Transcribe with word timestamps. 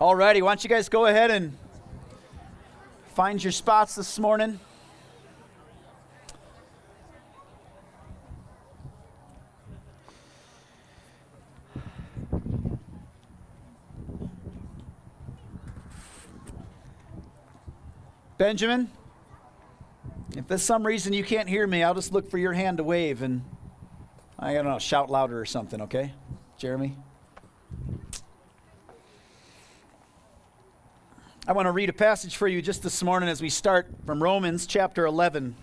Alrighty, 0.00 0.42
why 0.42 0.50
don't 0.50 0.62
you 0.62 0.70
guys 0.70 0.88
go 0.88 1.06
ahead 1.06 1.32
and 1.32 1.56
find 3.16 3.42
your 3.42 3.50
spots 3.50 3.96
this 3.96 4.16
morning? 4.16 4.60
Benjamin, 18.38 18.88
if 20.36 20.46
for 20.46 20.58
some 20.58 20.86
reason 20.86 21.12
you 21.12 21.24
can't 21.24 21.48
hear 21.48 21.66
me, 21.66 21.82
I'll 21.82 21.94
just 21.94 22.12
look 22.12 22.30
for 22.30 22.38
your 22.38 22.52
hand 22.52 22.76
to 22.76 22.84
wave 22.84 23.22
and 23.22 23.42
I 24.38 24.54
don't 24.54 24.64
know, 24.64 24.78
shout 24.78 25.10
louder 25.10 25.40
or 25.40 25.44
something, 25.44 25.80
okay? 25.82 26.12
Jeremy? 26.56 26.94
I 31.48 31.52
want 31.52 31.64
to 31.64 31.72
read 31.72 31.88
a 31.88 31.94
passage 31.94 32.36
for 32.36 32.46
you 32.46 32.60
just 32.60 32.82
this 32.82 33.02
morning 33.02 33.26
as 33.26 33.40
we 33.40 33.48
start 33.48 33.88
from 34.04 34.22
Romans 34.22 34.66
chapter 34.66 35.06
11. 35.06 35.56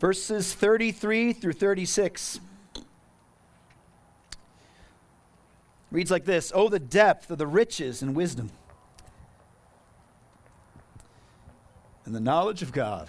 Verses 0.00 0.52
33 0.52 1.32
through 1.32 1.52
36. 1.52 2.40
Reads 5.92 6.10
like 6.10 6.24
this 6.24 6.50
Oh, 6.52 6.68
the 6.68 6.80
depth 6.80 7.30
of 7.30 7.38
the 7.38 7.46
riches 7.46 8.02
and 8.02 8.16
wisdom, 8.16 8.50
and 12.04 12.16
the 12.16 12.20
knowledge 12.20 12.62
of 12.62 12.72
God. 12.72 13.08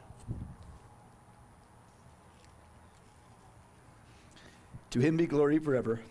To 4.91 4.99
him 4.99 5.15
be 5.15 5.25
glory 5.25 5.57
forever. 5.57 6.01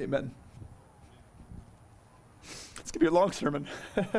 Amen. 0.00 0.34
It's 2.42 2.90
going 2.90 2.94
to 2.94 2.98
be 2.98 3.06
a 3.06 3.10
long 3.10 3.30
sermon. 3.30 3.68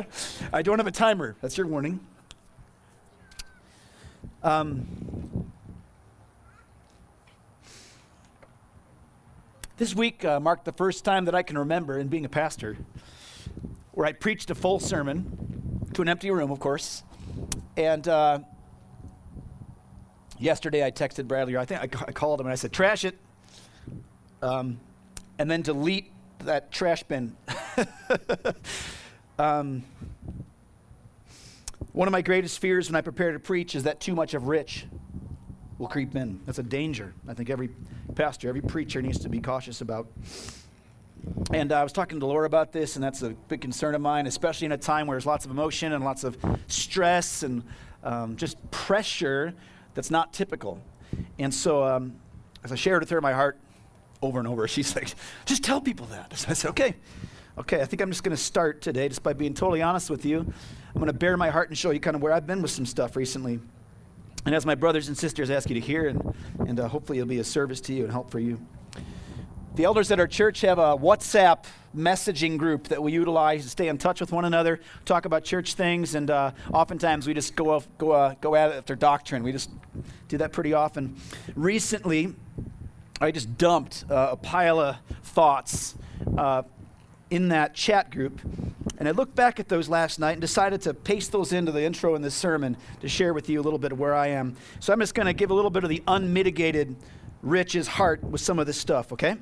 I 0.52 0.62
don't 0.62 0.78
have 0.78 0.86
a 0.86 0.92
timer. 0.92 1.36
That's 1.42 1.58
your 1.58 1.66
warning. 1.66 2.00
Um, 4.42 5.52
this 9.76 9.94
week 9.94 10.24
uh, 10.24 10.40
marked 10.40 10.64
the 10.64 10.72
first 10.72 11.04
time 11.04 11.26
that 11.26 11.34
I 11.34 11.42
can 11.42 11.58
remember 11.58 11.98
in 11.98 12.08
being 12.08 12.24
a 12.24 12.30
pastor 12.30 12.78
where 13.92 14.06
I 14.06 14.12
preached 14.12 14.50
a 14.50 14.54
full 14.54 14.80
sermon 14.80 15.86
to 15.92 16.00
an 16.00 16.08
empty 16.08 16.30
room, 16.30 16.50
of 16.50 16.60
course. 16.60 17.02
And 17.76 18.08
uh, 18.08 18.38
yesterday 20.38 20.82
I 20.82 20.92
texted 20.92 21.28
Bradley, 21.28 21.58
I 21.58 21.66
think 21.66 21.80
I, 21.80 22.06
I 22.08 22.12
called 22.12 22.40
him 22.40 22.46
and 22.46 22.52
I 22.52 22.56
said, 22.56 22.72
Trash 22.72 23.04
it 23.04 23.18
um, 24.42 24.80
and 25.38 25.50
then 25.50 25.62
delete 25.62 26.10
that 26.40 26.70
trash 26.70 27.02
bin. 27.02 27.36
um, 29.38 29.82
one 31.92 32.06
of 32.06 32.12
my 32.12 32.22
greatest 32.22 32.58
fears 32.60 32.88
when 32.88 32.96
I 32.96 33.00
prepare 33.00 33.32
to 33.32 33.38
preach 33.38 33.74
is 33.74 33.84
that 33.84 34.00
too 34.00 34.14
much 34.14 34.34
of 34.34 34.46
rich 34.48 34.86
will 35.78 35.88
creep 35.88 36.14
in. 36.14 36.40
That's 36.44 36.58
a 36.58 36.62
danger. 36.62 37.14
I 37.26 37.34
think 37.34 37.50
every 37.50 37.70
pastor, 38.14 38.48
every 38.48 38.60
preacher 38.60 39.00
needs 39.00 39.20
to 39.20 39.28
be 39.28 39.40
cautious 39.40 39.80
about. 39.80 40.08
And 41.52 41.72
uh, 41.72 41.80
I 41.80 41.82
was 41.82 41.92
talking 41.92 42.20
to 42.20 42.26
Laura 42.26 42.46
about 42.46 42.72
this, 42.72 42.96
and 42.96 43.02
that's 43.02 43.22
a 43.22 43.30
big 43.30 43.60
concern 43.60 43.94
of 43.94 44.00
mine, 44.00 44.26
especially 44.26 44.66
in 44.66 44.72
a 44.72 44.78
time 44.78 45.06
where 45.06 45.16
there's 45.16 45.26
lots 45.26 45.44
of 45.44 45.50
emotion 45.50 45.92
and 45.92 46.04
lots 46.04 46.24
of 46.24 46.36
stress 46.68 47.42
and 47.42 47.62
um, 48.04 48.36
just 48.36 48.70
pressure 48.70 49.54
that's 49.94 50.10
not 50.10 50.32
typical. 50.32 50.80
And 51.38 51.52
so, 51.52 51.82
um, 51.82 52.14
as 52.62 52.72
I 52.72 52.76
shared 52.76 53.00
with 53.00 53.10
her 53.10 53.20
my 53.20 53.32
heart, 53.32 53.58
over 54.22 54.38
and 54.38 54.48
over. 54.48 54.66
She's 54.68 54.94
like, 54.94 55.14
just 55.46 55.64
tell 55.64 55.80
people 55.80 56.06
that. 56.06 56.36
So 56.36 56.48
I 56.50 56.52
said, 56.54 56.70
okay. 56.70 56.94
Okay, 57.58 57.80
I 57.80 57.86
think 57.86 58.00
I'm 58.00 58.10
just 58.10 58.22
going 58.22 58.36
to 58.36 58.40
start 58.40 58.80
today 58.80 59.08
just 59.08 59.24
by 59.24 59.32
being 59.32 59.52
totally 59.52 59.82
honest 59.82 60.10
with 60.10 60.24
you. 60.24 60.40
I'm 60.40 60.94
going 60.94 61.06
to 61.08 61.12
bare 61.12 61.36
my 61.36 61.50
heart 61.50 61.68
and 61.68 61.76
show 61.76 61.90
you 61.90 61.98
kind 61.98 62.14
of 62.14 62.22
where 62.22 62.32
I've 62.32 62.46
been 62.46 62.62
with 62.62 62.70
some 62.70 62.86
stuff 62.86 63.16
recently. 63.16 63.58
And 64.46 64.54
as 64.54 64.64
my 64.64 64.76
brothers 64.76 65.08
and 65.08 65.18
sisters 65.18 65.50
ask 65.50 65.68
you 65.68 65.74
to 65.74 65.80
hear, 65.80 66.06
and, 66.06 66.34
and 66.60 66.78
uh, 66.78 66.86
hopefully 66.86 67.18
it'll 67.18 67.28
be 67.28 67.40
a 67.40 67.44
service 67.44 67.80
to 67.82 67.92
you 67.92 68.04
and 68.04 68.12
help 68.12 68.30
for 68.30 68.38
you. 68.38 68.60
The 69.74 69.84
elders 69.84 70.10
at 70.10 70.18
our 70.18 70.26
church 70.26 70.60
have 70.62 70.78
a 70.78 70.96
WhatsApp 70.96 71.64
messaging 71.96 72.58
group 72.58 72.88
that 72.88 73.02
we 73.02 73.12
utilize 73.12 73.64
to 73.64 73.70
stay 73.70 73.88
in 73.88 73.98
touch 73.98 74.20
with 74.20 74.32
one 74.32 74.44
another, 74.44 74.80
talk 75.04 75.24
about 75.24 75.44
church 75.44 75.74
things, 75.74 76.14
and 76.14 76.30
uh, 76.30 76.52
oftentimes 76.72 77.26
we 77.26 77.34
just 77.34 77.54
go, 77.54 77.70
off, 77.70 77.88
go, 77.98 78.12
uh, 78.12 78.34
go 78.40 78.54
at 78.54 78.70
it 78.70 78.74
after 78.74 78.96
doctrine. 78.96 79.42
We 79.42 79.52
just 79.52 79.70
do 80.28 80.38
that 80.38 80.52
pretty 80.52 80.74
often. 80.74 81.16
Recently, 81.54 82.34
I 83.20 83.30
just 83.32 83.58
dumped 83.58 84.04
uh, 84.10 84.28
a 84.32 84.36
pile 84.36 84.78
of 84.78 84.96
thoughts 85.22 85.96
uh, 86.36 86.62
in 87.30 87.48
that 87.48 87.74
chat 87.74 88.10
group. 88.10 88.40
And 88.98 89.08
I 89.08 89.12
looked 89.12 89.34
back 89.34 89.60
at 89.60 89.68
those 89.68 89.88
last 89.88 90.18
night 90.18 90.32
and 90.32 90.40
decided 90.40 90.82
to 90.82 90.94
paste 90.94 91.32
those 91.32 91.52
into 91.52 91.72
the 91.72 91.82
intro 91.82 92.14
in 92.14 92.22
this 92.22 92.34
sermon 92.34 92.76
to 93.00 93.08
share 93.08 93.32
with 93.32 93.48
you 93.48 93.60
a 93.60 93.62
little 93.62 93.78
bit 93.78 93.92
of 93.92 93.98
where 93.98 94.14
I 94.14 94.28
am. 94.28 94.56
So 94.80 94.92
I'm 94.92 95.00
just 95.00 95.14
going 95.14 95.26
to 95.26 95.32
give 95.32 95.50
a 95.50 95.54
little 95.54 95.70
bit 95.70 95.84
of 95.84 95.90
the 95.90 96.02
unmitigated 96.06 96.96
Rich's 97.42 97.86
heart 97.86 98.22
with 98.22 98.40
some 98.40 98.58
of 98.58 98.66
this 98.66 98.76
stuff, 98.76 99.12
okay? 99.12 99.36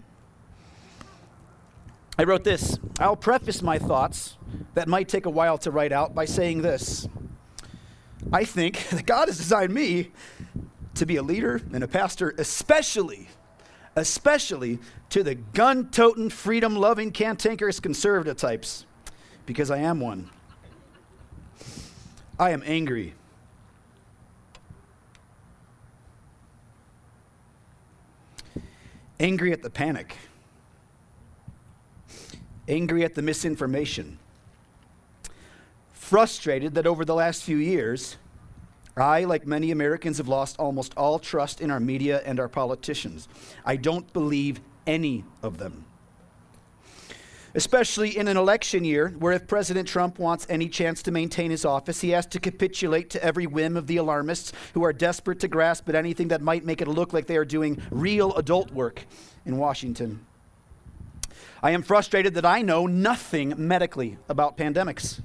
I 2.19 2.25
wrote 2.25 2.45
this 2.45 2.79
I'll 2.99 3.17
preface 3.17 3.63
my 3.63 3.79
thoughts 3.79 4.37
that 4.75 4.89
might 4.89 5.09
take 5.09 5.27
a 5.27 5.31
while 5.31 5.59
to 5.59 5.71
write 5.71 5.93
out 5.93 6.15
by 6.15 6.25
saying 6.25 6.63
this. 6.63 7.09
I 8.33 8.45
think 8.45 8.89
that 8.91 9.07
God 9.07 9.29
has 9.29 9.37
designed 9.37 9.73
me 9.73 10.13
to 10.95 11.07
be 11.07 11.17
a 11.17 11.23
leader 11.23 11.61
and 11.73 11.85
a 11.85 11.89
pastor, 11.89 12.35
especially 12.39 13.29
especially 13.97 14.79
to 15.09 15.23
the 15.23 15.35
gun 15.35 15.89
toting, 15.91 16.29
freedom 16.29 16.77
loving, 16.77 17.11
cantankerous 17.11 17.81
conservative 17.81 18.37
types, 18.37 18.85
because 19.47 19.71
I 19.71 19.79
am 19.79 20.01
one. 20.01 20.31
I 22.39 22.51
am 22.51 22.63
angry. 22.67 23.15
Angry 29.19 29.53
at 29.53 29.63
the 29.63 29.71
panic. 29.71 30.15
Angry 32.69 33.03
at 33.03 33.15
the 33.15 33.23
misinformation. 33.23 34.19
Frustrated 35.93 36.75
that 36.75 36.87
over 36.87 37.07
the 37.07 37.15
last 37.15 37.43
few 37.43 37.57
years, 37.57 38.19
I, 38.97 39.25
like 39.25 39.47
many 39.47 39.71
Americans, 39.73 40.17
have 40.17 40.29
lost 40.29 40.57
almost 40.59 40.95
all 40.97 41.19
trust 41.19 41.61
in 41.61 41.71
our 41.71 41.81
media 41.81 42.23
and 42.25 42.41
our 42.41 42.49
politicians. 42.49 43.29
I 43.65 43.77
don't 43.77 44.11
believe 44.15 44.61
any 44.87 45.25
of 45.43 45.59
them. 45.59 45.85
Especially 47.55 48.17
in 48.17 48.27
an 48.27 48.39
election 48.39 48.85
year, 48.85 49.15
where 49.19 49.33
if 49.33 49.47
President 49.47 49.87
Trump 49.87 50.19
wants 50.19 50.47
any 50.49 50.69
chance 50.69 51.03
to 51.03 51.11
maintain 51.11 51.51
his 51.51 51.65
office, 51.65 52.01
he 52.01 52.11
has 52.11 52.27
to 52.27 52.41
capitulate 52.41 53.11
to 53.11 53.23
every 53.23 53.47
whim 53.47 53.77
of 53.77 53.87
the 53.87 53.99
alarmists 53.99 54.53
who 54.73 54.83
are 54.83 54.93
desperate 54.93 55.41
to 55.41 55.49
grasp 55.49 55.89
at 55.91 55.95
anything 55.95 56.29
that 56.29 56.41
might 56.41 56.65
make 56.65 56.81
it 56.81 56.89
look 56.89 57.13
like 57.13 57.27
they 57.27 57.37
are 57.37 57.45
doing 57.45 57.81
real 57.91 58.35
adult 58.37 58.71
work 58.71 59.05
in 59.45 59.59
Washington. 59.59 60.25
I 61.63 61.73
am 61.73 61.83
frustrated 61.83 62.35
that 62.35 62.47
I 62.47 62.63
know 62.63 62.87
nothing 62.87 63.55
medically 63.57 64.17
about 64.29 64.57
pandemics 64.57 65.21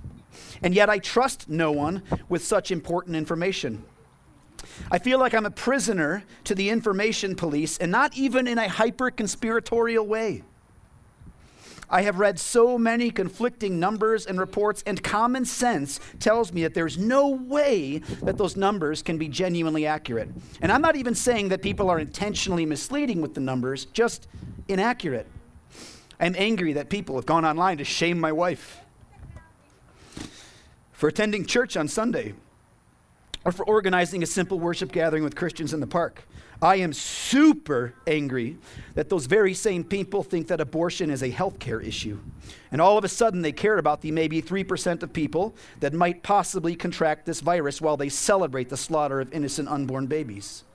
and 0.62 0.74
yet 0.74 0.90
I 0.90 1.00
trust 1.00 1.50
no 1.50 1.72
one 1.72 2.04
with 2.30 2.44
such 2.44 2.72
important 2.72 3.16
information. 3.16 3.84
I 4.90 5.00
feel 5.00 5.20
like 5.20 5.34
I'm 5.34 5.46
a 5.46 5.52
prisoner 5.52 6.24
to 6.46 6.56
the 6.56 6.70
information 6.70 7.36
police, 7.36 7.78
and 7.78 7.92
not 7.92 8.16
even 8.16 8.48
in 8.48 8.58
a 8.58 8.68
hyper 8.68 9.12
conspiratorial 9.12 10.06
way. 10.06 10.44
I 11.90 12.04
have 12.04 12.20
read 12.20 12.40
so 12.40 12.78
many 12.78 13.12
conflicting 13.12 13.78
numbers 13.80 14.26
and 14.26 14.40
reports, 14.40 14.82
and 14.86 15.04
common 15.04 15.44
sense 15.44 16.00
tells 16.20 16.54
me 16.54 16.64
that 16.64 16.74
there's 16.74 16.98
no 16.98 17.28
way 17.28 17.98
that 18.24 18.38
those 18.38 18.56
numbers 18.56 19.02
can 19.02 19.18
be 19.18 19.28
genuinely 19.28 19.86
accurate. 19.86 20.30
And 20.62 20.72
I'm 20.72 20.82
not 20.82 20.96
even 20.96 21.16
saying 21.16 21.50
that 21.50 21.62
people 21.62 21.90
are 21.90 22.00
intentionally 22.00 22.66
misleading 22.66 23.22
with 23.22 23.34
the 23.34 23.42
numbers, 23.42 23.86
just 23.86 24.30
inaccurate. 24.70 25.28
I'm 26.18 26.36
angry 26.38 26.74
that 26.74 26.90
people 26.90 27.16
have 27.16 27.26
gone 27.26 27.44
online 27.44 27.78
to 27.80 27.84
shame 27.84 28.20
my 28.20 28.32
wife 28.32 28.81
for 31.02 31.08
attending 31.08 31.44
church 31.44 31.76
on 31.76 31.88
Sunday, 31.88 32.36
or 33.44 33.52
for 33.52 33.66
organizing 33.66 34.22
a 34.22 34.26
simple 34.28 34.60
worship 34.60 34.92
gathering 34.92 35.24
with 35.24 35.36
Christians 35.36 35.74
in 35.74 35.80
the 35.80 35.88
park. 35.88 36.28
I 36.62 36.76
am 36.76 36.94
super 36.94 37.96
angry 38.06 38.60
that 38.94 39.10
those 39.10 39.26
very 39.26 39.56
same 39.56 39.84
people 39.84 40.22
think 40.22 40.48
that 40.50 40.62
abortion 40.62 41.10
is 41.10 41.24
a 41.24 41.32
healthcare 41.32 41.84
issue. 41.84 42.20
And 42.72 42.80
all 42.80 43.00
of 43.00 43.04
a 43.04 43.08
sudden, 43.08 43.42
they 43.42 43.52
care 43.52 43.80
about 43.80 44.02
the 44.02 44.12
maybe 44.12 44.44
3% 44.44 45.02
of 45.02 45.12
people 45.12 45.56
that 45.80 45.92
might 45.92 46.22
possibly 46.22 46.76
contract 46.76 47.26
this 47.26 47.40
virus 47.40 47.82
while 47.82 47.98
they 47.98 48.10
celebrate 48.10 48.70
the 48.70 48.78
slaughter 48.78 49.20
of 49.20 49.34
innocent 49.34 49.70
unborn 49.70 50.06
babies. 50.06 50.66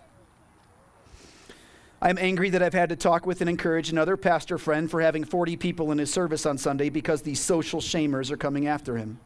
I'm 2.02 2.18
angry 2.18 2.50
that 2.50 2.64
I've 2.64 2.74
had 2.74 2.88
to 2.88 2.96
talk 2.96 3.26
with 3.26 3.42
and 3.42 3.48
encourage 3.48 3.90
another 3.90 4.16
pastor 4.16 4.58
friend 4.58 4.90
for 4.90 5.00
having 5.00 5.22
40 5.22 5.56
people 5.56 5.92
in 5.92 5.98
his 5.98 6.12
service 6.12 6.44
on 6.46 6.58
Sunday 6.58 6.88
because 6.88 7.22
these 7.22 7.40
social 7.40 7.80
shamers 7.80 8.32
are 8.32 8.36
coming 8.36 8.66
after 8.66 8.96
him. 8.96 9.20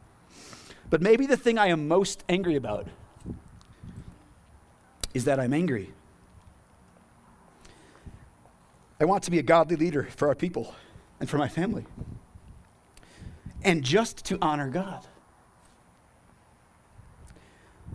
But 0.91 1.01
maybe 1.01 1.25
the 1.25 1.37
thing 1.37 1.57
I 1.57 1.67
am 1.67 1.87
most 1.87 2.23
angry 2.27 2.55
about 2.55 2.85
is 5.13 5.23
that 5.23 5.39
I'm 5.39 5.53
angry. 5.53 5.93
I 8.99 9.05
want 9.05 9.23
to 9.23 9.31
be 9.31 9.39
a 9.39 9.43
godly 9.43 9.77
leader 9.77 10.03
for 10.15 10.27
our 10.27 10.35
people 10.35 10.75
and 11.19 11.29
for 11.29 11.37
my 11.37 11.47
family. 11.47 11.85
And 13.63 13.83
just 13.83 14.25
to 14.25 14.37
honor 14.41 14.69
God. 14.69 15.07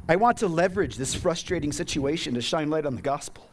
I 0.08 0.16
want 0.16 0.38
to 0.38 0.48
leverage 0.48 0.96
this 0.96 1.14
frustrating 1.14 1.72
situation 1.72 2.32
to 2.34 2.40
shine 2.40 2.70
light 2.70 2.86
on 2.86 2.96
the 2.96 3.02
gospel. 3.02 3.50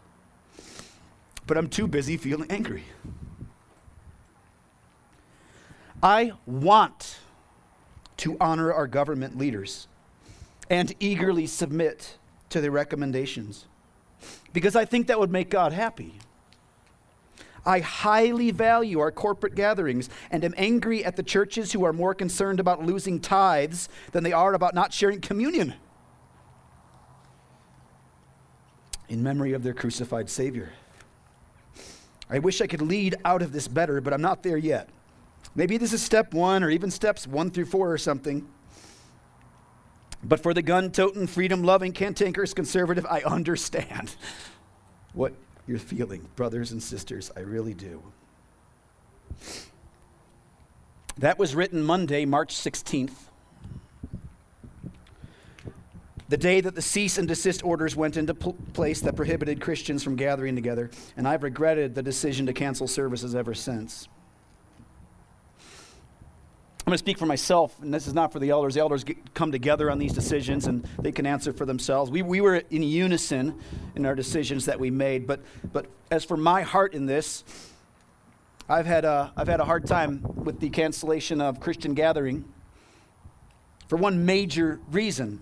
But 1.45 1.57
I'm 1.57 1.67
too 1.67 1.87
busy 1.87 2.15
feeling 2.15 2.49
angry. 2.49 2.85
I 6.01 6.31
want 6.45 7.17
to 8.23 8.37
honor 8.39 8.71
our 8.71 8.87
government 8.87 9.37
leaders 9.37 9.89
and 10.69 10.95
eagerly 11.01 11.45
submit 11.45 12.17
to 12.47 12.61
their 12.61 12.71
recommendations 12.71 13.65
because 14.53 14.77
I 14.77 14.85
think 14.85 15.07
that 15.07 15.19
would 15.19 15.29
make 15.29 15.49
God 15.49 15.73
happy. 15.73 16.13
I 17.65 17.79
highly 17.79 18.51
value 18.51 18.99
our 18.99 19.11
corporate 19.11 19.55
gatherings 19.55 20.09
and 20.31 20.41
am 20.45 20.53
angry 20.55 21.03
at 21.03 21.17
the 21.17 21.23
churches 21.23 21.73
who 21.73 21.83
are 21.83 21.91
more 21.91 22.13
concerned 22.13 22.61
about 22.61 22.85
losing 22.85 23.19
tithes 23.19 23.89
than 24.13 24.23
they 24.23 24.31
are 24.31 24.53
about 24.53 24.73
not 24.73 24.93
sharing 24.93 25.19
communion 25.19 25.73
in 29.09 29.21
memory 29.21 29.51
of 29.51 29.63
their 29.63 29.73
crucified 29.73 30.29
Savior. 30.29 30.71
I 32.29 32.39
wish 32.39 32.61
I 32.61 32.67
could 32.67 32.81
lead 32.81 33.17
out 33.25 33.41
of 33.41 33.51
this 33.51 33.67
better, 33.67 33.99
but 33.99 34.13
I'm 34.13 34.21
not 34.21 34.43
there 34.43 34.57
yet. 34.57 34.87
Maybe 35.55 35.77
this 35.77 35.93
is 35.93 36.01
step 36.01 36.33
one 36.33 36.63
or 36.63 36.69
even 36.69 36.89
steps 36.89 37.27
one 37.27 37.51
through 37.51 37.65
four 37.65 37.91
or 37.91 37.97
something. 37.97 38.47
But 40.23 40.41
for 40.41 40.53
the 40.53 40.61
gun 40.61 40.91
toting, 40.91 41.27
freedom 41.27 41.63
loving, 41.63 41.91
cantankerous 41.91 42.53
conservative, 42.53 43.05
I 43.05 43.21
understand 43.21 44.15
what 45.13 45.33
you're 45.67 45.79
feeling, 45.79 46.27
brothers 46.35 46.71
and 46.71 46.81
sisters. 46.81 47.31
I 47.35 47.41
really 47.41 47.73
do. 47.73 48.01
That 51.17 51.37
was 51.37 51.53
written 51.53 51.83
Monday, 51.83 52.25
March 52.25 52.55
16th, 52.55 53.13
the 56.29 56.37
day 56.37 56.61
that 56.61 56.73
the 56.73 56.81
cease 56.81 57.19
and 57.19 57.27
desist 57.27 57.63
orders 57.63 57.95
went 57.95 58.17
into 58.17 58.33
pl- 58.33 58.57
place 58.73 59.01
that 59.01 59.15
prohibited 59.15 59.61
Christians 59.61 60.03
from 60.03 60.15
gathering 60.15 60.55
together, 60.55 60.89
and 61.15 61.27
I've 61.27 61.43
regretted 61.43 61.93
the 61.93 62.01
decision 62.01 62.47
to 62.47 62.53
cancel 62.53 62.87
services 62.87 63.35
ever 63.35 63.53
since. 63.53 64.07
I'm 66.85 66.91
going 66.91 66.95
to 66.95 66.97
speak 66.97 67.17
for 67.17 67.25
myself, 67.25 67.81
and 67.81 67.93
this 67.93 68.07
is 68.07 68.13
not 68.13 68.33
for 68.33 68.39
the 68.39 68.49
elders. 68.49 68.73
The 68.73 68.81
elders 68.81 69.05
get, 69.05 69.33
come 69.33 69.53
together 69.53 69.89
on 69.89 69.99
these 69.99 70.11
decisions 70.11 70.67
and 70.67 70.85
they 70.99 71.13
can 71.13 71.25
answer 71.25 71.53
for 71.53 71.65
themselves. 71.65 72.11
We, 72.11 72.23
we 72.23 72.41
were 72.41 72.55
in 72.55 72.83
unison 72.83 73.57
in 73.95 74.05
our 74.05 74.15
decisions 74.15 74.65
that 74.65 74.81
we 74.81 74.91
made, 74.91 75.25
but, 75.25 75.39
but 75.71 75.85
as 76.11 76.25
for 76.25 76.35
my 76.35 76.61
heart 76.61 76.93
in 76.93 77.05
this, 77.05 77.45
I've 78.67 78.85
had, 78.85 79.05
a, 79.05 79.31
I've 79.37 79.47
had 79.47 79.61
a 79.61 79.63
hard 79.63 79.87
time 79.87 80.23
with 80.35 80.59
the 80.59 80.69
cancellation 80.69 81.39
of 81.39 81.61
Christian 81.61 81.93
gathering 81.93 82.43
for 83.87 83.95
one 83.95 84.25
major 84.25 84.81
reason. 84.91 85.39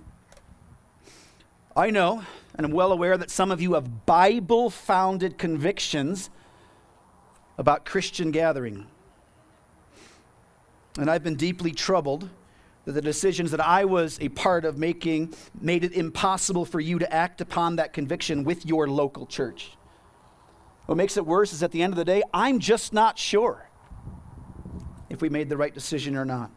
I 1.75 1.89
know, 1.89 2.21
and 2.53 2.67
I'm 2.67 2.71
well 2.71 2.91
aware 2.91 3.17
that 3.17 3.31
some 3.31 3.49
of 3.49 3.59
you 3.59 3.73
have 3.73 4.05
Bible 4.05 4.69
founded 4.69 5.39
convictions 5.39 6.29
about 7.57 7.83
Christian 7.83 8.29
gathering. 8.29 8.85
And 10.97 11.09
I've 11.09 11.23
been 11.23 11.35
deeply 11.35 11.71
troubled 11.71 12.29
that 12.85 12.93
the 12.93 13.01
decisions 13.01 13.51
that 13.51 13.65
I 13.65 13.85
was 13.85 14.17
a 14.19 14.29
part 14.29 14.65
of 14.65 14.77
making 14.77 15.33
made 15.59 15.83
it 15.83 15.93
impossible 15.93 16.65
for 16.65 16.79
you 16.79 16.99
to 16.99 17.13
act 17.13 17.39
upon 17.39 17.75
that 17.75 17.93
conviction 17.93 18.43
with 18.43 18.65
your 18.65 18.87
local 18.87 19.25
church. 19.25 19.71
What 20.87 20.97
makes 20.97 21.15
it 21.15 21.25
worse 21.25 21.53
is 21.53 21.63
at 21.63 21.71
the 21.71 21.83
end 21.83 21.93
of 21.93 21.97
the 21.97 22.05
day, 22.05 22.23
I'm 22.33 22.59
just 22.59 22.91
not 22.91 23.17
sure 23.17 23.69
if 25.09 25.21
we 25.21 25.29
made 25.29 25.47
the 25.47 25.57
right 25.57 25.73
decision 25.73 26.17
or 26.17 26.25
not. 26.25 26.51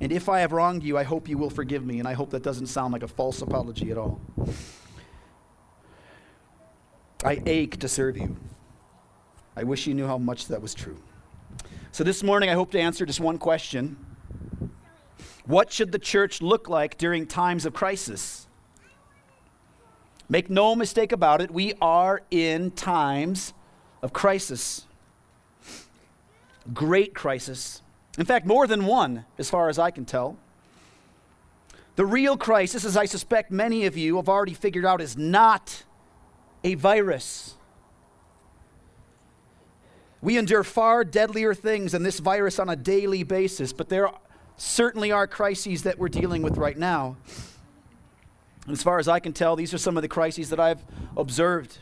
And 0.00 0.10
if 0.10 0.28
I 0.28 0.40
have 0.40 0.52
wronged 0.52 0.82
you, 0.82 0.98
I 0.98 1.04
hope 1.04 1.28
you 1.28 1.38
will 1.38 1.50
forgive 1.50 1.84
me, 1.84 2.00
and 2.00 2.08
I 2.08 2.14
hope 2.14 2.30
that 2.30 2.42
doesn't 2.42 2.66
sound 2.66 2.92
like 2.92 3.04
a 3.04 3.08
false 3.08 3.40
apology 3.42 3.92
at 3.92 3.98
all. 3.98 4.20
I 7.24 7.40
ache 7.46 7.78
to 7.78 7.88
serve 7.88 8.16
you. 8.16 8.36
I 9.54 9.62
wish 9.62 9.86
you 9.86 9.94
knew 9.94 10.06
how 10.06 10.18
much 10.18 10.48
that 10.48 10.60
was 10.60 10.74
true. 10.74 11.00
So 11.92 12.04
this 12.04 12.22
morning, 12.22 12.48
I 12.48 12.54
hope 12.54 12.70
to 12.70 12.80
answer 12.80 13.04
just 13.04 13.20
one 13.20 13.36
question 13.36 13.98
What 15.44 15.70
should 15.70 15.92
the 15.92 15.98
church 15.98 16.40
look 16.40 16.66
like 16.66 16.96
during 16.96 17.26
times 17.26 17.66
of 17.66 17.74
crisis? 17.74 18.46
Make 20.26 20.48
no 20.48 20.74
mistake 20.74 21.12
about 21.12 21.42
it, 21.42 21.50
we 21.50 21.74
are 21.82 22.22
in 22.30 22.70
times 22.70 23.52
of 24.00 24.14
crisis. 24.14 24.86
Great 26.72 27.14
crisis. 27.14 27.82
In 28.16 28.24
fact, 28.24 28.46
more 28.46 28.66
than 28.66 28.86
one, 28.86 29.26
as 29.36 29.50
far 29.50 29.68
as 29.68 29.78
I 29.78 29.90
can 29.90 30.06
tell. 30.06 30.38
The 31.96 32.06
real 32.06 32.38
crisis, 32.38 32.86
as 32.86 32.96
I 32.96 33.04
suspect 33.04 33.50
many 33.50 33.84
of 33.84 33.98
you 33.98 34.16
have 34.16 34.30
already 34.30 34.54
figured 34.54 34.86
out, 34.86 35.02
is 35.02 35.18
not 35.18 35.82
a 36.64 36.74
virus. 36.74 37.56
We 40.22 40.38
endure 40.38 40.62
far 40.62 41.02
deadlier 41.02 41.52
things 41.52 41.92
than 41.92 42.04
this 42.04 42.20
virus 42.20 42.60
on 42.60 42.68
a 42.68 42.76
daily 42.76 43.24
basis, 43.24 43.72
but 43.72 43.88
there 43.88 44.08
certainly 44.56 45.10
are 45.10 45.26
crises 45.26 45.82
that 45.82 45.98
we're 45.98 46.08
dealing 46.08 46.42
with 46.42 46.56
right 46.56 46.78
now. 46.78 47.16
And 48.66 48.72
as 48.72 48.82
far 48.84 49.00
as 49.00 49.08
I 49.08 49.18
can 49.18 49.32
tell, 49.32 49.56
these 49.56 49.74
are 49.74 49.78
some 49.78 49.96
of 49.96 50.02
the 50.02 50.08
crises 50.08 50.48
that 50.50 50.60
I've 50.60 50.84
observed. 51.16 51.78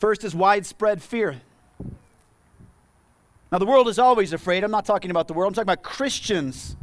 First 0.00 0.24
is 0.24 0.34
widespread 0.34 1.00
fear. 1.00 1.40
Now, 3.52 3.58
the 3.58 3.66
world 3.66 3.86
is 3.86 4.00
always 4.00 4.32
afraid. 4.32 4.64
I'm 4.64 4.72
not 4.72 4.84
talking 4.84 5.12
about 5.12 5.28
the 5.28 5.34
world, 5.34 5.52
I'm 5.52 5.54
talking 5.54 5.72
about 5.72 5.84
Christians. 5.84 6.76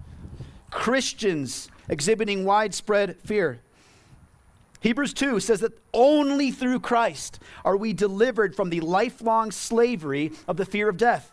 Christians 0.72 1.70
exhibiting 1.90 2.46
widespread 2.46 3.18
fear. 3.26 3.60
Hebrews 4.84 5.14
2 5.14 5.40
says 5.40 5.62
that 5.62 5.80
only 5.94 6.52
through 6.52 6.82
Christ 6.82 7.40
are 7.64 7.78
we 7.78 7.94
delivered 7.94 8.54
from 8.54 8.70
the 8.70 8.82
lifelong 8.82 9.50
slavery 9.50 10.34
of 10.46 10.58
the 10.58 10.66
fear 10.66 10.90
of 10.90 10.98
death. 10.98 11.32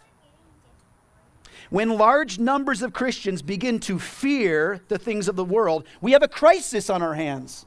When 1.68 1.88
large 1.88 2.38
numbers 2.38 2.80
of 2.80 2.92
Christians 2.92 3.42
begin 3.42 3.80
to 3.80 3.98
fear 3.98 4.80
the 4.86 4.98
things 4.98 5.26
of 5.26 5.34
the 5.34 5.44
world, 5.44 5.84
we 6.00 6.12
have 6.12 6.22
a 6.22 6.28
crisis 6.28 6.88
on 6.88 7.02
our 7.02 7.14
hands. 7.14 7.66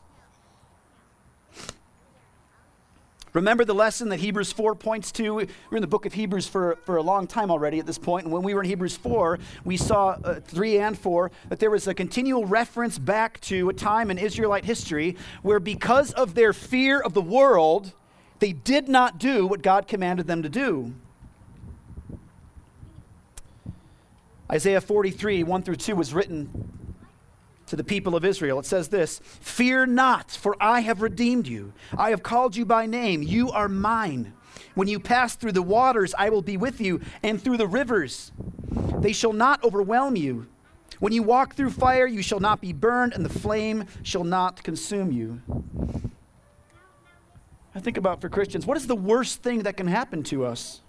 Remember 3.33 3.65
the 3.65 3.73
lesson 3.73 4.09
that 4.09 4.19
Hebrews 4.19 4.51
4 4.51 4.75
points 4.75 5.11
to? 5.13 5.33
We're 5.33 5.47
in 5.71 5.81
the 5.81 5.87
book 5.87 6.05
of 6.05 6.13
Hebrews 6.13 6.47
for, 6.47 6.77
for 6.85 6.97
a 6.97 7.01
long 7.01 7.25
time 7.25 7.49
already 7.49 7.79
at 7.79 7.87
this 7.87 7.97
point. 7.97 8.25
and 8.25 8.33
when 8.33 8.43
we 8.43 8.53
were 8.53 8.61
in 8.61 8.69
Hebrews 8.69 8.95
4, 8.95 9.39
we 9.65 9.75
saw 9.75 10.09
uh, 10.23 10.39
3 10.39 10.77
and 10.77 10.97
4 10.97 11.31
that 11.49 11.59
there 11.59 11.71
was 11.71 11.87
a 11.87 11.95
continual 11.95 12.45
reference 12.45 12.99
back 12.99 13.41
to 13.41 13.69
a 13.69 13.73
time 13.73 14.11
in 14.11 14.19
Israelite 14.19 14.65
history 14.65 15.17
where, 15.41 15.59
because 15.59 16.13
of 16.13 16.35
their 16.35 16.53
fear 16.53 16.99
of 16.99 17.15
the 17.15 17.21
world, 17.21 17.93
they 18.37 18.53
did 18.53 18.87
not 18.87 19.17
do 19.17 19.47
what 19.47 19.63
God 19.63 19.87
commanded 19.87 20.27
them 20.27 20.43
to 20.43 20.49
do. 20.49 20.93
Isaiah 24.51 24.81
43, 24.81 25.41
1 25.43 25.63
through 25.63 25.77
2 25.77 25.95
was 25.95 26.13
written 26.13 26.82
to 27.67 27.75
the 27.75 27.83
people 27.83 28.15
of 28.15 28.25
Israel. 28.25 28.59
It 28.59 28.65
says 28.65 28.89
this 28.89 29.19
Fear 29.23 29.87
not, 29.87 30.31
for 30.31 30.55
I 30.59 30.81
have 30.81 31.01
redeemed 31.01 31.47
you. 31.47 31.73
I 31.97 32.09
have 32.09 32.23
called 32.23 32.55
you 32.55 32.65
by 32.65 32.85
name. 32.85 33.23
You 33.23 33.51
are 33.51 33.69
mine. 33.69 34.33
When 34.75 34.87
you 34.87 34.99
pass 34.99 35.35
through 35.35 35.51
the 35.51 35.61
waters, 35.61 36.13
I 36.17 36.29
will 36.29 36.41
be 36.41 36.57
with 36.57 36.81
you, 36.81 37.01
and 37.21 37.41
through 37.41 37.57
the 37.57 37.67
rivers, 37.67 38.31
they 38.99 39.13
shall 39.13 39.33
not 39.33 39.63
overwhelm 39.63 40.15
you. 40.15 40.47
When 40.99 41.13
you 41.13 41.23
walk 41.23 41.55
through 41.55 41.71
fire, 41.71 42.07
you 42.07 42.21
shall 42.21 42.39
not 42.39 42.61
be 42.61 42.73
burned, 42.73 43.13
and 43.13 43.25
the 43.25 43.29
flame 43.29 43.85
shall 44.03 44.23
not 44.23 44.63
consume 44.63 45.11
you. 45.11 45.41
I 47.75 47.79
think 47.79 47.97
about 47.97 48.21
for 48.21 48.29
Christians, 48.29 48.65
what 48.65 48.77
is 48.77 48.87
the 48.87 48.95
worst 48.95 49.41
thing 49.41 49.63
that 49.63 49.77
can 49.77 49.87
happen 49.87 50.23
to 50.23 50.45
us? 50.45 50.81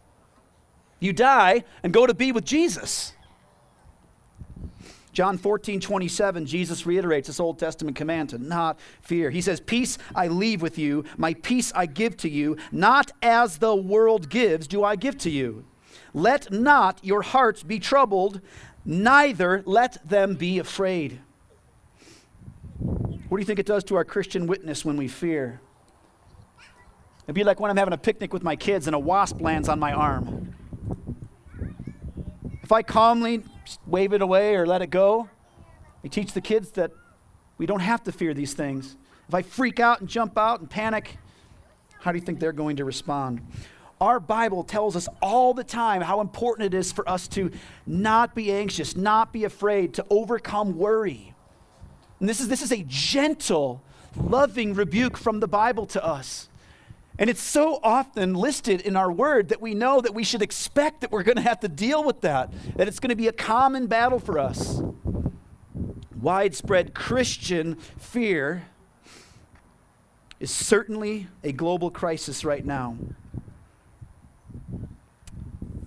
You 1.00 1.12
die 1.12 1.64
and 1.82 1.92
go 1.92 2.06
to 2.06 2.14
be 2.14 2.32
with 2.32 2.44
Jesus. 2.44 3.13
John 5.14 5.38
14, 5.38 5.80
27, 5.80 6.44
Jesus 6.44 6.86
reiterates 6.86 7.28
this 7.28 7.38
Old 7.38 7.60
Testament 7.60 7.96
command 7.96 8.30
to 8.30 8.38
not 8.38 8.80
fear. 9.00 9.30
He 9.30 9.40
says, 9.40 9.60
Peace 9.60 9.96
I 10.12 10.26
leave 10.26 10.60
with 10.60 10.76
you, 10.76 11.04
my 11.16 11.34
peace 11.34 11.72
I 11.72 11.86
give 11.86 12.16
to 12.18 12.28
you, 12.28 12.56
not 12.72 13.12
as 13.22 13.58
the 13.58 13.76
world 13.76 14.28
gives, 14.28 14.66
do 14.66 14.82
I 14.82 14.96
give 14.96 15.16
to 15.18 15.30
you. 15.30 15.64
Let 16.12 16.50
not 16.50 16.98
your 17.04 17.22
hearts 17.22 17.62
be 17.62 17.78
troubled, 17.78 18.40
neither 18.84 19.62
let 19.66 20.06
them 20.06 20.34
be 20.34 20.58
afraid. 20.58 21.20
What 22.80 23.38
do 23.38 23.40
you 23.40 23.46
think 23.46 23.60
it 23.60 23.66
does 23.66 23.84
to 23.84 23.94
our 23.94 24.04
Christian 24.04 24.48
witness 24.48 24.84
when 24.84 24.96
we 24.96 25.06
fear? 25.06 25.60
It'd 27.22 27.36
be 27.36 27.44
like 27.44 27.60
when 27.60 27.70
I'm 27.70 27.76
having 27.76 27.94
a 27.94 27.98
picnic 27.98 28.32
with 28.32 28.42
my 28.42 28.56
kids 28.56 28.88
and 28.88 28.96
a 28.96 28.98
wasp 28.98 29.40
lands 29.40 29.68
on 29.68 29.78
my 29.78 29.92
arm. 29.92 30.54
If 32.64 32.72
I 32.72 32.82
calmly 32.82 33.44
wave 33.86 34.12
it 34.12 34.22
away 34.22 34.54
or 34.54 34.66
let 34.66 34.82
it 34.82 34.90
go, 34.90 35.28
We 36.02 36.08
teach 36.10 36.32
the 36.32 36.40
kids 36.40 36.70
that 36.72 36.90
we 37.58 37.66
don't 37.66 37.80
have 37.80 38.02
to 38.04 38.12
fear 38.12 38.34
these 38.34 38.54
things. 38.54 38.96
If 39.28 39.34
I 39.34 39.42
freak 39.42 39.80
out 39.80 40.00
and 40.00 40.08
jump 40.08 40.36
out 40.36 40.60
and 40.60 40.68
panic, 40.68 41.18
how 42.00 42.12
do 42.12 42.18
you 42.18 42.24
think 42.24 42.40
they're 42.40 42.52
going 42.52 42.76
to 42.76 42.84
respond? 42.84 43.40
Our 44.00 44.20
Bible 44.20 44.64
tells 44.64 44.96
us 44.96 45.08
all 45.22 45.54
the 45.54 45.64
time 45.64 46.02
how 46.02 46.20
important 46.20 46.74
it 46.74 46.76
is 46.76 46.92
for 46.92 47.08
us 47.08 47.26
to 47.28 47.50
not 47.86 48.34
be 48.34 48.52
anxious, 48.52 48.96
not 48.96 49.32
be 49.32 49.44
afraid, 49.44 49.94
to 49.94 50.06
overcome 50.10 50.76
worry. 50.76 51.32
And 52.20 52.28
this 52.28 52.40
is, 52.40 52.48
this 52.48 52.60
is 52.60 52.72
a 52.72 52.84
gentle, 52.86 53.82
loving 54.16 54.74
rebuke 54.74 55.16
from 55.16 55.40
the 55.40 55.48
Bible 55.48 55.86
to 55.86 56.04
us. 56.04 56.48
And 57.18 57.30
it's 57.30 57.40
so 57.40 57.78
often 57.82 58.34
listed 58.34 58.80
in 58.80 58.96
our 58.96 59.10
word 59.10 59.50
that 59.50 59.60
we 59.60 59.74
know 59.74 60.00
that 60.00 60.14
we 60.14 60.24
should 60.24 60.42
expect 60.42 61.00
that 61.00 61.12
we're 61.12 61.22
going 61.22 61.36
to 61.36 61.42
have 61.42 61.60
to 61.60 61.68
deal 61.68 62.02
with 62.02 62.22
that, 62.22 62.52
that 62.76 62.88
it's 62.88 62.98
going 62.98 63.10
to 63.10 63.16
be 63.16 63.28
a 63.28 63.32
common 63.32 63.86
battle 63.86 64.18
for 64.18 64.38
us. 64.38 64.82
Widespread 66.20 66.94
Christian 66.94 67.76
fear 67.98 68.64
is 70.40 70.50
certainly 70.50 71.28
a 71.44 71.52
global 71.52 71.90
crisis 71.90 72.44
right 72.44 72.64
now. 72.64 72.96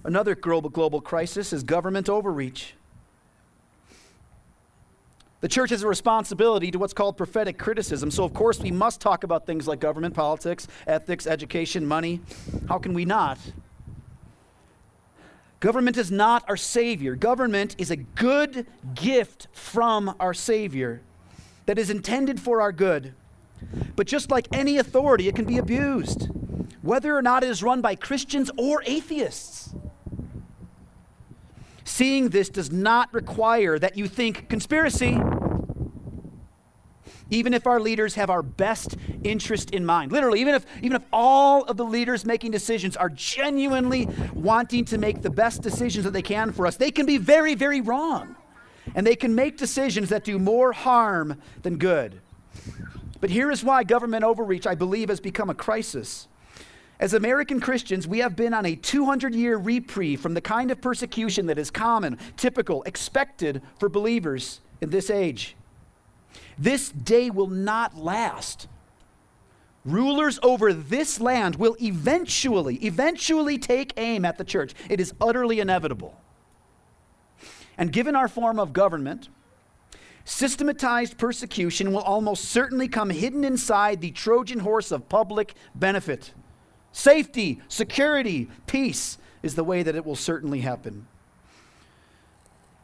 Another 0.05 0.35
global, 0.35 0.69
global 0.69 1.01
crisis 1.01 1.51
is 1.51 1.63
government 1.63 2.07
overreach. 2.07 2.75
The 5.39 5.47
church 5.47 5.69
has 5.69 5.83
a 5.83 5.87
responsibility 5.87 6.71
to 6.71 6.79
what's 6.79 6.93
called 6.93 7.15
prophetic 7.15 7.59
criticism. 7.59 8.09
So, 8.09 8.23
of 8.23 8.33
course, 8.33 8.59
we 8.59 8.71
must 8.71 8.99
talk 8.99 9.23
about 9.23 9.45
things 9.45 9.67
like 9.67 9.79
government, 9.79 10.15
politics, 10.15 10.67
ethics, 10.87 11.27
education, 11.27 11.85
money. 11.85 12.21
How 12.67 12.79
can 12.79 12.93
we 12.93 13.05
not? 13.05 13.37
Government 15.59 15.97
is 15.97 16.11
not 16.11 16.43
our 16.47 16.57
Savior. 16.57 17.15
Government 17.15 17.75
is 17.77 17.91
a 17.91 17.95
good 17.95 18.67
gift 18.95 19.47
from 19.51 20.15
our 20.19 20.33
Savior 20.33 21.01
that 21.67 21.77
is 21.77 21.89
intended 21.89 22.39
for 22.39 22.61
our 22.61 22.71
good. 22.71 23.13
But 23.95 24.07
just 24.07 24.31
like 24.31 24.47
any 24.51 24.77
authority, 24.77 25.27
it 25.27 25.35
can 25.35 25.45
be 25.45 25.57
abused, 25.57 26.29
whether 26.81 27.15
or 27.15 27.21
not 27.21 27.43
it 27.43 27.49
is 27.49 27.63
run 27.63 27.81
by 27.81 27.95
Christians 27.95 28.51
or 28.57 28.83
atheists. 28.85 29.73
Seeing 31.87 32.29
this 32.29 32.49
does 32.49 32.69
not 32.69 33.13
require 33.13 33.79
that 33.79 33.97
you 33.97 34.09
think 34.09 34.49
conspiracy, 34.49 35.17
even 37.29 37.53
if 37.53 37.65
our 37.65 37.79
leaders 37.79 38.15
have 38.15 38.29
our 38.29 38.43
best 38.43 38.97
interest 39.23 39.71
in 39.71 39.85
mind. 39.85 40.11
Literally, 40.11 40.41
even 40.41 40.53
if, 40.53 40.65
even 40.81 40.97
if 40.97 41.03
all 41.13 41.63
of 41.63 41.77
the 41.77 41.85
leaders 41.85 42.25
making 42.25 42.51
decisions 42.51 42.97
are 42.97 43.09
genuinely 43.09 44.05
wanting 44.33 44.83
to 44.83 44.97
make 44.97 45.21
the 45.21 45.29
best 45.29 45.61
decisions 45.61 46.03
that 46.03 46.11
they 46.11 46.21
can 46.21 46.51
for 46.51 46.67
us, 46.67 46.75
they 46.75 46.91
can 46.91 47.05
be 47.05 47.17
very, 47.17 47.55
very 47.55 47.79
wrong. 47.79 48.35
And 48.93 49.07
they 49.07 49.15
can 49.15 49.33
make 49.33 49.57
decisions 49.57 50.09
that 50.09 50.25
do 50.25 50.37
more 50.37 50.73
harm 50.73 51.41
than 51.61 51.77
good. 51.77 52.19
But 53.21 53.29
here 53.29 53.49
is 53.49 53.63
why 53.63 53.85
government 53.85 54.25
overreach, 54.25 54.67
I 54.67 54.75
believe, 54.75 55.07
has 55.07 55.21
become 55.21 55.49
a 55.49 55.55
crisis. 55.55 56.27
As 56.99 57.13
American 57.13 57.59
Christians, 57.59 58.07
we 58.07 58.19
have 58.19 58.35
been 58.35 58.53
on 58.53 58.65
a 58.65 58.75
200 58.75 59.35
year 59.35 59.57
reprieve 59.57 60.19
from 60.19 60.33
the 60.33 60.41
kind 60.41 60.71
of 60.71 60.81
persecution 60.81 61.45
that 61.45 61.59
is 61.59 61.69
common, 61.69 62.17
typical, 62.37 62.81
expected 62.83 63.61
for 63.79 63.87
believers 63.87 64.61
in 64.81 64.89
this 64.89 65.09
age. 65.09 65.55
This 66.57 66.89
day 66.89 67.29
will 67.29 67.47
not 67.47 67.97
last. 67.97 68.67
Rulers 69.85 70.39
over 70.43 70.73
this 70.73 71.21
land 71.21 71.55
will 71.55 71.77
eventually, 71.81 72.75
eventually 72.77 73.57
take 73.57 73.93
aim 73.97 74.25
at 74.25 74.37
the 74.37 74.43
church. 74.43 74.73
It 74.89 74.99
is 74.99 75.13
utterly 75.21 75.59
inevitable. 75.59 76.19
And 77.77 77.93
given 77.93 78.15
our 78.15 78.27
form 78.27 78.59
of 78.59 78.73
government, 78.73 79.29
systematized 80.25 81.17
persecution 81.17 81.93
will 81.93 82.01
almost 82.01 82.45
certainly 82.45 82.87
come 82.87 83.11
hidden 83.11 83.43
inside 83.43 84.01
the 84.01 84.11
Trojan 84.11 84.59
horse 84.59 84.91
of 84.91 85.07
public 85.07 85.53
benefit. 85.75 86.33
Safety, 86.97 87.61
security, 87.67 88.49
peace 88.65 89.19
is 89.43 89.53
the 89.53 89.63
way 89.63 89.83
that 89.83 89.93
it 89.93 90.03
will 90.03 90.15
certainly 90.15 90.61
happen. 90.61 91.05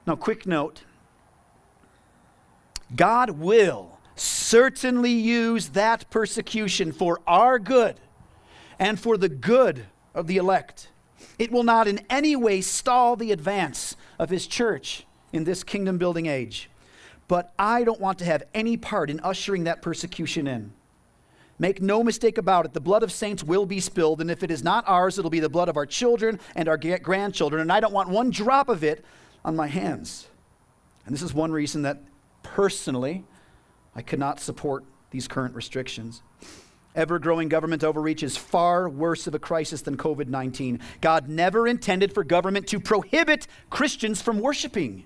Now, 0.05 0.15
quick 0.15 0.45
note 0.45 0.83
God 2.95 3.31
will 3.31 3.97
certainly 4.15 5.09
use 5.09 5.69
that 5.69 6.07
persecution 6.11 6.91
for 6.91 7.21
our 7.25 7.57
good 7.57 7.99
and 8.77 8.99
for 8.99 9.17
the 9.17 9.29
good 9.29 9.87
of 10.13 10.27
the 10.27 10.37
elect. 10.37 10.89
It 11.39 11.51
will 11.51 11.63
not 11.63 11.87
in 11.87 12.05
any 12.07 12.35
way 12.35 12.61
stall 12.61 13.15
the 13.15 13.31
advance 13.31 13.95
of 14.19 14.29
his 14.29 14.45
church 14.45 15.07
in 15.31 15.43
this 15.43 15.63
kingdom 15.63 15.97
building 15.97 16.27
age. 16.27 16.69
But 17.27 17.51
I 17.57 17.83
don't 17.83 17.99
want 17.99 18.19
to 18.19 18.25
have 18.25 18.43
any 18.53 18.77
part 18.77 19.09
in 19.09 19.19
ushering 19.21 19.63
that 19.63 19.81
persecution 19.81 20.45
in. 20.45 20.71
Make 21.63 21.81
no 21.81 22.03
mistake 22.03 22.37
about 22.37 22.65
it, 22.65 22.73
the 22.73 22.81
blood 22.81 23.03
of 23.03 23.11
saints 23.13 23.41
will 23.41 23.65
be 23.65 23.79
spilled, 23.79 24.19
and 24.19 24.29
if 24.29 24.43
it 24.43 24.51
is 24.51 24.65
not 24.65 24.83
ours, 24.85 25.17
it'll 25.17 25.31
be 25.31 25.39
the 25.39 25.47
blood 25.47 25.69
of 25.69 25.77
our 25.77 25.85
children 25.85 26.41
and 26.57 26.67
our 26.67 26.77
grandchildren, 26.77 27.61
and 27.61 27.71
I 27.71 27.79
don't 27.79 27.93
want 27.93 28.09
one 28.09 28.31
drop 28.31 28.67
of 28.67 28.83
it 28.83 29.05
on 29.45 29.55
my 29.55 29.67
hands. 29.67 30.27
And 31.05 31.15
this 31.15 31.21
is 31.21 31.33
one 31.33 31.53
reason 31.53 31.83
that 31.83 32.03
personally 32.43 33.23
I 33.95 34.01
could 34.01 34.19
not 34.19 34.41
support 34.41 34.83
these 35.11 35.25
current 35.29 35.55
restrictions. 35.55 36.21
Ever 36.95 37.17
growing 37.17 37.47
government 37.47 37.81
overreach 37.81 38.23
is 38.23 38.35
far 38.35 38.89
worse 38.89 39.25
of 39.25 39.33
a 39.33 39.39
crisis 39.39 39.81
than 39.83 39.95
COVID 39.95 40.27
19. 40.27 40.81
God 40.99 41.29
never 41.29 41.65
intended 41.65 42.13
for 42.13 42.25
government 42.25 42.67
to 42.67 42.79
prohibit 42.81 43.47
Christians 43.69 44.21
from 44.21 44.39
worshiping. 44.39 45.05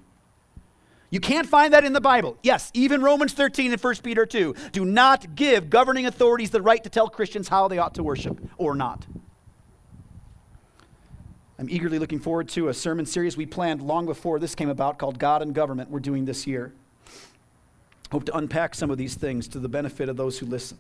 You 1.10 1.20
can't 1.22 1.48
find 1.48 1.74
that 1.74 1.86
in 1.86 1.94
the 1.94 2.02
Bible. 2.02 2.38
Yes, 2.44 2.70
even 2.74 3.02
Romans 3.02 3.34
13 3.34 3.72
and 3.72 3.82
1 3.82 3.96
Peter 4.04 4.26
2 4.26 4.56
do 4.74 4.84
not 4.84 5.36
give 5.36 5.70
governing 5.70 6.06
authorities 6.06 6.50
the 6.50 6.62
right 6.62 6.84
to 6.84 6.90
tell 6.90 7.08
Christians 7.08 7.48
how 7.48 7.68
they 7.68 7.78
ought 7.78 7.96
to 7.96 8.04
worship 8.04 8.40
or 8.58 8.76
not. 8.76 9.06
I'm 11.60 11.70
eagerly 11.70 11.98
looking 11.98 12.20
forward 12.20 12.50
to 12.50 12.68
a 12.68 12.74
sermon 12.74 13.06
series 13.06 13.36
we 13.36 13.46
planned 13.46 13.82
long 13.82 14.06
before 14.06 14.38
this 14.38 14.54
came 14.54 14.70
about 14.70 15.00
called 15.00 15.18
God 15.18 15.42
and 15.42 15.56
Government. 15.56 15.90
We're 15.90 16.02
doing 16.02 16.26
this 16.26 16.46
year. 16.46 16.74
Hope 18.12 18.26
to 18.26 18.38
unpack 18.38 18.76
some 18.76 18.92
of 18.92 18.98
these 18.98 19.16
things 19.16 19.48
to 19.50 19.60
the 19.60 19.70
benefit 19.70 20.08
of 20.08 20.18
those 20.18 20.38
who 20.38 20.46
listen. 20.46 20.78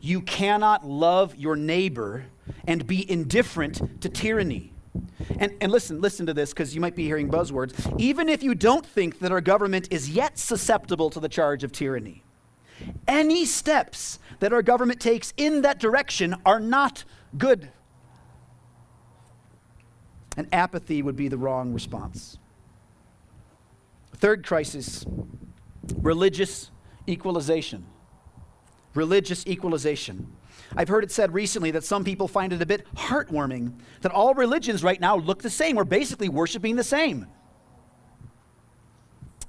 You 0.00 0.20
cannot 0.20 0.84
love 0.84 1.36
your 1.36 1.56
neighbor 1.56 2.26
and 2.66 2.86
be 2.86 3.08
indifferent 3.10 4.02
to 4.02 4.08
tyranny. 4.08 4.72
And, 5.38 5.54
and 5.60 5.72
listen, 5.72 6.00
listen 6.00 6.26
to 6.26 6.34
this 6.34 6.50
because 6.50 6.74
you 6.74 6.80
might 6.80 6.94
be 6.94 7.04
hearing 7.04 7.28
buzzwords. 7.28 8.00
Even 8.00 8.28
if 8.28 8.42
you 8.42 8.54
don't 8.54 8.84
think 8.84 9.18
that 9.20 9.32
our 9.32 9.40
government 9.40 9.88
is 9.90 10.10
yet 10.10 10.38
susceptible 10.38 11.10
to 11.10 11.20
the 11.20 11.28
charge 11.28 11.64
of 11.64 11.72
tyranny, 11.72 12.22
any 13.08 13.44
steps 13.44 14.18
that 14.40 14.52
our 14.52 14.62
government 14.62 15.00
takes 15.00 15.32
in 15.36 15.62
that 15.62 15.78
direction 15.78 16.34
are 16.44 16.60
not 16.60 17.04
good. 17.36 17.70
And 20.36 20.46
apathy 20.52 21.02
would 21.02 21.16
be 21.16 21.28
the 21.28 21.38
wrong 21.38 21.72
response. 21.72 22.38
Third 24.16 24.46
crisis 24.46 25.04
religious 25.98 26.70
equalization. 27.06 27.86
Religious 28.94 29.46
equalization. 29.46 30.35
I've 30.74 30.88
heard 30.88 31.04
it 31.04 31.12
said 31.12 31.34
recently 31.34 31.70
that 31.72 31.84
some 31.84 32.04
people 32.04 32.28
find 32.28 32.52
it 32.52 32.62
a 32.62 32.66
bit 32.66 32.86
heartwarming 32.94 33.74
that 34.00 34.12
all 34.12 34.34
religions 34.34 34.82
right 34.82 35.00
now 35.00 35.16
look 35.16 35.42
the 35.42 35.50
same. 35.50 35.76
We're 35.76 35.84
basically 35.84 36.28
worshiping 36.28 36.76
the 36.76 36.84
same. 36.84 37.26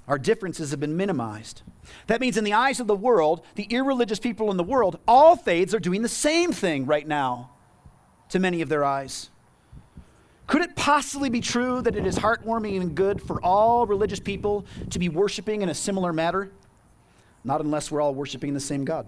Our 0.07 0.17
differences 0.17 0.71
have 0.71 0.79
been 0.79 0.95
minimized. 0.95 1.63
That 2.07 2.21
means, 2.21 2.37
in 2.37 2.43
the 2.43 2.53
eyes 2.53 2.79
of 2.79 2.87
the 2.87 2.95
world, 2.95 3.45
the 3.55 3.63
irreligious 3.63 4.19
people 4.19 4.51
in 4.51 4.57
the 4.57 4.63
world, 4.63 4.99
all 5.07 5.35
faiths 5.35 5.73
are 5.73 5.79
doing 5.79 6.01
the 6.01 6.09
same 6.09 6.53
thing 6.53 6.85
right 6.85 7.07
now 7.07 7.51
to 8.29 8.39
many 8.39 8.61
of 8.61 8.69
their 8.69 8.85
eyes. 8.85 9.29
Could 10.47 10.61
it 10.61 10.77
possibly 10.77 11.29
be 11.29 11.41
true 11.41 11.81
that 11.81 11.95
it 11.95 12.05
is 12.05 12.17
heartwarming 12.17 12.79
and 12.79 12.95
good 12.95 13.21
for 13.21 13.43
all 13.43 13.85
religious 13.85 14.21
people 14.21 14.65
to 14.91 14.99
be 14.99 15.09
worshiping 15.09 15.61
in 15.61 15.67
a 15.67 15.73
similar 15.73 16.13
manner? 16.13 16.51
Not 17.43 17.59
unless 17.59 17.91
we're 17.91 18.01
all 18.01 18.13
worshiping 18.13 18.53
the 18.53 18.61
same 18.61 18.85
God. 18.85 19.07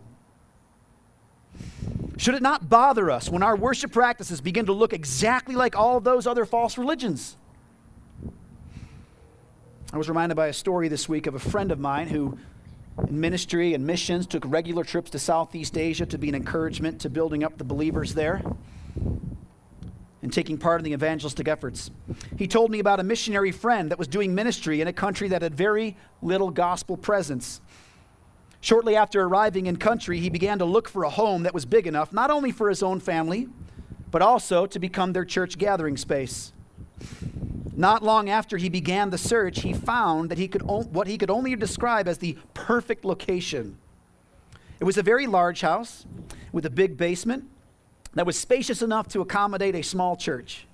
Should 2.20 2.36
it 2.36 2.42
not 2.42 2.68
bother 2.68 3.10
us 3.10 3.30
when 3.30 3.44
our 3.44 3.56
worship 3.56 3.94
practices 3.94 4.42
begin 4.42 4.66
to 4.66 4.74
look 4.74 4.92
exactly 4.92 5.56
like 5.56 5.78
all 5.78 5.96
of 5.96 6.04
those 6.04 6.28
other 6.28 6.44
false 6.44 6.78
religions? 6.78 7.38
I 9.94 9.98
was 9.98 10.10
reminded 10.10 10.36
by 10.36 10.48
a 10.48 10.54
story 10.54 10.90
this 10.90 11.08
week 11.08 11.28
of 11.28 11.36
a 11.36 11.40
friend 11.40 11.72
of 11.72 11.80
mine 11.80 12.10
who, 12.10 12.38
in 13.08 13.22
ministry 13.22 13.74
and 13.74 13.88
missions, 13.88 14.28
took 14.28 14.44
regular 14.46 14.84
trips 14.84 15.10
to 15.12 15.20
Southeast 15.20 15.78
Asia 15.78 16.06
to 16.08 16.18
be 16.18 16.28
an 16.28 16.36
encouragement 16.36 17.00
to 17.00 17.10
building 17.10 17.42
up 17.42 17.58
the 17.58 17.64
believers 17.64 18.14
there 18.14 18.44
and 20.22 20.34
taking 20.34 20.58
part 20.58 20.82
in 20.82 20.84
the 20.84 20.92
evangelistic 20.92 21.48
efforts. 21.48 21.90
He 22.38 22.48
told 22.50 22.70
me 22.70 22.80
about 22.80 23.00
a 23.00 23.04
missionary 23.04 23.54
friend 23.54 23.90
that 23.92 23.98
was 23.98 24.10
doing 24.10 24.36
ministry 24.36 24.82
in 24.82 24.90
a 24.90 24.94
country 24.94 25.30
that 25.30 25.42
had 25.42 25.56
very 25.56 25.96
little 26.22 26.52
gospel 26.52 26.98
presence. 26.98 27.62
Shortly 28.62 28.96
after 28.96 29.22
arriving 29.22 29.68
in 29.68 29.78
country, 29.78 30.20
he 30.20 30.30
began 30.30 30.60
to 30.60 30.66
look 30.66 30.90
for 30.90 31.04
a 31.04 31.10
home 31.10 31.44
that 31.44 31.54
was 31.54 31.66
big 31.66 31.88
enough, 31.88 32.12
not 32.12 32.30
only 32.30 32.52
for 32.52 32.70
his 32.70 32.84
own 32.84 33.00
family, 33.00 33.48
but 34.12 34.22
also 34.22 34.66
to 34.66 34.80
become 34.80 35.14
their 35.14 35.26
church 35.26 35.58
gathering 35.58 35.96
space. 35.96 36.52
Not 37.76 38.04
long 38.04 38.30
after 38.30 38.58
he 38.58 38.68
began 38.68 39.10
the 39.10 39.18
search, 39.18 39.62
he 39.62 39.72
found 39.72 40.30
that 40.30 40.38
he 40.38 40.50
could 40.50 40.64
o- 40.68 40.84
what 40.84 41.08
he 41.08 41.18
could 41.18 41.30
only 41.30 41.56
describe 41.56 42.10
as 42.10 42.18
the 42.18 42.38
perfect 42.54 43.06
location. 43.06 43.78
It 44.82 44.84
was 44.84 44.98
a 44.98 45.04
very 45.04 45.28
large 45.28 45.62
house 45.62 46.06
with 46.52 46.66
a 46.66 46.70
big 46.70 46.98
basement 46.98 47.46
that 48.16 48.26
was 48.26 48.38
spacious 48.38 48.82
enough 48.82 49.08
to 49.10 49.22
accommodate 49.22 49.76
a 49.76 49.82
small 49.82 50.18
church. 50.18 50.68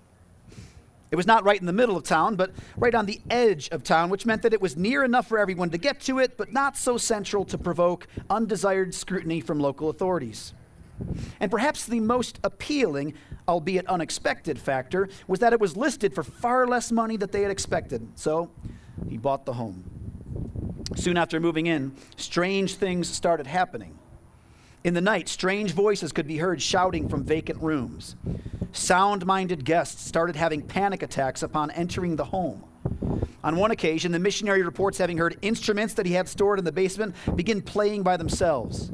It 1.12 1.16
was 1.16 1.28
not 1.28 1.44
right 1.44 1.60
in 1.60 1.66
the 1.66 1.74
middle 1.74 1.96
of 1.96 2.04
town, 2.04 2.36
but 2.36 2.52
right 2.76 2.96
on 2.96 3.06
the 3.06 3.22
edge 3.30 3.70
of 3.70 3.84
town, 3.84 4.10
which 4.10 4.26
meant 4.26 4.42
that 4.42 4.54
it 4.54 4.62
was 4.62 4.76
near 4.76 5.04
enough 5.04 5.28
for 5.28 5.38
everyone 5.38 5.70
to 5.70 5.78
get 5.78 6.00
to 6.02 6.20
it, 6.20 6.38
but 6.38 6.52
not 6.52 6.76
so 6.78 6.98
central 6.98 7.46
to 7.46 7.58
provoke 7.58 8.08
undesired 8.30 8.94
scrutiny 8.94 9.40
from 9.40 9.60
local 9.60 9.90
authorities. 9.90 10.54
And 11.40 11.52
perhaps 11.52 11.86
the 11.86 12.00
most 12.00 12.40
appealing, 12.44 13.14
albeit 13.48 13.86
unexpected, 13.88 14.58
factor 14.58 15.10
was 15.28 15.40
that 15.40 15.54
it 15.54 15.60
was 15.60 15.78
listed 15.78 16.16
for 16.16 16.24
far 16.24 16.68
less 16.68 16.92
money 16.92 17.18
than 17.18 17.30
they 17.30 17.42
had 17.42 17.52
expected. 17.52 18.08
So 18.16 18.50
he 19.08 19.18
bought 19.18 19.46
the 19.46 19.54
home. 19.54 19.84
Soon 20.96 21.18
after 21.18 21.40
moving 21.40 21.68
in, 21.68 21.94
strange 22.16 22.76
things 22.76 23.10
started 23.10 23.48
happening. 23.48 23.98
In 24.86 24.94
the 24.94 25.02
night, 25.02 25.28
strange 25.28 25.72
voices 25.72 26.12
could 26.12 26.28
be 26.28 26.38
heard 26.38 26.62
shouting 26.62 27.10
from 27.10 27.24
vacant 27.24 27.60
rooms. 27.60 28.16
Sound 28.72 29.26
minded 29.26 29.66
guests 29.66 30.06
started 30.06 30.36
having 30.36 30.62
panic 30.62 31.02
attacks 31.02 31.42
upon 31.42 31.72
entering 31.72 32.18
the 32.18 32.26
home. 32.26 32.64
On 33.44 33.56
one 33.56 33.72
occasion, 33.72 34.12
the 34.12 34.20
missionary 34.20 34.62
reports 34.62 35.00
having 35.00 35.18
heard 35.18 35.40
instruments 35.42 35.96
that 35.96 36.06
he 36.06 36.14
had 36.14 36.30
stored 36.30 36.60
in 36.60 36.66
the 36.66 36.72
basement 36.72 37.16
begin 37.36 37.64
playing 37.64 38.04
by 38.04 38.16
themselves. 38.16 38.92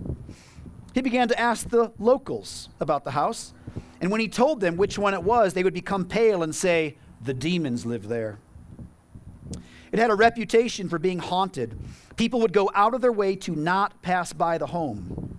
He 0.93 1.01
began 1.01 1.27
to 1.27 1.37
ask 1.37 1.67
the 1.67 1.91
locals 1.99 2.69
about 2.79 3.03
the 3.03 3.11
house, 3.11 3.53
and 3.99 4.09
when 4.09 4.21
he 4.21 4.29
told 4.29 4.61
them 4.61 4.77
which 4.77 4.97
one 4.97 5.13
it 5.13 5.23
was, 5.23 5.53
they 5.53 5.63
would 5.63 5.73
become 5.73 6.05
pale 6.05 6.41
and 6.41 6.55
say, 6.55 6.95
The 7.21 7.33
demons 7.33 7.85
live 7.85 8.07
there. 8.07 8.39
It 9.91 9.99
had 9.99 10.09
a 10.09 10.15
reputation 10.15 10.87
for 10.87 10.99
being 10.99 11.19
haunted. 11.19 11.77
People 12.15 12.39
would 12.39 12.53
go 12.53 12.71
out 12.73 12.93
of 12.93 13.01
their 13.01 13.11
way 13.11 13.35
to 13.35 13.53
not 13.57 14.01
pass 14.01 14.31
by 14.31 14.57
the 14.57 14.67
home. 14.67 15.30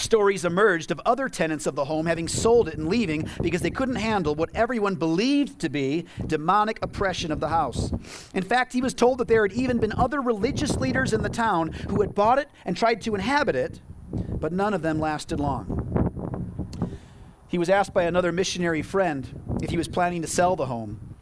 Stories 0.00 0.46
emerged 0.46 0.90
of 0.90 1.00
other 1.04 1.28
tenants 1.28 1.66
of 1.66 1.74
the 1.74 1.84
home 1.84 2.06
having 2.06 2.26
sold 2.26 2.68
it 2.68 2.78
and 2.78 2.88
leaving 2.88 3.28
because 3.42 3.60
they 3.60 3.70
couldn't 3.70 3.96
handle 3.96 4.34
what 4.34 4.48
everyone 4.54 4.94
believed 4.94 5.60
to 5.60 5.68
be 5.68 6.06
demonic 6.26 6.78
oppression 6.80 7.30
of 7.30 7.38
the 7.38 7.48
house. 7.48 7.92
In 8.32 8.42
fact, 8.42 8.72
he 8.72 8.80
was 8.80 8.94
told 8.94 9.18
that 9.18 9.28
there 9.28 9.42
had 9.42 9.52
even 9.52 9.78
been 9.78 9.92
other 9.92 10.22
religious 10.22 10.76
leaders 10.76 11.12
in 11.12 11.22
the 11.22 11.28
town 11.28 11.72
who 11.72 12.00
had 12.00 12.14
bought 12.14 12.38
it 12.38 12.48
and 12.64 12.76
tried 12.76 13.02
to 13.02 13.14
inhabit 13.14 13.54
it, 13.54 13.80
but 14.10 14.52
none 14.52 14.72
of 14.72 14.80
them 14.80 14.98
lasted 14.98 15.38
long. 15.38 15.76
He 17.46 17.58
was 17.58 17.68
asked 17.68 17.92
by 17.92 18.04
another 18.04 18.32
missionary 18.32 18.82
friend 18.82 19.58
if 19.62 19.68
he 19.68 19.76
was 19.76 19.88
planning 19.88 20.22
to 20.22 20.28
sell 20.28 20.56
the 20.56 20.66
home. 20.66 21.14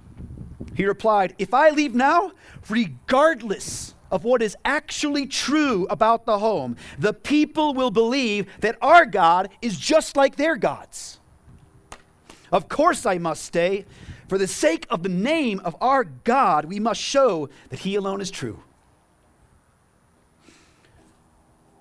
He 0.77 0.87
replied, 0.87 1.35
If 1.39 1.53
I 1.53 1.71
leave 1.71 1.97
now, 1.97 2.31
regardless 2.69 3.95
of 4.11 4.25
what 4.25 4.43
is 4.43 4.57
actually 4.65 5.27
true 5.27 5.87
about 5.91 6.25
the 6.25 6.39
home, 6.39 6.77
the 6.99 7.13
people 7.13 7.75
will 7.75 7.91
believe 7.91 8.47
that 8.61 8.77
our 8.81 9.05
God 9.07 9.51
is 9.61 9.79
just 9.79 10.17
like 10.17 10.37
their 10.37 10.57
gods. 10.57 11.19
Of 12.51 12.69
course, 12.69 13.05
I 13.05 13.19
must 13.19 13.45
stay. 13.45 13.85
For 14.29 14.39
the 14.39 14.47
sake 14.47 14.87
of 14.91 15.03
the 15.03 15.09
name 15.09 15.61
of 15.65 15.77
our 15.81 16.05
God, 16.05 16.67
we 16.67 16.81
must 16.81 17.01
show 17.01 17.49
that 17.71 17.81
He 17.81 17.95
alone 17.95 18.21
is 18.21 18.31
true. 18.31 18.63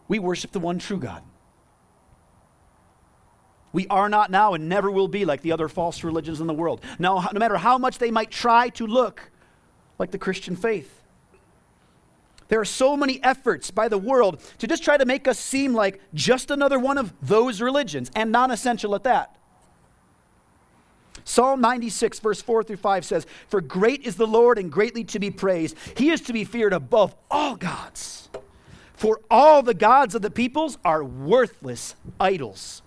We 0.07 0.19
worship 0.19 0.51
the 0.51 0.59
one 0.59 0.79
true 0.79 0.97
God. 0.97 1.23
We 3.73 3.85
are 3.89 4.07
not 4.07 4.31
now 4.31 4.53
and 4.53 4.69
never 4.69 4.89
will 4.89 5.09
be 5.09 5.25
like 5.25 5.41
the 5.41 5.51
other 5.51 5.67
false 5.67 6.03
religions 6.03 6.39
in 6.39 6.47
the 6.47 6.53
world. 6.53 6.81
No, 6.99 7.19
no 7.33 7.39
matter 7.39 7.57
how 7.57 7.77
much 7.77 7.97
they 7.97 8.11
might 8.11 8.31
try 8.31 8.69
to 8.69 8.87
look 8.87 9.29
like 9.99 10.11
the 10.11 10.17
Christian 10.17 10.55
faith. 10.55 11.01
There 12.49 12.59
are 12.59 12.65
so 12.65 12.95
many 12.95 13.21
efforts 13.23 13.71
by 13.71 13.87
the 13.87 13.97
world 13.97 14.41
to 14.59 14.67
just 14.67 14.83
try 14.83 14.97
to 14.97 15.05
make 15.05 15.27
us 15.27 15.37
seem 15.37 15.73
like 15.73 16.01
just 16.13 16.49
another 16.49 16.79
one 16.79 16.97
of 16.97 17.13
those 17.21 17.61
religions, 17.61 18.09
and 18.15 18.31
non 18.31 18.51
essential 18.51 18.95
at 18.95 19.03
that. 19.03 19.37
Psalm 21.25 21.59
96, 21.59 22.19
verse 22.19 22.41
4 22.41 22.63
through 22.63 22.77
5 22.77 23.03
says, 23.03 23.27
For 23.49 23.59
great 23.59 24.03
is 24.03 24.15
the 24.15 24.25
Lord 24.25 24.57
and 24.57 24.71
greatly 24.71 25.03
to 25.05 25.19
be 25.19 25.29
praised. 25.29 25.75
He 25.97 26.09
is 26.09 26.21
to 26.21 26.33
be 26.33 26.45
feared 26.45 26.71
above 26.71 27.15
all 27.29 27.57
gods. 27.57 28.29
For 28.93 29.19
all 29.29 29.61
the 29.61 29.73
gods 29.73 30.15
of 30.15 30.21
the 30.21 30.31
peoples 30.31 30.77
are 30.85 31.03
worthless 31.03 31.95
idols, 32.17 32.81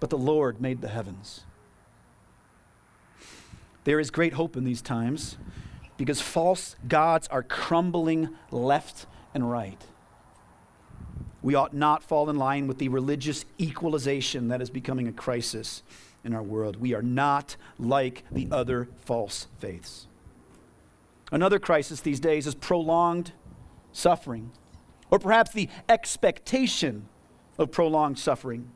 but 0.00 0.10
the 0.10 0.18
Lord 0.18 0.60
made 0.60 0.80
the 0.80 0.88
heavens. 0.88 1.44
There 3.84 4.00
is 4.00 4.10
great 4.10 4.32
hope 4.32 4.56
in 4.56 4.64
these 4.64 4.82
times 4.82 5.36
because 6.04 6.20
false 6.20 6.76
gods 6.86 7.26
are 7.28 7.42
crumbling 7.42 8.28
left 8.50 9.06
and 9.32 9.50
right. 9.50 9.82
We 11.40 11.54
ought 11.54 11.72
not 11.72 12.02
fall 12.02 12.28
in 12.28 12.36
line 12.36 12.66
with 12.66 12.76
the 12.76 12.88
religious 12.88 13.46
equalization 13.58 14.48
that 14.48 14.60
is 14.60 14.68
becoming 14.68 15.08
a 15.08 15.12
crisis 15.12 15.82
in 16.22 16.34
our 16.34 16.42
world. 16.42 16.76
We 16.76 16.92
are 16.92 17.00
not 17.00 17.56
like 17.78 18.22
the 18.30 18.48
other 18.52 18.90
false 19.06 19.46
faiths. 19.58 20.06
Another 21.32 21.58
crisis 21.58 22.02
these 22.02 22.20
days 22.20 22.46
is 22.46 22.54
prolonged 22.54 23.32
suffering, 23.92 24.50
or 25.10 25.18
perhaps 25.18 25.52
the 25.52 25.70
expectation 25.88 27.08
of 27.56 27.72
prolonged 27.72 28.18
suffering. 28.18 28.72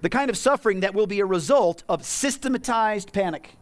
The 0.00 0.08
kind 0.08 0.30
of 0.30 0.38
suffering 0.38 0.80
that 0.80 0.94
will 0.94 1.06
be 1.06 1.20
a 1.20 1.26
result 1.26 1.84
of 1.86 2.02
systematized 2.02 3.12
panic 3.12 3.58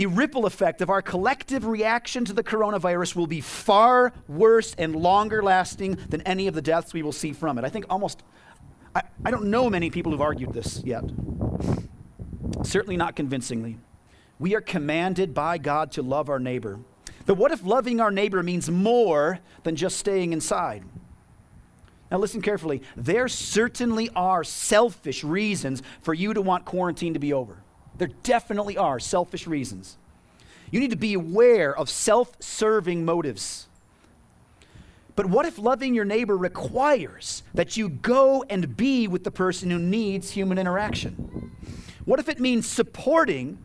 the 0.00 0.06
ripple 0.06 0.46
effect 0.46 0.80
of 0.80 0.88
our 0.88 1.02
collective 1.02 1.66
reaction 1.66 2.24
to 2.24 2.32
the 2.32 2.42
coronavirus 2.42 3.14
will 3.14 3.26
be 3.26 3.42
far 3.42 4.14
worse 4.28 4.74
and 4.78 4.96
longer 4.96 5.42
lasting 5.42 5.98
than 6.08 6.22
any 6.22 6.46
of 6.46 6.54
the 6.54 6.62
deaths 6.62 6.94
we 6.94 7.02
will 7.02 7.12
see 7.12 7.34
from 7.34 7.58
it. 7.58 7.66
I 7.66 7.68
think 7.68 7.84
almost, 7.90 8.22
I, 8.96 9.02
I 9.26 9.30
don't 9.30 9.50
know 9.50 9.68
many 9.68 9.90
people 9.90 10.10
who've 10.10 10.22
argued 10.22 10.54
this 10.54 10.82
yet. 10.86 11.04
Certainly 12.62 12.96
not 12.96 13.14
convincingly. 13.14 13.76
We 14.38 14.54
are 14.54 14.62
commanded 14.62 15.34
by 15.34 15.58
God 15.58 15.92
to 15.92 16.02
love 16.02 16.30
our 16.30 16.38
neighbor. 16.38 16.80
But 17.26 17.34
what 17.34 17.52
if 17.52 17.62
loving 17.62 18.00
our 18.00 18.10
neighbor 18.10 18.42
means 18.42 18.70
more 18.70 19.40
than 19.64 19.76
just 19.76 19.98
staying 19.98 20.32
inside? 20.32 20.82
Now, 22.10 22.16
listen 22.16 22.40
carefully. 22.40 22.80
There 22.96 23.28
certainly 23.28 24.08
are 24.16 24.44
selfish 24.44 25.22
reasons 25.22 25.82
for 26.00 26.14
you 26.14 26.32
to 26.32 26.40
want 26.40 26.64
quarantine 26.64 27.12
to 27.12 27.20
be 27.20 27.34
over. 27.34 27.62
There 28.00 28.08
definitely 28.22 28.78
are 28.78 28.98
selfish 28.98 29.46
reasons. 29.46 29.98
You 30.70 30.80
need 30.80 30.88
to 30.88 30.96
be 30.96 31.12
aware 31.12 31.76
of 31.76 31.90
self 31.90 32.32
serving 32.40 33.04
motives. 33.04 33.68
But 35.16 35.26
what 35.26 35.44
if 35.44 35.58
loving 35.58 35.94
your 35.94 36.06
neighbor 36.06 36.34
requires 36.34 37.42
that 37.52 37.76
you 37.76 37.90
go 37.90 38.42
and 38.48 38.74
be 38.74 39.06
with 39.06 39.22
the 39.22 39.30
person 39.30 39.68
who 39.68 39.78
needs 39.78 40.30
human 40.30 40.56
interaction? 40.56 41.52
What 42.06 42.18
if 42.18 42.30
it 42.30 42.40
means 42.40 42.66
supporting 42.66 43.58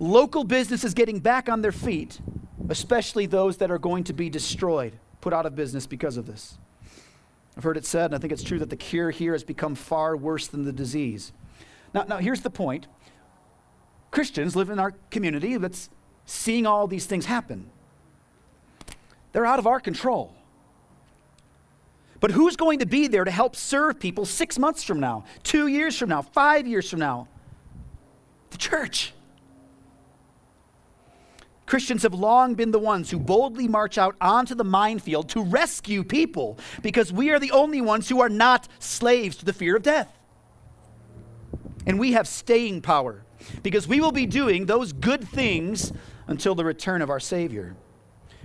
local 0.00 0.42
businesses 0.42 0.92
getting 0.92 1.20
back 1.20 1.48
on 1.48 1.62
their 1.62 1.70
feet, 1.70 2.18
especially 2.68 3.26
those 3.26 3.58
that 3.58 3.70
are 3.70 3.78
going 3.78 4.02
to 4.04 4.12
be 4.12 4.28
destroyed, 4.28 4.94
put 5.20 5.32
out 5.32 5.46
of 5.46 5.54
business 5.54 5.86
because 5.86 6.16
of 6.16 6.26
this? 6.26 6.58
I've 7.56 7.62
heard 7.62 7.76
it 7.76 7.86
said, 7.86 8.06
and 8.06 8.16
I 8.16 8.18
think 8.18 8.32
it's 8.32 8.42
true, 8.42 8.58
that 8.58 8.70
the 8.70 8.76
cure 8.76 9.12
here 9.12 9.30
has 9.30 9.44
become 9.44 9.76
far 9.76 10.16
worse 10.16 10.48
than 10.48 10.64
the 10.64 10.72
disease. 10.72 11.32
Now, 11.94 12.02
now 12.02 12.16
here's 12.18 12.40
the 12.40 12.50
point 12.50 12.88
Christians 14.14 14.54
live 14.54 14.70
in 14.70 14.78
our 14.78 14.92
community 15.10 15.56
that's 15.56 15.90
seeing 16.24 16.66
all 16.66 16.86
these 16.86 17.04
things 17.04 17.26
happen. 17.26 17.68
They're 19.32 19.44
out 19.44 19.58
of 19.58 19.66
our 19.66 19.80
control. 19.80 20.32
But 22.20 22.30
who's 22.30 22.54
going 22.54 22.78
to 22.78 22.86
be 22.86 23.08
there 23.08 23.24
to 23.24 23.30
help 23.32 23.56
serve 23.56 23.98
people 23.98 24.24
six 24.24 24.56
months 24.56 24.84
from 24.84 25.00
now, 25.00 25.24
two 25.42 25.66
years 25.66 25.98
from 25.98 26.10
now, 26.10 26.22
five 26.22 26.64
years 26.64 26.88
from 26.88 27.00
now? 27.00 27.26
The 28.50 28.58
church. 28.58 29.12
Christians 31.66 32.04
have 32.04 32.14
long 32.14 32.54
been 32.54 32.70
the 32.70 32.78
ones 32.78 33.10
who 33.10 33.18
boldly 33.18 33.66
march 33.66 33.98
out 33.98 34.14
onto 34.20 34.54
the 34.54 34.62
minefield 34.62 35.28
to 35.30 35.42
rescue 35.42 36.04
people 36.04 36.56
because 36.82 37.12
we 37.12 37.30
are 37.30 37.40
the 37.40 37.50
only 37.50 37.80
ones 37.80 38.08
who 38.08 38.20
are 38.20 38.28
not 38.28 38.68
slaves 38.78 39.34
to 39.38 39.44
the 39.44 39.52
fear 39.52 39.74
of 39.74 39.82
death. 39.82 40.16
And 41.84 41.98
we 41.98 42.12
have 42.12 42.28
staying 42.28 42.82
power 42.82 43.23
because 43.62 43.86
we 43.86 44.00
will 44.00 44.12
be 44.12 44.26
doing 44.26 44.66
those 44.66 44.92
good 44.92 45.26
things 45.26 45.92
until 46.26 46.54
the 46.54 46.64
return 46.64 47.02
of 47.02 47.10
our 47.10 47.20
Savior. 47.20 47.76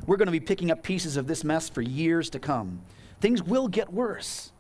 we're 0.06 0.18
going 0.18 0.28
to 0.28 0.32
be 0.32 0.40
picking 0.40 0.72
up 0.72 0.82
pieces 0.82 1.18
of 1.18 1.28
this 1.28 1.44
mess 1.44 1.70
for 1.70 1.82
years 1.82 2.30
to 2.32 2.40
come. 2.40 2.82
Things 3.22 3.44
will 3.44 3.68
get 3.68 3.92
worse. 3.92 4.52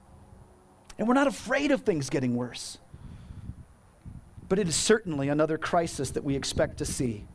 And 0.97 1.07
we're 1.07 1.13
not 1.13 1.27
afraid 1.27 1.71
of 1.71 1.81
things 1.81 2.09
getting 2.09 2.35
worse. 2.35 2.77
But 4.49 4.59
it 4.59 4.67
is 4.67 4.75
certainly 4.75 5.29
another 5.29 5.57
crisis 5.57 6.11
that 6.11 6.23
we 6.23 6.35
expect 6.35 6.77
to 6.77 6.85
see. 6.85 7.25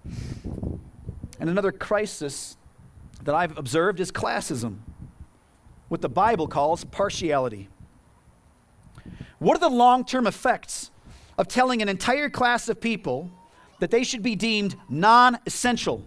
And 1.40 1.50
another 1.50 1.72
crisis 1.72 2.56
that 3.22 3.34
I've 3.34 3.56
observed 3.56 4.00
is 4.00 4.12
classism, 4.12 4.78
what 5.88 6.02
the 6.02 6.08
Bible 6.08 6.46
calls 6.46 6.84
partiality. 6.84 7.68
What 9.38 9.56
are 9.56 9.60
the 9.60 9.74
long 9.74 10.04
term 10.04 10.26
effects 10.26 10.90
of 11.38 11.49
telling 11.49 11.83
an 11.83 11.88
entire 11.88 12.31
class 12.31 12.68
of 12.68 12.81
people 12.81 13.31
that 13.81 13.90
they 13.90 14.05
should 14.05 14.23
be 14.23 14.37
deemed 14.37 14.77
non 14.88 15.38
essential? 15.47 16.05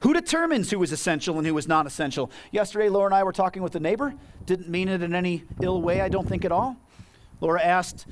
Who 0.00 0.14
determines 0.14 0.70
who 0.70 0.82
is 0.82 0.92
essential 0.92 1.36
and 1.36 1.46
who 1.46 1.56
is 1.58 1.68
not 1.68 1.86
essential? 1.86 2.30
Yesterday, 2.52 2.88
Laura 2.88 3.06
and 3.06 3.14
I 3.14 3.22
were 3.22 3.32
talking 3.32 3.62
with 3.62 3.74
a 3.74 3.80
neighbor. 3.80 4.14
Didn't 4.46 4.68
mean 4.68 4.88
it 4.88 5.02
in 5.02 5.14
any 5.14 5.44
ill 5.60 5.82
way, 5.82 6.00
I 6.00 6.08
don't 6.08 6.26
think 6.26 6.44
at 6.44 6.52
all. 6.52 6.76
Laura 7.40 7.62
asked, 7.62 8.06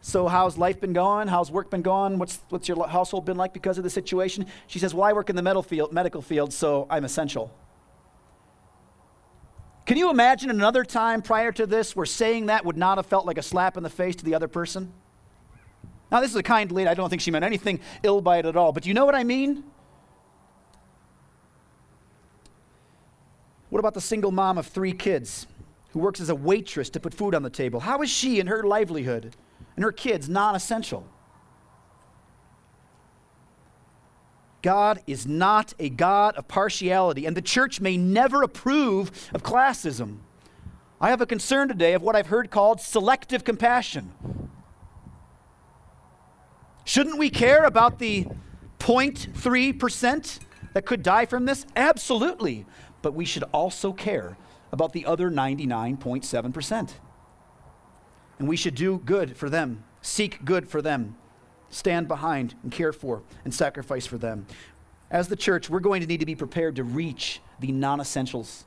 So, 0.00 0.28
how's 0.28 0.56
life 0.56 0.80
been 0.80 0.94
going? 0.94 1.28
How's 1.28 1.50
work 1.50 1.70
been 1.70 1.82
going? 1.82 2.18
What's, 2.18 2.40
what's 2.48 2.68
your 2.68 2.88
household 2.88 3.26
been 3.26 3.36
like 3.36 3.52
because 3.52 3.76
of 3.76 3.84
the 3.84 3.90
situation? 3.90 4.46
She 4.66 4.78
says, 4.78 4.94
Well, 4.94 5.04
I 5.04 5.12
work 5.12 5.28
in 5.28 5.36
the 5.36 5.62
field, 5.62 5.92
medical 5.92 6.22
field 6.22 6.54
so 6.54 6.86
I'm 6.88 7.04
essential. 7.04 7.52
Can 9.86 9.96
you 9.96 10.10
imagine 10.10 10.50
another 10.50 10.84
time 10.84 11.22
prior 11.22 11.52
to 11.52 11.64
this 11.64 11.94
where 11.94 12.06
saying 12.06 12.46
that 12.46 12.64
would 12.64 12.76
not 12.76 12.98
have 12.98 13.06
felt 13.06 13.24
like 13.24 13.38
a 13.38 13.42
slap 13.42 13.76
in 13.76 13.84
the 13.84 13.88
face 13.90 14.16
to 14.16 14.24
the 14.24 14.34
other 14.34 14.48
person? 14.48 14.92
Now, 16.10 16.20
this 16.20 16.30
is 16.30 16.36
a 16.36 16.42
kind 16.42 16.70
lady. 16.72 16.88
I 16.88 16.94
don't 16.94 17.08
think 17.08 17.22
she 17.22 17.30
meant 17.30 17.44
anything 17.44 17.80
ill 18.02 18.20
by 18.20 18.38
it 18.38 18.46
at 18.46 18.56
all. 18.56 18.72
But 18.72 18.84
you 18.84 18.94
know 18.94 19.04
what 19.04 19.14
I 19.14 19.22
mean? 19.22 19.64
What 23.70 23.78
about 23.78 23.94
the 23.94 24.00
single 24.00 24.32
mom 24.32 24.58
of 24.58 24.66
three 24.66 24.92
kids 24.92 25.46
who 25.90 26.00
works 26.00 26.20
as 26.20 26.30
a 26.30 26.34
waitress 26.34 26.90
to 26.90 27.00
put 27.00 27.14
food 27.14 27.34
on 27.34 27.42
the 27.42 27.50
table? 27.50 27.80
How 27.80 28.02
is 28.02 28.10
she 28.10 28.40
and 28.40 28.48
her 28.48 28.64
livelihood 28.64 29.36
and 29.76 29.84
her 29.84 29.92
kids 29.92 30.28
non 30.28 30.56
essential? 30.56 31.06
God 34.62 35.00
is 35.06 35.26
not 35.26 35.74
a 35.78 35.88
God 35.88 36.36
of 36.36 36.48
partiality, 36.48 37.26
and 37.26 37.36
the 37.36 37.42
church 37.42 37.80
may 37.80 37.96
never 37.96 38.42
approve 38.42 39.30
of 39.32 39.42
classism. 39.42 40.18
I 41.00 41.10
have 41.10 41.20
a 41.20 41.26
concern 41.26 41.68
today 41.68 41.92
of 41.92 42.02
what 42.02 42.16
I've 42.16 42.28
heard 42.28 42.50
called 42.50 42.80
selective 42.80 43.44
compassion. 43.44 44.12
Shouldn't 46.84 47.18
we 47.18 47.30
care 47.30 47.64
about 47.64 47.98
the 47.98 48.26
0.3% 48.78 50.38
that 50.72 50.86
could 50.86 51.02
die 51.02 51.26
from 51.26 51.44
this? 51.44 51.66
Absolutely. 51.74 52.64
But 53.02 53.14
we 53.14 53.24
should 53.24 53.44
also 53.52 53.92
care 53.92 54.36
about 54.72 54.92
the 54.92 55.04
other 55.04 55.30
99.7%. 55.30 56.92
And 58.38 58.48
we 58.48 58.56
should 58.56 58.74
do 58.74 58.98
good 59.04 59.36
for 59.36 59.50
them, 59.50 59.84
seek 60.00 60.44
good 60.44 60.68
for 60.68 60.80
them 60.80 61.16
stand 61.76 62.08
behind 62.08 62.54
and 62.62 62.72
care 62.72 62.92
for 62.92 63.22
and 63.44 63.54
sacrifice 63.54 64.06
for 64.06 64.18
them. 64.18 64.46
As 65.10 65.28
the 65.28 65.36
church, 65.36 65.70
we're 65.70 65.80
going 65.80 66.00
to 66.00 66.06
need 66.06 66.20
to 66.20 66.26
be 66.26 66.34
prepared 66.34 66.76
to 66.76 66.84
reach 66.84 67.40
the 67.60 67.70
non 67.70 68.00
essentials. 68.00 68.64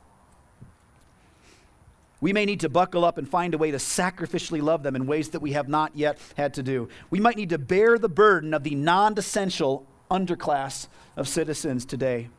We 2.22 2.34
may 2.34 2.46
need 2.46 2.60
to 2.62 2.70
buckle 2.70 3.06
up 3.06 3.18
and 3.18 3.28
find 3.28 3.54
a 3.54 3.58
way 3.58 3.72
to 3.72 3.78
sacrificially 3.78 4.62
love 4.62 4.84
them 4.84 4.96
in 4.96 5.08
ways 5.08 5.30
that 5.30 5.42
we 5.42 5.54
have 5.54 5.70
not 5.70 5.96
yet 5.96 6.20
had 6.36 6.54
to 6.56 6.64
do. 6.64 6.90
We 7.10 7.20
might 7.20 7.38
need 7.38 7.50
to 7.50 7.58
bear 7.58 7.98
the 7.98 8.10
burden 8.10 8.54
of 8.54 8.64
the 8.64 8.76
non 8.76 9.18
essential 9.18 9.86
underclass 10.12 10.88
of 11.16 11.28
citizens 11.28 11.86
today. 11.86 12.30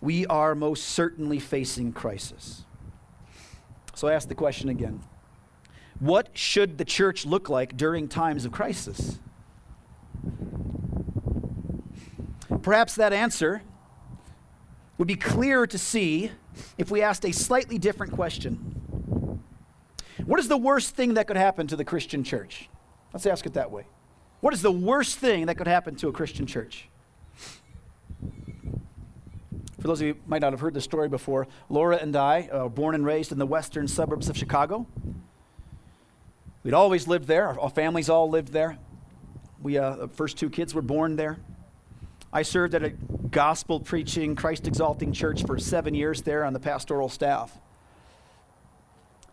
We 0.00 0.26
are 0.26 0.54
most 0.54 0.84
certainly 0.84 1.38
facing 1.38 1.92
crisis. 1.92 2.64
So 3.94 4.08
I 4.08 4.12
ask 4.12 4.28
the 4.28 4.34
question 4.34 4.68
again 4.68 5.02
what 5.98 6.36
should 6.36 6.78
the 6.78 6.84
church 6.84 7.24
look 7.24 7.48
like 7.48 7.76
during 7.76 8.08
times 8.08 8.44
of 8.44 8.52
crisis? 8.52 9.18
Perhaps 12.62 12.96
that 12.96 13.12
answer 13.12 13.62
would 14.98 15.08
be 15.08 15.16
clearer 15.16 15.66
to 15.66 15.78
see 15.78 16.30
if 16.78 16.90
we 16.90 17.02
asked 17.02 17.24
a 17.24 17.32
slightly 17.32 17.78
different 17.78 18.12
question. 18.12 18.72
What 20.24 20.40
is 20.40 20.48
the 20.48 20.56
worst 20.56 20.96
thing 20.96 21.14
that 21.14 21.26
could 21.26 21.36
happen 21.36 21.66
to 21.68 21.76
the 21.76 21.84
Christian 21.84 22.24
church? 22.24 22.68
Let's 23.12 23.26
ask 23.26 23.46
it 23.46 23.54
that 23.54 23.70
way. 23.70 23.86
What 24.40 24.52
is 24.52 24.62
the 24.62 24.72
worst 24.72 25.18
thing 25.18 25.46
that 25.46 25.56
could 25.56 25.66
happen 25.66 25.96
to 25.96 26.08
a 26.08 26.12
Christian 26.12 26.46
church? 26.46 26.88
For 29.80 29.88
those 29.88 30.00
of 30.00 30.06
you 30.06 30.14
who 30.14 30.20
might 30.26 30.40
not 30.40 30.52
have 30.52 30.60
heard 30.60 30.74
the 30.74 30.80
story 30.80 31.08
before, 31.08 31.46
Laura 31.68 31.96
and 31.96 32.16
I, 32.16 32.48
are 32.52 32.68
born 32.68 32.94
and 32.94 33.04
raised 33.04 33.30
in 33.30 33.38
the 33.38 33.46
western 33.46 33.86
suburbs 33.86 34.28
of 34.28 34.36
Chicago, 34.36 34.86
We'd 36.66 36.74
always 36.74 37.06
lived 37.06 37.28
there. 37.28 37.46
Our, 37.60 37.70
families 37.70 38.10
all 38.10 38.28
lived 38.28 38.52
there. 38.52 38.76
We, 39.62 39.78
uh, 39.78 39.94
the 39.94 40.08
first 40.08 40.36
two 40.36 40.50
kids 40.50 40.74
were 40.74 40.82
born 40.82 41.14
there. 41.14 41.38
I 42.32 42.42
served 42.42 42.74
at 42.74 42.82
a 42.82 42.90
gospel 42.90 43.78
preaching, 43.78 44.34
Christ 44.34 44.66
exalting 44.66 45.12
church 45.12 45.44
for 45.44 45.60
seven 45.60 45.94
years 45.94 46.22
there 46.22 46.44
on 46.44 46.52
the 46.52 46.58
pastoral 46.58 47.08
staff. 47.08 47.56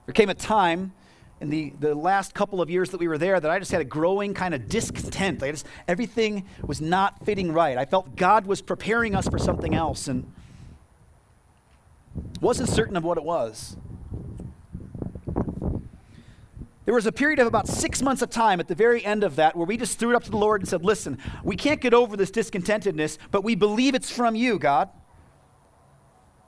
There 0.05 0.13
came 0.13 0.29
a 0.29 0.35
time 0.35 0.93
in 1.41 1.49
the, 1.49 1.73
the 1.79 1.95
last 1.95 2.35
couple 2.35 2.61
of 2.61 2.69
years 2.69 2.91
that 2.91 2.99
we 2.99 3.07
were 3.07 3.17
there 3.17 3.39
that 3.39 3.49
I 3.49 3.57
just 3.57 3.71
had 3.71 3.81
a 3.81 3.85
growing 3.85 4.35
kind 4.35 4.53
of 4.53 4.69
discontent. 4.69 5.41
I 5.41 5.49
just, 5.49 5.65
everything 5.87 6.45
was 6.61 6.81
not 6.81 7.25
fitting 7.25 7.51
right. 7.51 7.79
I 7.79 7.85
felt 7.85 8.15
God 8.15 8.45
was 8.45 8.61
preparing 8.61 9.15
us 9.15 9.27
for 9.27 9.39
something 9.39 9.73
else 9.73 10.07
and 10.07 10.31
wasn't 12.39 12.69
certain 12.69 12.95
of 12.95 13.03
what 13.03 13.17
it 13.17 13.23
was. 13.23 13.75
There 16.85 16.93
was 16.93 17.05
a 17.05 17.11
period 17.11 17.39
of 17.39 17.47
about 17.47 17.67
six 17.67 18.01
months 18.01 18.21
of 18.21 18.29
time 18.29 18.59
at 18.59 18.67
the 18.67 18.75
very 18.75 19.03
end 19.05 19.23
of 19.23 19.37
that 19.37 19.55
where 19.55 19.65
we 19.65 19.77
just 19.77 19.99
threw 19.99 20.09
it 20.09 20.15
up 20.15 20.23
to 20.23 20.31
the 20.31 20.37
Lord 20.37 20.61
and 20.61 20.67
said, 20.67 20.83
Listen, 20.83 21.17
we 21.43 21.55
can't 21.55 21.79
get 21.79 21.93
over 21.93 22.17
this 22.17 22.31
discontentedness, 22.31 23.17
but 23.31 23.43
we 23.43 23.55
believe 23.55 23.95
it's 23.95 24.11
from 24.11 24.35
you, 24.35 24.59
God. 24.59 24.89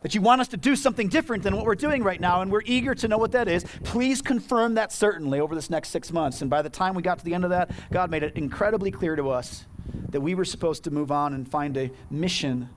That 0.02 0.14
you 0.14 0.22
want 0.22 0.42
us 0.42 0.50
to 0.50 0.58
do 0.58 0.76
something 0.76 1.08
different 1.08 1.42
than 1.42 1.56
what 1.56 1.66
we're 1.66 1.74
doing 1.74 2.04
right 2.04 2.20
now, 2.20 2.42
and 2.42 2.52
we're 2.52 2.62
eager 2.66 2.94
to 2.94 3.08
know 3.08 3.18
what 3.18 3.32
that 3.32 3.48
is. 3.48 3.64
Please 3.84 4.22
confirm 4.22 4.76
that 4.76 4.92
certainly 4.92 5.40
over 5.40 5.56
this 5.56 5.70
next 5.70 5.90
six 5.90 6.12
months. 6.12 6.42
And 6.42 6.50
by 6.50 6.62
the 6.62 6.70
time 6.70 6.94
we 6.94 7.02
got 7.02 7.18
to 7.20 7.26
the 7.26 7.34
end 7.34 7.44
of 7.44 7.50
that, 7.50 7.72
God 7.92 8.12
made 8.12 8.22
it 8.22 8.36
incredibly 8.36 8.92
clear 8.92 9.16
to 9.16 9.30
us 9.30 9.66
that 10.10 10.22
we 10.22 10.36
were 10.36 10.46
supposed 10.46 10.84
to 10.84 10.92
move 10.92 11.12
on 11.12 11.34
and 11.34 11.50
find 11.50 11.76
a 11.78 11.90
mission. 12.12 12.70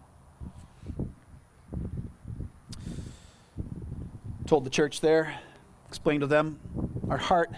Told 4.46 4.64
the 4.64 4.70
church 4.70 5.02
there, 5.02 5.38
explained 5.88 6.20
to 6.20 6.26
them 6.26 6.58
our 7.08 7.16
heart 7.16 7.50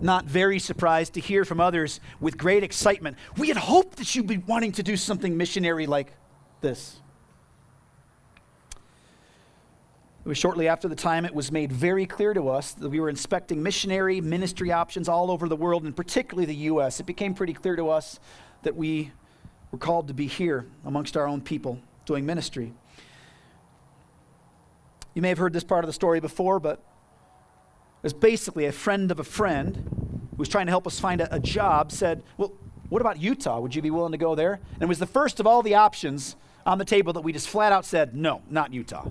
not 0.00 0.26
very 0.26 0.58
surprised 0.58 1.14
to 1.14 1.20
hear 1.20 1.44
from 1.44 1.60
others 1.60 1.98
with 2.20 2.36
great 2.36 2.62
excitement. 2.62 3.16
We 3.38 3.48
had 3.48 3.56
hoped 3.56 3.96
that 3.96 4.14
you'd 4.14 4.26
be 4.26 4.38
wanting 4.38 4.72
to 4.72 4.82
do 4.82 4.96
something 4.96 5.36
missionary 5.36 5.86
like 5.86 6.12
this. 6.60 7.00
It 10.24 10.28
was 10.28 10.38
shortly 10.38 10.68
after 10.68 10.88
the 10.88 10.96
time 10.96 11.24
it 11.24 11.34
was 11.34 11.52
made 11.52 11.70
very 11.72 12.06
clear 12.06 12.32
to 12.32 12.48
us 12.48 12.72
that 12.72 12.88
we 12.88 13.00
were 13.00 13.10
inspecting 13.10 13.62
missionary 13.62 14.20
ministry 14.20 14.72
options 14.72 15.08
all 15.08 15.30
over 15.30 15.48
the 15.48 15.56
world, 15.56 15.84
and 15.84 15.94
particularly 15.94 16.46
the 16.46 16.54
U.S. 16.66 16.98
It 16.98 17.04
became 17.04 17.34
pretty 17.34 17.52
clear 17.52 17.76
to 17.76 17.90
us 17.90 18.20
that 18.62 18.74
we 18.74 19.12
were 19.70 19.78
called 19.78 20.08
to 20.08 20.14
be 20.14 20.26
here 20.26 20.66
amongst 20.84 21.16
our 21.16 21.26
own 21.26 21.42
people 21.42 21.78
doing 22.06 22.24
ministry. 22.24 22.72
You 25.14 25.20
may 25.20 25.28
have 25.28 25.38
heard 25.38 25.52
this 25.52 25.64
part 25.64 25.84
of 25.84 25.88
the 25.88 25.92
story 25.92 26.20
before, 26.20 26.58
but 26.58 26.82
was 28.04 28.12
basically 28.12 28.66
a 28.66 28.72
friend 28.72 29.10
of 29.10 29.18
a 29.18 29.24
friend 29.24 29.76
who 30.30 30.36
was 30.36 30.48
trying 30.48 30.66
to 30.66 30.72
help 30.72 30.86
us 30.86 31.00
find 31.00 31.20
a, 31.20 31.34
a 31.34 31.40
job 31.40 31.90
said, 31.90 32.22
Well, 32.36 32.52
what 32.90 33.00
about 33.00 33.18
Utah? 33.18 33.58
Would 33.58 33.74
you 33.74 33.82
be 33.82 33.90
willing 33.90 34.12
to 34.12 34.18
go 34.18 34.34
there? 34.34 34.60
And 34.74 34.82
it 34.82 34.86
was 34.86 34.98
the 34.98 35.06
first 35.06 35.40
of 35.40 35.46
all 35.46 35.62
the 35.62 35.74
options 35.74 36.36
on 36.66 36.78
the 36.78 36.84
table 36.84 37.12
that 37.14 37.22
we 37.22 37.32
just 37.32 37.48
flat 37.48 37.72
out 37.72 37.84
said, 37.84 38.14
No, 38.14 38.42
not 38.50 38.72
Utah. 38.72 39.10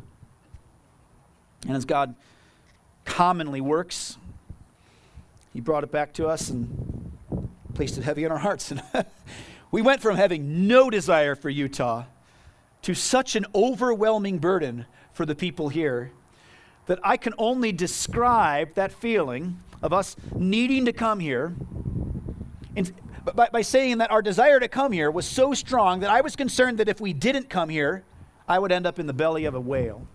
And 1.68 1.76
as 1.76 1.86
God 1.86 2.16
commonly 3.04 3.62
works, 3.62 4.18
He 5.54 5.60
brought 5.60 5.84
it 5.84 5.92
back 5.92 6.14
to 6.14 6.28
us 6.28 6.50
and 6.50 7.12
placed 7.74 7.98
it 7.98 8.04
heavy 8.04 8.26
on 8.26 8.32
our 8.32 8.38
hearts. 8.38 8.70
And 8.70 8.84
we 9.72 9.82
went 9.82 10.02
from 10.02 10.18
having 10.18 10.68
no 10.68 10.92
desire 10.92 11.36
for 11.36 11.50
Utah 11.50 12.06
to 12.84 12.94
such 12.94 13.36
an 13.36 13.48
overwhelming 13.56 14.38
burden 14.38 14.86
for 15.14 15.26
the 15.26 15.34
people 15.34 15.70
here 15.70 16.12
that 16.86 17.00
I 17.04 17.18
can 17.18 17.34
only 17.38 17.72
describe 17.72 18.74
that 18.76 18.92
feeling 18.92 19.60
of 19.82 19.94
us 19.94 20.16
needing 20.36 20.86
to 20.86 20.94
come 20.94 21.20
here 21.20 21.56
in, 22.76 22.94
by, 23.36 23.50
by 23.52 23.62
saying 23.62 24.00
that 24.00 24.12
our 24.12 24.22
desire 24.22 24.60
to 24.60 24.68
come 24.68 24.92
here 24.92 25.12
was 25.12 25.26
so 25.26 25.54
strong 25.54 26.00
that 26.02 26.10
I 26.10 26.22
was 26.22 26.36
concerned 26.36 26.78
that 26.80 26.90
if 26.90 27.00
we 27.00 27.14
didn't 27.14 27.50
come 27.50 27.70
here, 27.70 28.04
I 28.48 28.60
would 28.60 28.72
end 28.72 28.86
up 28.86 29.00
in 29.00 29.08
the 29.08 29.14
belly 29.14 29.46
of 29.46 29.56
a 29.56 29.62
whale. 29.62 30.08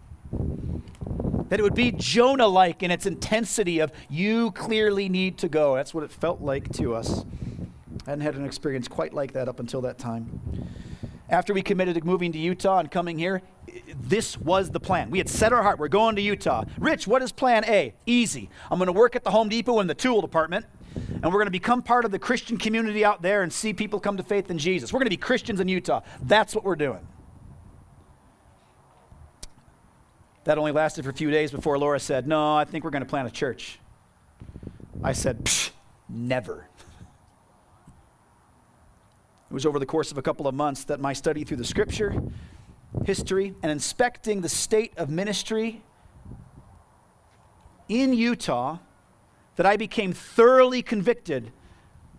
That 1.49 1.61
it 1.61 1.63
would 1.63 1.75
be 1.75 1.93
Jonah 1.93 2.47
like 2.47 2.83
in 2.83 2.91
its 2.91 3.07
intensity 3.07 3.79
of, 3.79 3.91
you 4.11 4.51
clearly 4.51 5.09
need 5.09 5.39
to 5.39 5.49
go. 5.49 5.77
That's 5.77 5.95
what 5.95 6.05
it 6.05 6.11
felt 6.11 6.43
like 6.43 6.71
to 6.75 6.95
us 6.95 7.25
I 8.09 8.13
hadn't 8.13 8.25
had 8.25 8.37
an 8.37 8.47
experience 8.47 8.89
quite 8.89 9.13
like 9.13 9.33
that 9.33 9.49
up 9.51 9.61
until 9.61 9.83
that 9.83 9.99
time. 9.99 10.41
After 11.31 11.53
we 11.53 11.63
committed 11.63 11.95
to 11.95 12.05
moving 12.05 12.33
to 12.33 12.39
Utah 12.39 12.79
and 12.79 12.91
coming 12.91 13.19
here, 13.19 13.43
this 14.01 14.39
was 14.39 14.71
the 14.71 14.81
plan. 14.81 15.11
We 15.11 15.19
had 15.19 15.29
set 15.29 15.53
our 15.53 15.63
heart. 15.63 15.79
We're 15.79 15.89
going 15.89 16.17
to 16.17 16.23
Utah. 16.23 16.65
Rich, 16.79 17.07
what 17.07 17.23
is 17.23 17.33
plan 17.33 17.65
A? 17.67 17.95
Easy. 18.07 18.49
I'm 18.71 18.79
going 18.79 18.87
to 18.87 18.93
work 18.93 19.15
at 19.15 19.25
the 19.25 19.31
Home 19.31 19.49
Depot 19.49 19.81
in 19.81 19.87
the 19.87 19.95
tool 19.95 20.23
department, 20.23 20.65
and 20.95 21.25
we're 21.25 21.33
going 21.33 21.47
to 21.47 21.51
become 21.51 21.83
part 21.83 22.07
of 22.07 22.11
the 22.11 22.19
Christian 22.19 22.57
community 22.57 23.05
out 23.05 23.21
there 23.21 23.43
and 23.43 23.53
see 23.53 23.75
people 23.75 24.01
come 24.01 24.17
to 24.17 24.23
faith 24.23 24.51
in 24.51 24.59
Jesus. 24.59 24.91
We're 24.91 25.01
going 25.01 25.07
to 25.07 25.11
be 25.11 25.19
Christians 25.19 25.61
in 25.61 25.69
Utah. 25.69 26.01
That's 26.23 26.55
what 26.55 26.65
we're 26.65 26.77
doing. 26.77 27.07
That 30.45 30.57
only 30.57 30.73
lasted 30.73 31.05
for 31.05 31.11
a 31.11 31.15
few 31.15 31.31
days 31.31 31.51
before 31.51 31.79
Laura 31.79 32.01
said, 32.01 32.27
No, 32.27 32.57
I 32.57 32.65
think 32.65 32.83
we're 32.83 32.91
going 32.91 33.05
to 33.05 33.09
plant 33.09 33.29
a 33.29 33.31
church. 33.31 33.79
I 35.05 35.13
said, 35.13 35.51
Never. 36.09 36.68
It 39.51 39.55
was 39.55 39.65
over 39.65 39.79
the 39.79 39.87
course 39.87 40.11
of 40.13 40.19
a 40.19 40.23
couple 40.23 40.47
of 40.47 40.55
months 40.55 40.85
that 40.85 41.01
my 41.01 41.13
study 41.15 41.45
through 41.45 41.57
the 41.57 41.65
scripture, 41.65 42.23
history, 43.05 43.55
and 43.63 43.73
inspecting 43.73 44.43
the 44.43 44.49
state 44.49 44.93
of 44.99 45.09
ministry 45.09 45.83
in 47.89 48.13
Utah 48.13 48.79
that 49.57 49.65
I 49.65 49.77
became 49.77 50.13
thoroughly 50.13 50.83
convicted 50.83 51.51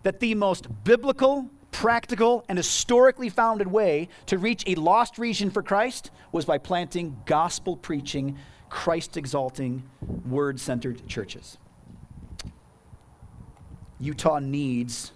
that 0.02 0.20
the 0.20 0.34
most 0.34 0.66
biblical, 0.82 1.48
practical, 1.70 2.44
and 2.48 2.58
historically 2.58 3.28
founded 3.28 3.68
way 3.68 4.08
to 4.26 4.36
reach 4.36 4.64
a 4.66 4.74
lost 4.74 5.18
region 5.18 5.50
for 5.50 5.62
Christ 5.62 6.10
was 6.32 6.44
by 6.44 6.58
planting 6.58 7.16
gospel 7.26 7.76
preaching, 7.76 8.36
Christ 8.68 9.16
exalting, 9.16 9.84
word 10.28 10.58
centered 10.58 11.06
churches. 11.06 11.58
Utah 14.00 14.38
needs 14.38 15.12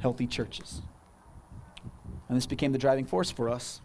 healthy 0.00 0.26
churches. 0.26 0.82
And 2.28 2.36
this 2.36 2.46
became 2.46 2.72
the 2.72 2.78
driving 2.78 3.06
force 3.06 3.30
for 3.30 3.48
us. 3.48 3.80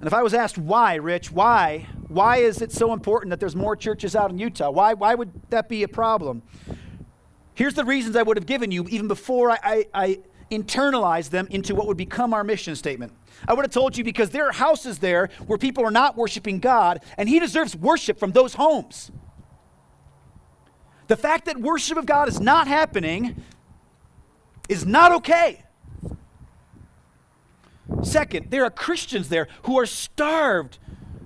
And 0.00 0.06
if 0.06 0.14
I 0.14 0.22
was 0.22 0.34
asked 0.34 0.58
why, 0.58 0.94
Rich, 0.94 1.30
why? 1.30 1.86
Why 2.08 2.38
is 2.38 2.62
it 2.62 2.72
so 2.72 2.92
important 2.92 3.30
that 3.30 3.38
there's 3.38 3.54
more 3.54 3.76
churches 3.76 4.16
out 4.16 4.30
in 4.30 4.38
Utah? 4.38 4.70
Why, 4.70 4.94
why 4.94 5.14
would 5.14 5.30
that 5.50 5.68
be 5.68 5.82
a 5.82 5.88
problem? 5.88 6.42
Here's 7.54 7.74
the 7.74 7.84
reasons 7.84 8.16
I 8.16 8.22
would 8.22 8.36
have 8.36 8.46
given 8.46 8.70
you 8.70 8.86
even 8.88 9.08
before 9.08 9.50
I, 9.50 9.58
I, 9.62 9.86
I 9.92 10.18
internalized 10.50 11.30
them 11.30 11.46
into 11.50 11.74
what 11.74 11.86
would 11.86 11.96
become 11.96 12.34
our 12.34 12.42
mission 12.42 12.74
statement. 12.74 13.12
I 13.46 13.54
would 13.54 13.64
have 13.64 13.72
told 13.72 13.96
you 13.96 14.02
because 14.02 14.30
there 14.30 14.48
are 14.48 14.52
houses 14.52 14.98
there 14.98 15.28
where 15.46 15.58
people 15.58 15.84
are 15.84 15.90
not 15.90 16.16
worshiping 16.16 16.58
God, 16.58 17.04
and 17.16 17.28
He 17.28 17.38
deserves 17.38 17.76
worship 17.76 18.18
from 18.18 18.32
those 18.32 18.54
homes. 18.54 19.10
The 21.06 21.16
fact 21.16 21.44
that 21.46 21.58
worship 21.58 21.98
of 21.98 22.06
God 22.06 22.28
is 22.28 22.40
not 22.40 22.66
happening 22.66 23.42
is 24.68 24.86
not 24.86 25.12
okay. 25.12 25.64
Second, 28.02 28.50
there 28.50 28.64
are 28.64 28.70
Christians 28.70 29.28
there 29.28 29.48
who 29.64 29.78
are 29.78 29.86
starved 29.86 30.78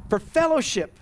for 0.08 0.18
fellowship, 0.18 0.98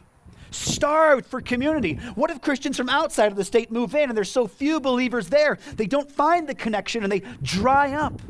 starved 0.51 1.27
for 1.27 1.41
community. 1.41 1.95
What 2.15 2.31
if 2.31 2.41
Christians 2.41 2.77
from 2.77 2.89
outside 2.89 3.33
of 3.33 3.37
the 3.37 3.45
state 3.45 3.71
move 3.71 3.95
in 3.95 4.09
and 4.09 4.17
there's 4.17 4.31
so 4.31 4.47
few 4.47 4.81
believers 4.81 5.29
there, 5.29 5.59
they 5.77 5.87
don't 5.87 6.11
find 6.11 6.49
the 6.49 6.55
connection 6.55 7.03
and 7.03 7.13
they 7.13 7.23
dry 7.43 7.93
up? 7.93 8.21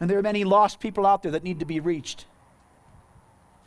And 0.00 0.10
there 0.10 0.18
are 0.18 0.22
many 0.22 0.44
lost 0.44 0.80
people 0.80 1.06
out 1.06 1.22
there 1.22 1.32
that 1.32 1.44
need 1.44 1.60
to 1.60 1.64
be 1.64 1.78
reached. 1.78 2.26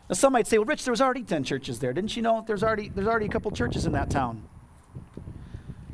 Now, 0.09 0.15
some 0.15 0.33
might 0.33 0.47
say, 0.47 0.57
well, 0.57 0.65
Rich, 0.65 0.83
there 0.83 0.91
was 0.91 1.01
already 1.01 1.23
10 1.23 1.43
churches 1.43 1.79
there. 1.79 1.93
Didn't 1.93 2.15
you 2.15 2.21
know 2.21 2.43
there's 2.45 2.63
already, 2.63 2.89
there's 2.89 3.07
already 3.07 3.25
a 3.25 3.29
couple 3.29 3.49
churches 3.51 3.85
in 3.85 3.93
that 3.93 4.09
town? 4.09 4.47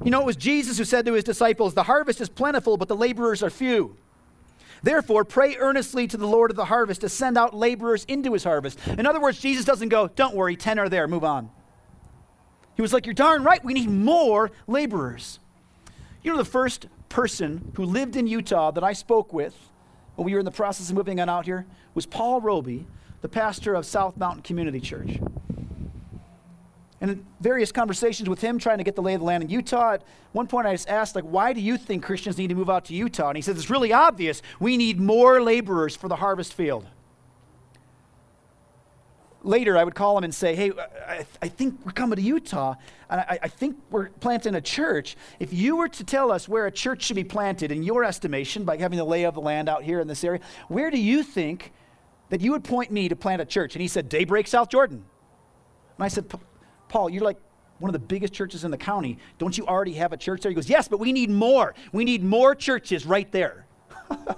You 0.03 0.09
know, 0.09 0.19
it 0.19 0.25
was 0.25 0.35
Jesus 0.35 0.79
who 0.79 0.83
said 0.83 1.05
to 1.05 1.13
his 1.13 1.23
disciples, 1.23 1.75
The 1.75 1.83
harvest 1.83 2.19
is 2.21 2.27
plentiful, 2.27 2.75
but 2.75 2.87
the 2.87 2.95
laborers 2.95 3.43
are 3.43 3.51
few. 3.51 3.95
Therefore, 4.83 5.23
pray 5.23 5.57
earnestly 5.57 6.07
to 6.07 6.17
the 6.17 6.27
Lord 6.27 6.49
of 6.49 6.57
the 6.57 6.65
harvest 6.65 7.01
to 7.01 7.09
send 7.09 7.37
out 7.37 7.53
laborers 7.53 8.03
into 8.05 8.33
his 8.33 8.43
harvest. 8.43 8.79
In 8.87 9.05
other 9.05 9.21
words, 9.21 9.39
Jesus 9.39 9.63
doesn't 9.65 9.89
go, 9.89 10.07
Don't 10.07 10.35
worry, 10.35 10.55
10 10.55 10.79
are 10.79 10.89
there, 10.89 11.07
move 11.07 11.23
on. 11.23 11.49
He 12.75 12.81
was 12.81 12.93
like, 12.93 13.05
You're 13.05 13.13
darn 13.13 13.43
right, 13.43 13.63
we 13.63 13.73
need 13.73 13.89
more 13.89 14.51
laborers. 14.67 15.39
You 16.23 16.31
know, 16.31 16.37
the 16.37 16.45
first 16.45 16.87
person 17.09 17.71
who 17.75 17.83
lived 17.83 18.15
in 18.15 18.25
Utah 18.27 18.71
that 18.71 18.83
I 18.83 18.93
spoke 18.93 19.33
with 19.33 19.55
when 20.15 20.25
we 20.25 20.33
were 20.33 20.39
in 20.39 20.45
the 20.45 20.51
process 20.51 20.89
of 20.89 20.95
moving 20.95 21.19
on 21.19 21.29
out 21.29 21.45
here 21.45 21.65
was 21.93 22.05
Paul 22.05 22.41
Robie, 22.41 22.87
the 23.21 23.29
pastor 23.29 23.75
of 23.75 23.85
South 23.85 24.17
Mountain 24.17 24.43
Community 24.43 24.79
Church. 24.79 25.19
And 27.01 27.09
in 27.09 27.25
various 27.39 27.71
conversations 27.71 28.29
with 28.29 28.41
him, 28.41 28.59
trying 28.59 28.77
to 28.77 28.83
get 28.83 28.95
the 28.95 29.01
lay 29.01 29.15
of 29.15 29.21
the 29.21 29.25
land 29.25 29.43
in 29.43 29.49
Utah, 29.49 29.93
at 29.93 30.03
one 30.33 30.45
point 30.45 30.67
I 30.67 30.73
just 30.73 30.87
asked, 30.87 31.15
like, 31.15 31.23
why 31.23 31.51
do 31.51 31.59
you 31.59 31.75
think 31.75 32.03
Christians 32.03 32.37
need 32.37 32.49
to 32.49 32.55
move 32.55 32.69
out 32.69 32.85
to 32.85 32.93
Utah? 32.93 33.29
And 33.29 33.35
he 33.35 33.41
says, 33.41 33.57
it's 33.57 33.71
really 33.71 33.91
obvious. 33.91 34.43
We 34.59 34.77
need 34.77 34.99
more 34.99 35.41
laborers 35.41 35.95
for 35.95 36.07
the 36.07 36.17
harvest 36.17 36.53
field. 36.53 36.87
Later, 39.43 39.75
I 39.75 39.83
would 39.83 39.95
call 39.95 40.15
him 40.19 40.23
and 40.23 40.35
say, 40.35 40.53
hey, 40.53 40.71
I, 41.07 41.25
I 41.41 41.47
think 41.47 41.79
we're 41.83 41.91
coming 41.93 42.17
to 42.17 42.21
Utah, 42.21 42.75
and 43.09 43.21
I, 43.21 43.39
I 43.41 43.47
think 43.47 43.75
we're 43.89 44.09
planting 44.09 44.53
a 44.53 44.61
church. 44.61 45.17
If 45.39 45.51
you 45.51 45.77
were 45.77 45.87
to 45.87 46.03
tell 46.03 46.31
us 46.31 46.47
where 46.47 46.67
a 46.67 46.71
church 46.71 47.01
should 47.01 47.15
be 47.15 47.23
planted, 47.23 47.71
in 47.71 47.81
your 47.81 48.03
estimation, 48.03 48.63
by 48.63 48.77
having 48.77 48.99
the 48.99 49.03
lay 49.03 49.23
of 49.23 49.33
the 49.33 49.41
land 49.41 49.67
out 49.67 49.81
here 49.81 49.99
in 49.99 50.07
this 50.07 50.23
area, 50.23 50.41
where 50.67 50.91
do 50.91 50.99
you 50.99 51.23
think 51.23 51.71
that 52.29 52.41
you 52.41 52.51
would 52.51 52.63
point 52.63 52.91
me 52.91 53.09
to 53.09 53.15
plant 53.15 53.41
a 53.41 53.45
church? 53.45 53.73
And 53.73 53.81
he 53.81 53.87
said, 53.87 54.09
Daybreak, 54.09 54.45
South 54.45 54.69
Jordan. 54.69 55.03
And 55.97 56.05
I 56.05 56.07
said, 56.07 56.31
Paul, 56.91 57.09
you're 57.09 57.23
like 57.23 57.37
one 57.79 57.87
of 57.87 57.93
the 57.93 57.99
biggest 57.99 58.33
churches 58.33 58.65
in 58.65 58.71
the 58.71 58.77
county. 58.77 59.17
Don't 59.37 59.57
you 59.57 59.65
already 59.65 59.93
have 59.93 60.11
a 60.11 60.17
church 60.17 60.41
there? 60.41 60.51
He 60.51 60.55
goes, 60.55 60.69
Yes, 60.69 60.89
but 60.89 60.99
we 60.99 61.13
need 61.13 61.29
more. 61.29 61.73
We 61.93 62.03
need 62.03 62.21
more 62.21 62.53
churches 62.53 63.05
right 63.05 63.31
there. 63.31 63.65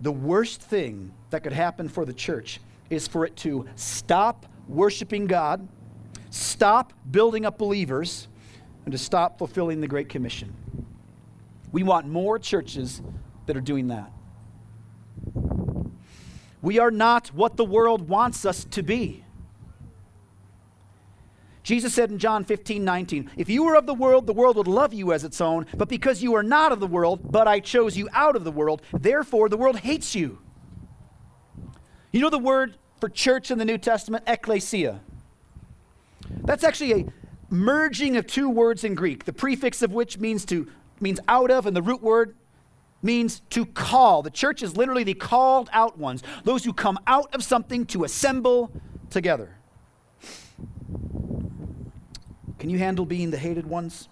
the 0.00 0.10
worst 0.10 0.60
thing 0.60 1.12
that 1.30 1.44
could 1.44 1.52
happen 1.52 1.88
for 1.88 2.04
the 2.04 2.12
church 2.12 2.58
is 2.90 3.06
for 3.06 3.24
it 3.24 3.36
to 3.36 3.68
stop 3.76 4.46
worshiping 4.66 5.28
God, 5.28 5.68
stop 6.30 6.92
building 7.12 7.46
up 7.46 7.58
believers, 7.58 8.26
and 8.86 8.90
to 8.90 8.98
stop 8.98 9.38
fulfilling 9.38 9.80
the 9.80 9.86
Great 9.86 10.08
Commission. 10.08 10.52
We 11.70 11.84
want 11.84 12.08
more 12.08 12.40
churches 12.40 13.00
that 13.46 13.56
are 13.56 13.60
doing 13.60 13.86
that. 13.88 14.10
We 16.62 16.78
are 16.78 16.92
not 16.92 17.28
what 17.34 17.56
the 17.56 17.64
world 17.64 18.08
wants 18.08 18.46
us 18.46 18.64
to 18.64 18.82
be. 18.82 19.24
Jesus 21.64 21.94
said 21.94 22.10
in 22.10 22.18
John 22.18 22.44
15, 22.44 22.84
19, 22.84 23.30
If 23.36 23.48
you 23.48 23.64
were 23.64 23.76
of 23.76 23.86
the 23.86 23.94
world, 23.94 24.26
the 24.26 24.32
world 24.32 24.56
would 24.56 24.66
love 24.66 24.92
you 24.92 25.12
as 25.12 25.22
its 25.24 25.40
own, 25.40 25.66
but 25.76 25.88
because 25.88 26.22
you 26.22 26.34
are 26.34 26.42
not 26.42 26.72
of 26.72 26.80
the 26.80 26.86
world, 26.86 27.20
but 27.30 27.46
I 27.46 27.60
chose 27.60 27.96
you 27.96 28.08
out 28.12 28.34
of 28.34 28.44
the 28.44 28.50
world, 28.50 28.82
therefore 28.92 29.48
the 29.48 29.56
world 29.56 29.78
hates 29.78 30.14
you. 30.14 30.38
You 32.10 32.20
know 32.20 32.30
the 32.30 32.38
word 32.38 32.76
for 33.00 33.08
church 33.08 33.50
in 33.50 33.58
the 33.58 33.64
New 33.64 33.78
Testament? 33.78 34.24
Ecclesia. 34.26 35.00
That's 36.44 36.64
actually 36.64 36.92
a 36.92 37.06
merging 37.48 38.16
of 38.16 38.26
two 38.26 38.48
words 38.48 38.82
in 38.84 38.94
Greek, 38.94 39.24
the 39.24 39.32
prefix 39.32 39.82
of 39.82 39.92
which 39.92 40.18
means 40.18 40.44
to 40.46 40.68
means 41.00 41.18
out 41.26 41.50
of, 41.50 41.66
and 41.66 41.76
the 41.76 41.82
root 41.82 42.00
word 42.00 42.36
means 43.02 43.40
to 43.50 43.66
call. 43.66 44.22
The 44.22 44.30
church 44.30 44.62
is 44.62 44.76
literally 44.76 45.04
the 45.04 45.14
called 45.14 45.68
out 45.72 45.98
ones, 45.98 46.22
those 46.44 46.64
who 46.64 46.72
come 46.72 46.98
out 47.06 47.34
of 47.34 47.42
something 47.42 47.84
to 47.86 48.04
assemble 48.04 48.70
together. 49.10 49.56
Can 52.58 52.70
you 52.70 52.78
handle 52.78 53.04
being 53.04 53.30
the 53.30 53.38
hated 53.38 53.66
ones? 53.66 54.08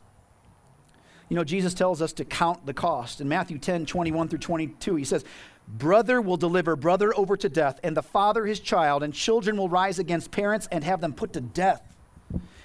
You 1.29 1.37
know, 1.37 1.45
Jesus 1.45 1.73
tells 1.73 2.03
us 2.03 2.13
to 2.15 2.25
count 2.25 2.67
the 2.67 2.75
cost. 2.75 3.21
In 3.21 3.29
Matthew 3.29 3.59
10 3.59 3.87
21 3.87 4.29
through 4.29 4.41
22, 4.41 4.97
he 4.97 5.05
says, 5.05 5.25
Brother 5.69 6.21
will 6.21 6.37
deliver 6.37 6.75
brother 6.75 7.17
over 7.17 7.37
to 7.37 7.49
death, 7.49 7.79
and 7.85 7.97
the 7.97 8.03
father 8.03 8.45
his 8.45 8.59
child, 8.59 9.05
and 9.05 9.15
children 9.15 9.57
will 9.57 9.69
rise 9.69 10.01
against 10.01 10.33
parents 10.33 10.67
and 10.73 10.83
have 10.83 11.01
them 11.01 11.13
put 11.13 11.33
to 11.35 11.41
death. 11.41 11.83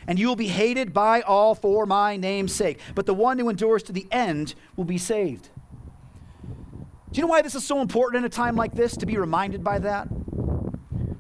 And 0.08 0.18
you 0.18 0.28
will 0.28 0.36
be 0.36 0.48
hated 0.48 0.94
by 0.94 1.22
all 1.22 1.54
for 1.54 1.86
my 1.86 2.18
name's 2.18 2.54
sake. 2.54 2.80
But 2.96 3.06
the 3.06 3.14
one 3.14 3.38
who 3.38 3.50
endures 3.50 3.84
to 3.84 3.92
the 3.92 4.08
end 4.12 4.56
will 4.76 4.86
be 4.86 4.98
saved. 4.98 5.50
Do 7.16 7.22
you 7.22 7.28
know 7.28 7.32
why 7.32 7.44
this 7.44 7.56
is 7.56 7.64
so 7.64 7.80
important 7.80 8.20
in 8.20 8.26
a 8.26 8.30
time 8.30 8.58
like 8.58 8.74
this 8.74 8.98
to 8.98 9.06
be 9.06 9.16
reminded 9.16 9.64
by 9.64 9.80
that? 9.80 10.10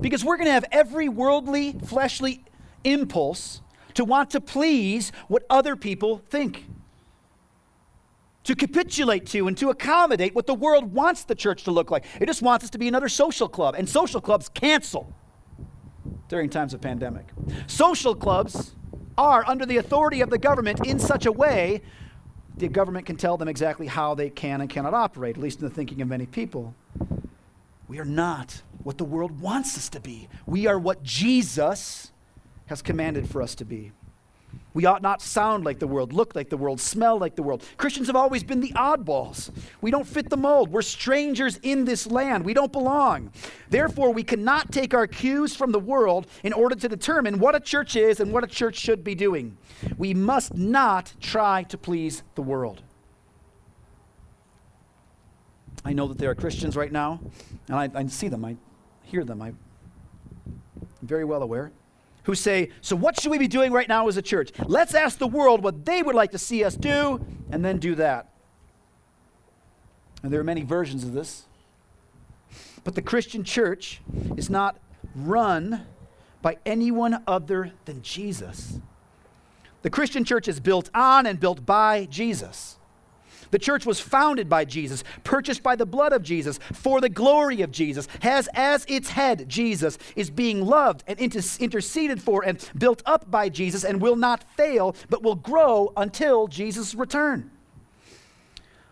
Because 0.01 0.25
we're 0.25 0.35
going 0.35 0.47
to 0.47 0.51
have 0.51 0.65
every 0.69 1.07
worldly, 1.07 1.71
fleshly 1.85 2.43
impulse 2.83 3.61
to 3.93 4.03
want 4.03 4.31
to 4.31 4.41
please 4.41 5.13
what 5.29 5.43
other 5.49 5.77
people 5.77 6.17
think, 6.17 6.65
to 8.43 8.55
capitulate 8.55 9.25
to 9.27 9.47
and 9.47 9.57
to 9.57 9.69
accommodate 9.69 10.35
what 10.35 10.47
the 10.47 10.53
world 10.53 10.93
wants 10.93 11.23
the 11.23 11.33
church 11.33 11.63
to 11.63 11.71
look 11.71 11.89
like. 11.89 12.03
It 12.19 12.25
just 12.25 12.41
wants 12.41 12.65
us 12.65 12.71
to 12.71 12.77
be 12.77 12.89
another 12.89 13.07
social 13.07 13.47
club, 13.47 13.75
and 13.77 13.87
social 13.87 14.19
clubs 14.19 14.49
cancel 14.49 15.13
during 16.27 16.49
times 16.49 16.73
of 16.73 16.81
pandemic. 16.81 17.27
Social 17.67 18.15
clubs 18.15 18.75
are 19.17 19.45
under 19.47 19.65
the 19.65 19.77
authority 19.77 20.19
of 20.19 20.29
the 20.29 20.37
government 20.37 20.85
in 20.85 20.99
such 20.99 21.25
a 21.25 21.31
way 21.31 21.81
the 22.57 22.67
government 22.67 23.05
can 23.05 23.17
tell 23.17 23.37
them 23.37 23.47
exactly 23.47 23.87
how 23.87 24.15
they 24.15 24.29
can 24.29 24.61
and 24.61 24.69
cannot 24.69 24.93
operate, 24.93 25.35
at 25.35 25.41
least 25.41 25.59
in 25.59 25.67
the 25.67 25.73
thinking 25.73 26.01
of 26.01 26.07
many 26.07 26.25
people. 26.25 26.73
We 27.87 27.99
are 27.99 28.05
not 28.05 28.61
what 28.83 28.97
the 28.97 29.03
world 29.03 29.41
wants 29.41 29.77
us 29.77 29.89
to 29.89 29.99
be. 29.99 30.27
We 30.45 30.67
are 30.67 30.79
what 30.79 31.03
Jesus 31.03 32.11
has 32.67 32.81
commanded 32.81 33.29
for 33.29 33.41
us 33.41 33.55
to 33.55 33.65
be. 33.65 33.91
We 34.75 34.85
ought 34.85 35.01
not 35.01 35.21
sound 35.21 35.63
like 35.63 35.79
the 35.79 35.87
world, 35.87 36.11
look 36.11 36.35
like 36.35 36.49
the 36.49 36.57
world, 36.57 36.81
smell 36.81 37.17
like 37.17 37.37
the 37.37 37.41
world. 37.43 37.63
Christians 37.77 38.07
have 38.07 38.17
always 38.17 38.43
been 38.43 38.59
the 38.59 38.73
oddballs. 38.73 39.49
We 39.79 39.89
don't 39.89 40.05
fit 40.05 40.29
the 40.29 40.35
mold. 40.35 40.69
We're 40.69 40.81
strangers 40.81 41.57
in 41.63 41.85
this 41.85 42.05
land. 42.05 42.43
We 42.43 42.53
don't 42.53 42.73
belong. 42.73 43.31
Therefore, 43.69 44.11
we 44.11 44.21
cannot 44.21 44.73
take 44.73 44.93
our 44.93 45.07
cues 45.07 45.55
from 45.55 45.71
the 45.71 45.79
world 45.79 46.27
in 46.43 46.51
order 46.51 46.75
to 46.75 46.89
determine 46.89 47.39
what 47.39 47.55
a 47.55 47.61
church 47.61 47.95
is 47.95 48.19
and 48.19 48.33
what 48.33 48.43
a 48.43 48.47
church 48.47 48.75
should 48.75 49.01
be 49.01 49.15
doing. 49.15 49.57
We 49.97 50.13
must 50.13 50.55
not 50.55 51.13
try 51.21 51.63
to 51.63 51.77
please 51.77 52.23
the 52.35 52.41
world. 52.41 52.83
I 55.85 55.93
know 55.93 56.09
that 56.09 56.17
there 56.17 56.31
are 56.31 56.35
Christians 56.35 56.75
right 56.75 56.91
now, 56.91 57.21
and 57.69 57.77
I, 57.77 57.89
I 57.95 58.05
see 58.07 58.27
them, 58.27 58.43
I 58.43 58.57
hear 59.03 59.23
them, 59.23 59.41
I'm 59.41 59.57
very 61.01 61.23
well 61.23 61.43
aware 61.43 61.71
who 62.25 62.35
say, 62.35 62.69
So, 62.81 62.95
what 62.95 63.19
should 63.19 63.31
we 63.31 63.37
be 63.37 63.47
doing 63.47 63.71
right 63.71 63.87
now 63.87 64.07
as 64.07 64.17
a 64.17 64.21
church? 64.21 64.51
Let's 64.65 64.93
ask 64.93 65.17
the 65.17 65.27
world 65.27 65.63
what 65.63 65.85
they 65.85 66.03
would 66.03 66.15
like 66.15 66.31
to 66.31 66.37
see 66.37 66.63
us 66.63 66.75
do, 66.75 67.25
and 67.49 67.63
then 67.63 67.77
do 67.77 67.95
that. 67.95 68.29
And 70.21 70.31
there 70.33 70.39
are 70.39 70.45
many 70.45 70.63
versions 70.63 71.03
of 71.03 71.13
this. 71.13 71.45
But 72.83 72.95
the 72.95 73.01
Christian 73.01 73.43
church 73.43 74.01
is 74.37 74.49
not 74.49 74.77
run 75.15 75.85
by 76.41 76.57
anyone 76.65 77.23
other 77.27 77.71
than 77.85 78.01
Jesus. 78.01 78.79
The 79.81 79.89
Christian 79.89 80.23
church 80.23 80.47
is 80.47 80.59
built 80.59 80.89
on 80.93 81.25
and 81.25 81.39
built 81.39 81.65
by 81.65 82.05
Jesus. 82.05 82.77
The 83.51 83.59
church 83.59 83.85
was 83.85 83.99
founded 83.99 84.49
by 84.49 84.65
Jesus, 84.65 85.03
purchased 85.23 85.63
by 85.63 85.75
the 85.75 85.85
blood 85.85 86.13
of 86.13 86.23
Jesus, 86.23 86.59
for 86.73 87.01
the 87.01 87.09
glory 87.09 87.61
of 87.61 87.71
Jesus, 87.71 88.07
has 88.21 88.49
as 88.53 88.85
its 88.87 89.09
head 89.09 89.47
Jesus, 89.47 89.97
is 90.15 90.29
being 90.29 90.65
loved 90.65 91.03
and 91.07 91.19
inter- 91.19 91.41
interceded 91.59 92.21
for 92.21 92.43
and 92.43 92.69
built 92.77 93.01
up 93.05 93.29
by 93.29 93.49
Jesus, 93.49 93.83
and 93.83 94.01
will 94.01 94.15
not 94.15 94.43
fail, 94.55 94.95
but 95.09 95.23
will 95.23 95.35
grow 95.35 95.93
until 95.97 96.47
Jesus' 96.47 96.95
return. 96.95 97.51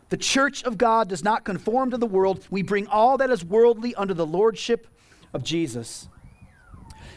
The 0.09 0.17
church 0.17 0.63
of 0.63 0.77
God 0.77 1.09
does 1.09 1.23
not 1.23 1.43
conform 1.43 1.89
to 1.91 1.97
the 1.97 2.05
world. 2.05 2.45
We 2.51 2.61
bring 2.61 2.85
all 2.87 3.17
that 3.17 3.31
is 3.31 3.43
worldly 3.43 3.95
under 3.95 4.13
the 4.13 4.27
lordship 4.27 4.87
of 5.33 5.43
Jesus. 5.43 6.07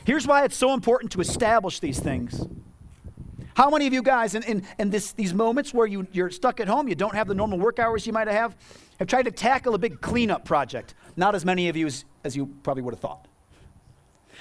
Here's 0.07 0.27
why 0.27 0.45
it's 0.45 0.57
so 0.57 0.73
important 0.73 1.13
to 1.13 1.21
establish 1.21 1.81
these 1.81 1.99
things. 1.99 2.47
How 3.57 3.71
many 3.71 3.87
of 3.87 3.95
you 3.95 4.03
guys, 4.03 4.35
in, 4.35 4.43
in, 4.43 4.67
in 4.79 4.91
this, 4.91 5.13
these 5.13 5.33
moments 5.33 5.73
where 5.73 5.87
you, 5.87 6.07
you're 6.13 6.29
stuck 6.29 6.61
at 6.61 6.69
home, 6.69 6.89
you 6.89 6.95
don't 6.95 7.15
have 7.15 7.27
the 7.27 7.35
normal 7.35 7.59
work 7.59 7.79
hours 7.79 8.07
you 8.07 8.13
might 8.13 8.29
have, 8.29 8.55
have 8.99 9.09
tried 9.09 9.23
to 9.23 9.31
tackle 9.31 9.75
a 9.75 9.79
big 9.79 10.03
cleanup 10.03 10.45
project? 10.45 10.95
Not 11.17 11.35
as 11.35 11.43
many 11.43 11.71
of 11.71 11.75
you 11.77 11.87
as, 11.87 12.05
as 12.23 12.37
you 12.37 12.55
probably 12.63 12.83
would 12.83 12.93
have 12.93 13.01
thought. 13.01 13.27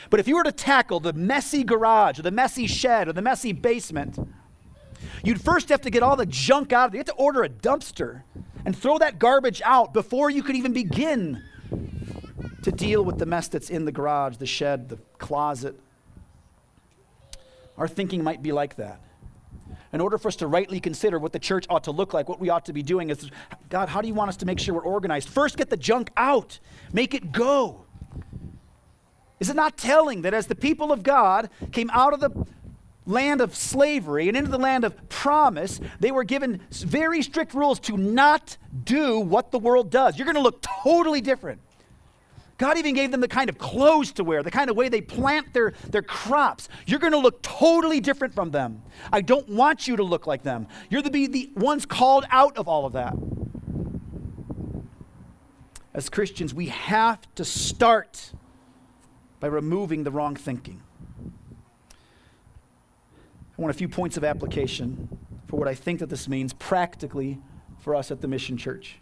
But 0.09 0.19
if 0.19 0.27
you 0.27 0.35
were 0.35 0.43
to 0.43 0.51
tackle 0.51 0.99
the 0.99 1.13
messy 1.13 1.63
garage 1.63 2.19
or 2.19 2.23
the 2.23 2.31
messy 2.31 2.67
shed 2.67 3.07
or 3.07 3.13
the 3.13 3.21
messy 3.21 3.53
basement, 3.53 4.19
you'd 5.23 5.39
first 5.39 5.69
have 5.69 5.79
to 5.83 5.89
get 5.89 6.03
all 6.03 6.17
the 6.17 6.25
junk 6.25 6.73
out 6.73 6.89
of 6.89 6.93
it. 6.93 6.97
You 6.97 6.99
have 6.99 7.05
to 7.05 7.13
order 7.13 7.41
a 7.43 7.49
dumpster 7.49 8.23
and 8.65 8.77
throw 8.77 8.97
that 8.97 9.17
garbage 9.17 9.61
out 9.63 9.93
before 9.93 10.29
you 10.29 10.43
could 10.43 10.57
even 10.57 10.73
begin 10.73 11.41
to 12.63 12.71
deal 12.73 13.05
with 13.05 13.17
the 13.17 13.25
mess 13.25 13.47
that's 13.47 13.69
in 13.69 13.85
the 13.85 13.93
garage, 13.93 14.35
the 14.35 14.45
shed, 14.45 14.89
the 14.89 14.97
closet. 15.19 15.79
Our 17.77 17.87
thinking 17.87 18.21
might 18.21 18.43
be 18.43 18.51
like 18.51 18.75
that 18.75 18.99
in 19.95 20.01
order 20.01 20.17
for 20.17 20.27
us 20.27 20.35
to 20.35 20.45
rightly 20.45 20.81
consider 20.81 21.17
what 21.17 21.31
the 21.31 21.39
church 21.39 21.65
ought 21.69 21.85
to 21.85 21.91
look 21.91 22.13
like, 22.13 22.27
what 22.27 22.37
we 22.37 22.49
ought 22.49 22.65
to 22.65 22.73
be 22.73 22.83
doing 22.83 23.09
is 23.09 23.31
God, 23.69 23.87
how 23.87 24.01
do 24.01 24.09
you 24.09 24.13
want 24.13 24.27
us 24.27 24.35
to 24.37 24.45
make 24.45 24.59
sure 24.59 24.75
we're 24.75 24.81
organized? 24.81 25.29
First, 25.29 25.55
get 25.55 25.69
the 25.69 25.77
junk 25.77 26.11
out, 26.17 26.59
make 26.91 27.13
it 27.13 27.31
go. 27.31 27.85
Is 29.39 29.49
it 29.49 29.55
not 29.55 29.77
telling 29.77 30.23
that 30.23 30.33
as 30.33 30.47
the 30.47 30.55
people 30.55 30.91
of 30.91 31.01
God 31.01 31.49
came 31.71 31.89
out 31.91 32.13
of 32.13 32.19
the 32.19 32.45
land 33.05 33.39
of 33.39 33.55
slavery 33.55 34.27
and 34.27 34.35
into 34.35 34.51
the 34.51 34.57
land 34.57 34.83
of 34.83 35.07
promise, 35.07 35.79
they 36.01 36.11
were 36.11 36.25
given 36.25 36.61
very 36.71 37.21
strict 37.21 37.53
rules 37.53 37.79
to 37.79 37.95
not 37.95 38.57
do 38.83 39.21
what 39.21 39.51
the 39.51 39.59
world 39.59 39.91
does? 39.91 40.17
You're 40.17 40.25
going 40.25 40.35
to 40.35 40.41
look 40.41 40.61
totally 40.83 41.21
different. 41.21 41.61
God 42.57 42.77
even 42.77 42.95
gave 42.95 43.11
them 43.11 43.19
the 43.19 43.27
kind 43.27 43.49
of 43.49 43.57
clothes 43.57 44.13
to 44.13 44.23
wear, 44.23 44.41
the 44.41 44.51
kind 44.51 44.69
of 44.69 44.77
way 44.77 44.87
they 44.87 45.01
plant 45.01 45.53
their, 45.53 45.73
their 45.89 46.01
crops. 46.01 46.69
You're 46.85 46.99
going 46.99 47.11
to 47.11 47.19
look 47.19 47.41
totally 47.41 47.99
different 47.99 48.33
from 48.33 48.51
them. 48.51 48.81
I 49.11 49.21
don't 49.21 49.49
want 49.49 49.87
you 49.87 49.97
to 49.97 50.03
look 50.03 50.25
like 50.25 50.43
them. 50.43 50.67
You're 50.89 51.01
to 51.01 51.09
be 51.09 51.27
the 51.27 51.51
ones 51.55 51.85
called 51.85 52.25
out 52.31 52.57
of 52.57 52.67
all 52.67 52.85
of 52.85 52.93
that. 52.93 53.15
As 55.93 56.09
Christians, 56.09 56.53
we 56.53 56.67
have 56.67 57.19
to 57.35 57.43
start 57.43 58.31
by 59.39 59.47
removing 59.47 60.03
the 60.03 60.11
wrong 60.11 60.35
thinking. 60.35 60.81
I 63.57 63.61
want 63.61 63.73
a 63.73 63.77
few 63.77 63.87
points 63.87 64.17
of 64.17 64.23
application 64.23 65.17
for 65.47 65.57
what 65.57 65.67
I 65.67 65.75
think 65.75 65.99
that 65.99 66.09
this 66.09 66.27
means 66.27 66.53
practically 66.53 67.39
for 67.79 67.95
us 67.95 68.11
at 68.11 68.21
the 68.21 68.27
Mission 68.27 68.57
Church. 68.57 68.97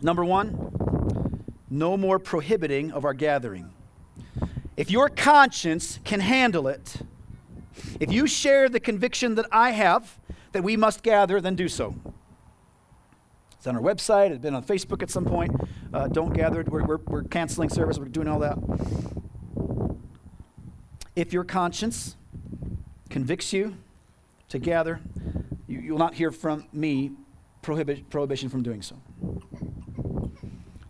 Number 0.00 0.24
one, 0.24 1.39
no 1.70 1.96
more 1.96 2.18
prohibiting 2.18 2.90
of 2.90 3.04
our 3.04 3.14
gathering. 3.14 3.72
If 4.76 4.90
your 4.90 5.08
conscience 5.08 6.00
can 6.04 6.20
handle 6.20 6.66
it, 6.66 6.96
if 8.00 8.10
you 8.10 8.26
share 8.26 8.68
the 8.68 8.80
conviction 8.80 9.36
that 9.36 9.46
I 9.52 9.70
have 9.70 10.18
that 10.52 10.62
we 10.62 10.76
must 10.76 11.02
gather, 11.02 11.40
then 11.40 11.54
do 11.54 11.68
so. 11.68 11.94
It's 13.52 13.66
on 13.66 13.76
our 13.76 13.82
website, 13.82 14.30
it's 14.30 14.40
been 14.40 14.54
on 14.54 14.64
Facebook 14.64 15.02
at 15.02 15.10
some 15.10 15.24
point. 15.24 15.54
Uh, 15.92 16.08
don't 16.08 16.32
gather, 16.32 16.64
we're, 16.66 16.84
we're, 16.84 16.96
we're 17.06 17.22
canceling 17.24 17.68
service, 17.68 17.98
we're 17.98 18.06
doing 18.06 18.26
all 18.26 18.38
that. 18.38 18.58
If 21.14 21.32
your 21.32 21.44
conscience 21.44 22.16
convicts 23.10 23.52
you 23.52 23.76
to 24.48 24.58
gather, 24.58 25.00
you, 25.68 25.92
will 25.92 25.98
not 25.98 26.14
hear 26.14 26.30
from 26.30 26.66
me 26.72 27.12
prohibit, 27.60 28.08
prohibition 28.08 28.48
from 28.48 28.62
doing 28.62 28.80
so. 28.80 28.96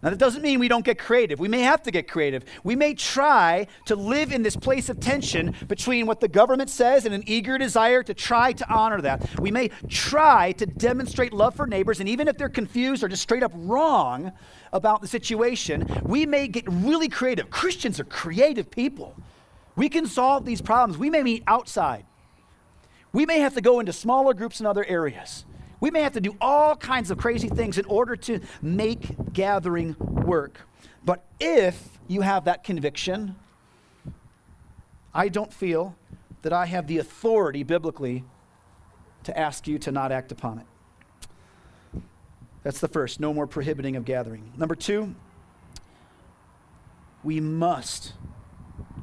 Now, 0.02 0.08
that 0.08 0.18
doesn't 0.18 0.40
mean 0.40 0.60
we 0.60 0.68
don't 0.68 0.84
get 0.84 0.98
creative. 0.98 1.38
We 1.38 1.48
may 1.48 1.60
have 1.60 1.82
to 1.82 1.90
get 1.90 2.08
creative. 2.08 2.46
We 2.64 2.74
may 2.74 2.94
try 2.94 3.66
to 3.84 3.96
live 3.96 4.32
in 4.32 4.42
this 4.42 4.56
place 4.56 4.88
of 4.88 4.98
tension 4.98 5.54
between 5.68 6.06
what 6.06 6.20
the 6.20 6.28
government 6.28 6.70
says 6.70 7.04
and 7.04 7.14
an 7.14 7.22
eager 7.26 7.58
desire 7.58 8.02
to 8.04 8.14
try 8.14 8.52
to 8.52 8.68
honor 8.72 9.02
that. 9.02 9.28
We 9.38 9.50
may 9.50 9.68
try 9.88 10.52
to 10.52 10.64
demonstrate 10.64 11.34
love 11.34 11.54
for 11.54 11.66
neighbors, 11.66 12.00
and 12.00 12.08
even 12.08 12.28
if 12.28 12.38
they're 12.38 12.48
confused 12.48 13.04
or 13.04 13.08
just 13.08 13.22
straight 13.22 13.42
up 13.42 13.52
wrong 13.54 14.32
about 14.72 15.02
the 15.02 15.08
situation, 15.08 15.86
we 16.02 16.24
may 16.24 16.48
get 16.48 16.64
really 16.66 17.08
creative. 17.08 17.50
Christians 17.50 18.00
are 18.00 18.04
creative 18.04 18.70
people. 18.70 19.14
We 19.76 19.90
can 19.90 20.06
solve 20.06 20.46
these 20.46 20.62
problems. 20.62 20.96
We 20.96 21.10
may 21.10 21.22
meet 21.22 21.44
outside. 21.46 22.06
We 23.12 23.26
may 23.26 23.40
have 23.40 23.52
to 23.54 23.60
go 23.60 23.80
into 23.80 23.92
smaller 23.92 24.32
groups 24.32 24.60
in 24.60 24.66
other 24.66 24.84
areas. 24.84 25.44
We 25.81 25.90
may 25.90 26.03
have 26.03 26.12
to 26.12 26.21
do 26.21 26.37
all 26.40 26.77
kinds 26.77 27.11
of 27.11 27.19
crazy 27.19 27.49
things 27.49 27.79
in 27.79 27.87
order 27.87 28.14
to 28.16 28.40
make 28.61 29.33
gathering 29.33 29.97
work. 29.99 30.61
But 31.05 31.25
if 31.40 31.99
you 32.07 32.21
have 32.21 32.45
that 32.45 32.64
conviction, 32.64 33.35
I 35.14 35.29
don't 35.29 35.53
feel 35.53 35.97
that 36.43 36.53
I 36.53 36.66
have 36.66 36.87
the 36.87 36.99
authority 36.99 37.62
biblically 37.62 38.25
to 39.25 39.38
ask 39.38 39.66
you 39.66 39.79
to 39.79 39.93
not 39.93 40.12
act 40.12 40.33
upon 40.33 40.59
it. 40.59 40.66
That's 42.62 42.81
the 42.81 42.88
first. 42.88 43.21
No 43.21 43.33
more 43.33 43.47
prohibiting 43.47 43.97
of 43.97 44.05
gathering. 44.05 44.53
Number 44.57 44.75
two, 44.75 45.14
we 47.23 47.40
must, 47.40 48.14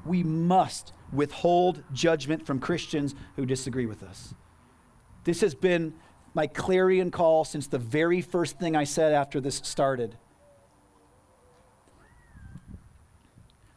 we 0.06 0.24
must 0.24 0.94
withhold 1.12 1.84
judgment 1.94 2.46
from 2.46 2.60
Christians 2.60 3.16
who 3.36 3.46
disagree 3.46 3.86
with 3.86 4.04
us. 4.04 4.34
This 5.24 5.42
has 5.42 5.56
been 5.56 5.94
my 6.38 6.46
clarion 6.46 7.10
call 7.10 7.44
since 7.44 7.66
the 7.66 7.80
very 7.80 8.22
first 8.22 8.60
thing 8.60 8.76
I 8.76 8.84
said 8.84 9.12
after 9.12 9.42
this 9.42 9.60
started. 9.64 10.16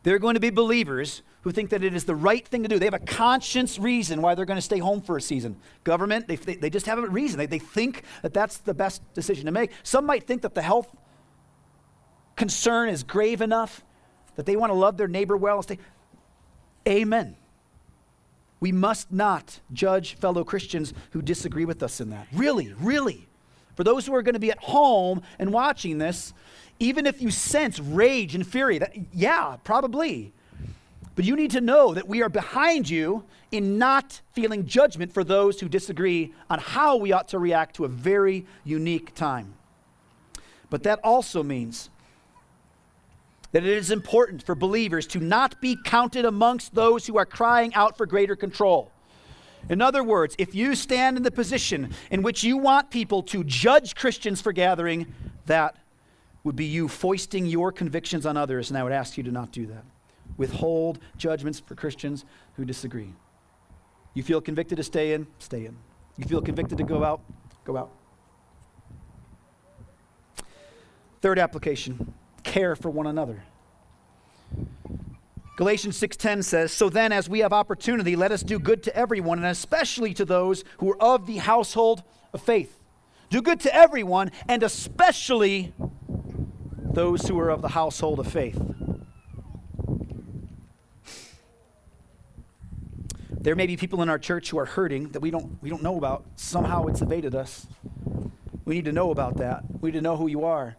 There 0.02 0.14
are 0.14 0.18
going 0.18 0.34
to 0.34 0.40
be 0.40 0.50
believers 0.50 1.22
who 1.40 1.52
think 1.52 1.70
that 1.70 1.82
it 1.82 1.94
is 1.94 2.04
the 2.04 2.14
right 2.14 2.46
thing 2.46 2.62
to 2.62 2.68
do. 2.68 2.78
They 2.78 2.84
have 2.84 2.92
a 2.92 2.98
conscience 2.98 3.78
reason 3.78 4.20
why 4.20 4.34
they're 4.34 4.44
going 4.44 4.58
to 4.58 4.62
stay 4.62 4.78
home 4.78 5.00
for 5.00 5.16
a 5.16 5.22
season. 5.22 5.56
Government, 5.84 6.28
they, 6.28 6.36
they, 6.36 6.54
they 6.56 6.68
just 6.68 6.84
have 6.84 6.98
a 6.98 7.08
reason. 7.08 7.38
They, 7.38 7.46
they 7.46 7.58
think 7.58 8.04
that 8.20 8.34
that's 8.34 8.58
the 8.58 8.74
best 8.74 9.02
decision 9.14 9.46
to 9.46 9.52
make. 9.52 9.72
Some 9.82 10.04
might 10.04 10.26
think 10.26 10.42
that 10.42 10.54
the 10.54 10.62
health 10.62 10.94
concern 12.36 12.90
is 12.90 13.02
grave 13.02 13.40
enough 13.40 13.82
that 14.36 14.44
they 14.44 14.56
want 14.56 14.68
to 14.70 14.74
love 14.74 14.98
their 14.98 15.08
neighbor 15.08 15.36
well 15.36 15.56
and 15.56 15.64
stay. 15.64 15.78
Amen. 16.86 17.36
We 18.60 18.72
must 18.72 19.10
not 19.10 19.60
judge 19.72 20.14
fellow 20.14 20.44
Christians 20.44 20.92
who 21.10 21.22
disagree 21.22 21.64
with 21.64 21.82
us 21.82 22.00
in 22.00 22.10
that. 22.10 22.28
Really, 22.32 22.74
really. 22.78 23.26
For 23.74 23.84
those 23.84 24.06
who 24.06 24.14
are 24.14 24.22
going 24.22 24.34
to 24.34 24.40
be 24.40 24.50
at 24.50 24.58
home 24.58 25.22
and 25.38 25.52
watching 25.52 25.98
this, 25.98 26.34
even 26.78 27.06
if 27.06 27.22
you 27.22 27.30
sense 27.30 27.80
rage 27.80 28.34
and 28.34 28.46
fury, 28.46 28.78
that, 28.78 28.94
yeah, 29.12 29.56
probably. 29.64 30.32
But 31.14 31.24
you 31.24 31.36
need 31.36 31.50
to 31.52 31.60
know 31.60 31.94
that 31.94 32.08
we 32.08 32.22
are 32.22 32.28
behind 32.28 32.88
you 32.88 33.24
in 33.50 33.78
not 33.78 34.20
feeling 34.32 34.66
judgment 34.66 35.12
for 35.12 35.24
those 35.24 35.60
who 35.60 35.68
disagree 35.68 36.32
on 36.48 36.58
how 36.58 36.96
we 36.96 37.12
ought 37.12 37.28
to 37.28 37.38
react 37.38 37.76
to 37.76 37.84
a 37.84 37.88
very 37.88 38.46
unique 38.64 39.14
time. 39.14 39.54
But 40.70 40.84
that 40.84 41.00
also 41.02 41.42
means 41.42 41.89
that 43.52 43.64
it 43.64 43.76
is 43.76 43.90
important 43.90 44.42
for 44.42 44.54
believers 44.54 45.06
to 45.08 45.18
not 45.20 45.60
be 45.60 45.76
counted 45.84 46.24
amongst 46.24 46.74
those 46.74 47.06
who 47.06 47.18
are 47.18 47.26
crying 47.26 47.74
out 47.74 47.96
for 47.96 48.06
greater 48.06 48.36
control. 48.36 48.92
In 49.68 49.82
other 49.82 50.02
words, 50.02 50.34
if 50.38 50.54
you 50.54 50.74
stand 50.74 51.16
in 51.16 51.22
the 51.22 51.30
position 51.30 51.92
in 52.10 52.22
which 52.22 52.42
you 52.42 52.56
want 52.56 52.90
people 52.90 53.22
to 53.24 53.44
judge 53.44 53.94
Christians 53.94 54.40
for 54.40 54.52
gathering, 54.52 55.12
that 55.46 55.76
would 56.44 56.56
be 56.56 56.64
you 56.64 56.88
foisting 56.88 57.44
your 57.44 57.70
convictions 57.70 58.24
on 58.24 58.36
others, 58.36 58.70
and 58.70 58.78
I 58.78 58.82
would 58.82 58.92
ask 58.92 59.18
you 59.18 59.22
to 59.24 59.30
not 59.30 59.52
do 59.52 59.66
that. 59.66 59.84
Withhold 60.36 60.98
judgments 61.18 61.60
for 61.60 61.74
Christians 61.74 62.24
who 62.54 62.64
disagree. 62.64 63.12
You 64.14 64.22
feel 64.22 64.40
convicted 64.40 64.78
to 64.78 64.84
stay 64.84 65.12
in? 65.12 65.26
Stay 65.38 65.66
in. 65.66 65.76
You 66.16 66.24
feel 66.24 66.40
convicted 66.40 66.78
to 66.78 66.84
go 66.84 67.04
out? 67.04 67.20
Go 67.64 67.76
out. 67.76 67.90
Third 71.20 71.38
application 71.38 72.14
care 72.50 72.74
for 72.74 72.90
one 72.90 73.06
another. 73.06 73.44
Galatians 75.56 75.96
6:10 75.96 76.42
says, 76.42 76.72
"So 76.72 76.88
then 76.88 77.12
as 77.12 77.28
we 77.28 77.40
have 77.40 77.52
opportunity, 77.52 78.16
let 78.16 78.32
us 78.32 78.42
do 78.42 78.58
good 78.58 78.82
to 78.84 78.96
everyone 78.96 79.38
and 79.38 79.46
especially 79.46 80.12
to 80.14 80.24
those 80.24 80.64
who 80.78 80.90
are 80.90 81.00
of 81.00 81.26
the 81.26 81.36
household 81.36 82.02
of 82.32 82.42
faith." 82.42 82.80
Do 83.28 83.40
good 83.40 83.60
to 83.60 83.74
everyone 83.74 84.32
and 84.48 84.62
especially 84.62 85.72
those 86.92 87.28
who 87.28 87.38
are 87.38 87.50
of 87.50 87.62
the 87.62 87.68
household 87.68 88.18
of 88.18 88.26
faith. 88.26 88.60
There 93.30 93.54
may 93.54 93.66
be 93.66 93.76
people 93.76 94.02
in 94.02 94.08
our 94.10 94.18
church 94.18 94.50
who 94.50 94.58
are 94.58 94.66
hurting 94.66 95.10
that 95.10 95.20
we 95.20 95.30
don't, 95.30 95.62
we 95.62 95.70
don't 95.70 95.82
know 95.82 95.96
about. 95.96 96.24
Somehow 96.34 96.86
it's 96.86 97.00
evaded 97.00 97.34
us. 97.34 97.66
We 98.64 98.74
need 98.74 98.86
to 98.86 98.92
know 98.92 99.10
about 99.10 99.36
that. 99.36 99.62
We 99.80 99.90
need 99.90 99.98
to 99.98 100.02
know 100.02 100.16
who 100.16 100.26
you 100.26 100.44
are. 100.44 100.76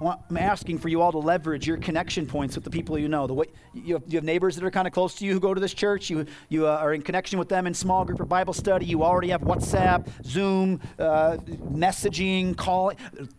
I'm 0.00 0.38
asking 0.38 0.78
for 0.78 0.88
you 0.88 1.02
all 1.02 1.12
to 1.12 1.18
leverage 1.18 1.66
your 1.66 1.76
connection 1.76 2.26
points 2.26 2.54
with 2.54 2.64
the 2.64 2.70
people 2.70 2.98
you 2.98 3.08
know. 3.08 3.26
The 3.26 3.34
way, 3.34 3.46
you, 3.74 3.94
have, 3.94 4.02
you 4.06 4.16
have 4.16 4.24
neighbors 4.24 4.56
that 4.56 4.64
are 4.64 4.70
kind 4.70 4.86
of 4.86 4.94
close 4.94 5.14
to 5.16 5.26
you 5.26 5.34
who 5.34 5.40
go 5.40 5.52
to 5.52 5.60
this 5.60 5.74
church. 5.74 6.08
You, 6.08 6.24
you 6.48 6.66
uh, 6.66 6.70
are 6.70 6.94
in 6.94 7.02
connection 7.02 7.38
with 7.38 7.50
them 7.50 7.66
in 7.66 7.74
small 7.74 8.06
group 8.06 8.18
or 8.18 8.24
Bible 8.24 8.54
study. 8.54 8.86
You 8.86 9.02
already 9.02 9.28
have 9.28 9.42
WhatsApp, 9.42 10.08
Zoom, 10.24 10.80
uh, 10.98 11.36
messaging, 11.70 12.56
call, 12.56 12.92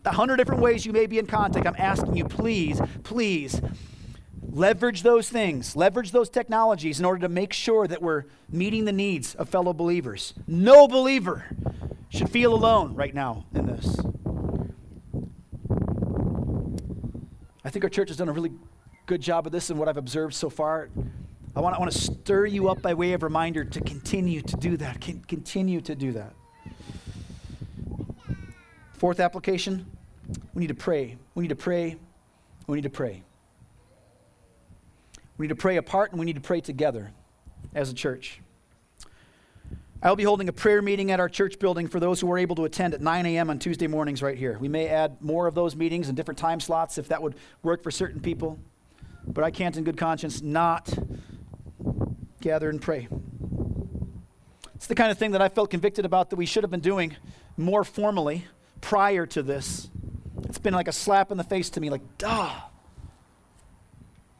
a 0.04 0.12
hundred 0.12 0.36
different 0.36 0.62
ways 0.62 0.86
you 0.86 0.92
may 0.92 1.06
be 1.06 1.18
in 1.18 1.26
contact. 1.26 1.66
I'm 1.66 1.74
asking 1.78 2.16
you, 2.16 2.26
please, 2.26 2.80
please, 3.02 3.60
leverage 4.52 5.02
those 5.02 5.28
things, 5.28 5.74
leverage 5.74 6.12
those 6.12 6.28
technologies 6.28 7.00
in 7.00 7.04
order 7.04 7.22
to 7.22 7.28
make 7.28 7.52
sure 7.52 7.88
that 7.88 8.00
we're 8.00 8.24
meeting 8.48 8.84
the 8.84 8.92
needs 8.92 9.34
of 9.34 9.48
fellow 9.48 9.72
believers. 9.72 10.32
No 10.46 10.86
believer 10.86 11.46
should 12.08 12.30
feel 12.30 12.54
alone 12.54 12.94
right 12.94 13.14
now 13.14 13.46
in 13.52 13.66
this. 13.66 13.96
I 17.64 17.70
think 17.70 17.84
our 17.84 17.90
church 17.90 18.08
has 18.08 18.16
done 18.16 18.28
a 18.28 18.32
really 18.32 18.52
good 19.06 19.20
job 19.20 19.46
of 19.46 19.52
this 19.52 19.70
and 19.70 19.78
what 19.78 19.88
I've 19.88 19.96
observed 19.96 20.34
so 20.34 20.50
far. 20.50 20.88
I 21.54 21.60
want, 21.60 21.76
I 21.76 21.78
want 21.78 21.92
to 21.92 21.98
stir 21.98 22.46
you 22.46 22.68
up 22.68 22.82
by 22.82 22.94
way 22.94 23.12
of 23.12 23.22
reminder 23.22 23.64
to 23.64 23.80
continue 23.80 24.40
to 24.42 24.56
do 24.56 24.76
that. 24.78 25.00
Can, 25.00 25.20
continue 25.20 25.80
to 25.82 25.94
do 25.94 26.12
that. 26.12 26.32
Fourth 28.94 29.20
application 29.20 29.86
we 30.54 30.60
need 30.60 30.68
to 30.68 30.74
pray. 30.74 31.16
We 31.34 31.42
need 31.42 31.48
to 31.48 31.56
pray. 31.56 31.96
We 32.66 32.76
need 32.76 32.82
to 32.82 32.90
pray. 32.90 33.22
We 35.36 35.46
need 35.46 35.50
to 35.50 35.56
pray 35.56 35.76
apart 35.76 36.12
and 36.12 36.20
we 36.20 36.26
need 36.26 36.36
to 36.36 36.40
pray 36.40 36.60
together 36.60 37.12
as 37.74 37.90
a 37.90 37.94
church. 37.94 38.40
I'll 40.04 40.16
be 40.16 40.24
holding 40.24 40.48
a 40.48 40.52
prayer 40.52 40.82
meeting 40.82 41.12
at 41.12 41.20
our 41.20 41.28
church 41.28 41.60
building 41.60 41.86
for 41.86 42.00
those 42.00 42.20
who 42.20 42.30
are 42.32 42.38
able 42.38 42.56
to 42.56 42.64
attend 42.64 42.92
at 42.92 43.00
9 43.00 43.24
a.m. 43.24 43.50
on 43.50 43.60
Tuesday 43.60 43.86
mornings 43.86 44.20
right 44.20 44.36
here. 44.36 44.58
We 44.58 44.66
may 44.66 44.88
add 44.88 45.22
more 45.22 45.46
of 45.46 45.54
those 45.54 45.76
meetings 45.76 46.08
in 46.08 46.16
different 46.16 46.38
time 46.38 46.58
slots 46.58 46.98
if 46.98 47.06
that 47.08 47.22
would 47.22 47.36
work 47.62 47.84
for 47.84 47.92
certain 47.92 48.20
people. 48.20 48.58
But 49.24 49.44
I 49.44 49.52
can't, 49.52 49.76
in 49.76 49.84
good 49.84 49.96
conscience, 49.96 50.42
not 50.42 50.92
gather 52.40 52.68
and 52.68 52.82
pray. 52.82 53.06
It's 54.74 54.88
the 54.88 54.96
kind 54.96 55.12
of 55.12 55.18
thing 55.18 55.30
that 55.30 55.40
I 55.40 55.48
felt 55.48 55.70
convicted 55.70 56.04
about 56.04 56.30
that 56.30 56.36
we 56.36 56.46
should 56.46 56.64
have 56.64 56.70
been 56.72 56.80
doing 56.80 57.14
more 57.56 57.84
formally 57.84 58.46
prior 58.80 59.24
to 59.26 59.42
this. 59.44 59.88
It's 60.42 60.58
been 60.58 60.74
like 60.74 60.88
a 60.88 60.92
slap 60.92 61.30
in 61.30 61.38
the 61.38 61.44
face 61.44 61.70
to 61.70 61.80
me, 61.80 61.90
like, 61.90 62.18
duh. 62.18 62.50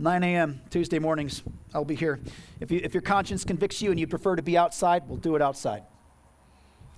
9 0.03 0.24
a.m. 0.24 0.61
Tuesday 0.68 0.98
mornings, 0.98 1.44
I'll 1.72 1.84
be 1.84 1.94
here. 1.94 2.18
If, 2.59 2.72
you, 2.72 2.80
if 2.82 2.92
your 2.92 3.03
conscience 3.03 3.44
convicts 3.44 3.80
you 3.80 3.92
and 3.92 4.00
you 4.00 4.09
prefer 4.09 4.34
to 4.34 4.42
be 4.42 4.59
outside, 4.59 5.05
we'll 5.07 5.16
do 5.16 5.36
it 5.36 5.42
outside. 5.42 5.84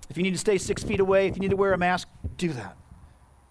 If 0.08 0.16
you 0.16 0.22
need 0.22 0.32
to 0.32 0.38
stay 0.38 0.56
six 0.56 0.82
feet 0.82 1.00
away, 1.00 1.26
if 1.28 1.36
you 1.36 1.40
need 1.40 1.50
to 1.50 1.56
wear 1.56 1.74
a 1.74 1.78
mask, 1.78 2.08
do 2.38 2.48
that. 2.54 2.78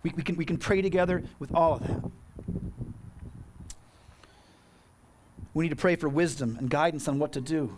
We, 0.01 0.11
we, 0.15 0.23
can, 0.23 0.35
we 0.37 0.45
can 0.45 0.57
pray 0.57 0.81
together 0.81 1.23
with 1.37 1.53
all 1.53 1.73
of 1.73 1.87
that. 1.87 2.11
We 5.53 5.65
need 5.65 5.69
to 5.69 5.75
pray 5.75 5.97
for 5.97 6.09
wisdom 6.09 6.57
and 6.59 6.67
guidance 6.67 7.07
on 7.07 7.19
what 7.19 7.31
to 7.33 7.41
do. 7.41 7.77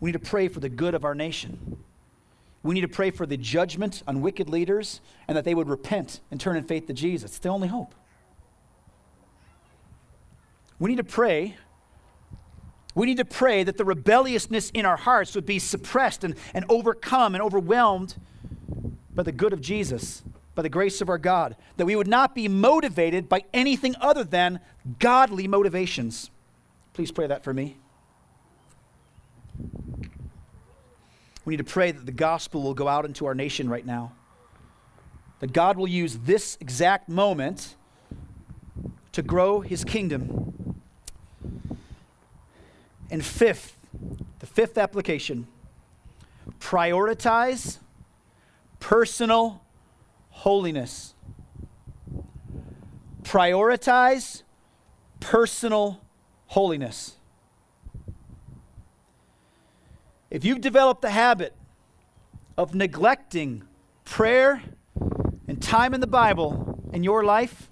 We 0.00 0.08
need 0.08 0.24
to 0.24 0.28
pray 0.28 0.48
for 0.48 0.58
the 0.58 0.68
good 0.68 0.94
of 0.94 1.04
our 1.04 1.14
nation. 1.14 1.78
We 2.64 2.74
need 2.74 2.80
to 2.80 2.88
pray 2.88 3.12
for 3.12 3.26
the 3.26 3.36
judgment 3.36 4.02
on 4.08 4.22
wicked 4.22 4.48
leaders 4.48 5.00
and 5.28 5.36
that 5.36 5.44
they 5.44 5.54
would 5.54 5.68
repent 5.68 6.18
and 6.32 6.40
turn 6.40 6.56
in 6.56 6.64
faith 6.64 6.88
to 6.88 6.92
Jesus. 6.92 7.30
It's 7.30 7.38
the 7.38 7.48
only 7.48 7.68
hope. 7.68 7.94
We 10.78 10.90
need 10.90 10.96
to 10.96 11.04
pray. 11.04 11.56
We 12.94 13.06
need 13.06 13.16
to 13.18 13.24
pray 13.24 13.64
that 13.64 13.76
the 13.76 13.84
rebelliousness 13.84 14.70
in 14.70 14.84
our 14.86 14.96
hearts 14.96 15.34
would 15.34 15.46
be 15.46 15.58
suppressed 15.58 16.24
and, 16.24 16.34
and 16.54 16.64
overcome 16.68 17.34
and 17.34 17.42
overwhelmed 17.42 18.16
by 19.14 19.22
the 19.22 19.32
good 19.32 19.52
of 19.52 19.60
Jesus, 19.60 20.22
by 20.54 20.62
the 20.62 20.68
grace 20.68 21.00
of 21.00 21.08
our 21.08 21.18
God. 21.18 21.56
That 21.76 21.86
we 21.86 21.96
would 21.96 22.08
not 22.08 22.34
be 22.34 22.48
motivated 22.48 23.28
by 23.28 23.44
anything 23.52 23.94
other 24.00 24.24
than 24.24 24.60
godly 24.98 25.48
motivations. 25.48 26.30
Please 26.92 27.12
pray 27.12 27.26
that 27.26 27.44
for 27.44 27.54
me. 27.54 27.76
We 31.44 31.52
need 31.52 31.58
to 31.58 31.64
pray 31.64 31.92
that 31.92 32.04
the 32.04 32.12
gospel 32.12 32.62
will 32.62 32.74
go 32.74 32.88
out 32.88 33.04
into 33.04 33.24
our 33.26 33.34
nation 33.34 33.68
right 33.70 33.86
now. 33.86 34.12
That 35.40 35.52
God 35.52 35.76
will 35.76 35.88
use 35.88 36.18
this 36.18 36.58
exact 36.60 37.08
moment 37.08 37.76
to 39.12 39.22
grow 39.22 39.60
his 39.60 39.84
kingdom. 39.84 40.57
And 43.10 43.24
fifth, 43.24 43.76
the 44.38 44.46
fifth 44.46 44.76
application 44.76 45.46
prioritize 46.60 47.78
personal 48.80 49.62
holiness. 50.30 51.14
Prioritize 53.22 54.42
personal 55.20 56.00
holiness. 56.46 57.16
If 60.30 60.44
you've 60.44 60.60
developed 60.60 61.02
the 61.02 61.10
habit 61.10 61.54
of 62.56 62.74
neglecting 62.74 63.64
prayer 64.04 64.62
and 65.46 65.60
time 65.62 65.94
in 65.94 66.00
the 66.00 66.06
Bible 66.06 66.82
in 66.92 67.02
your 67.02 67.24
life, 67.24 67.70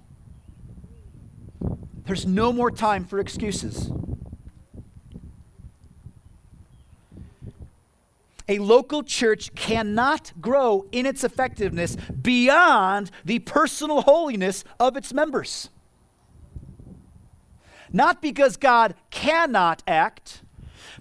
there's 2.06 2.24
no 2.24 2.52
more 2.52 2.70
time 2.70 3.04
for 3.04 3.18
excuses. 3.18 3.90
A 8.48 8.58
local 8.58 9.02
church 9.02 9.54
cannot 9.54 10.32
grow 10.40 10.86
in 10.92 11.04
its 11.04 11.24
effectiveness 11.24 11.96
beyond 11.96 13.10
the 13.24 13.40
personal 13.40 14.02
holiness 14.02 14.62
of 14.78 14.96
its 14.96 15.12
members. 15.12 15.70
Not 17.92 18.22
because 18.22 18.56
God 18.56 18.94
cannot 19.10 19.82
act, 19.86 20.42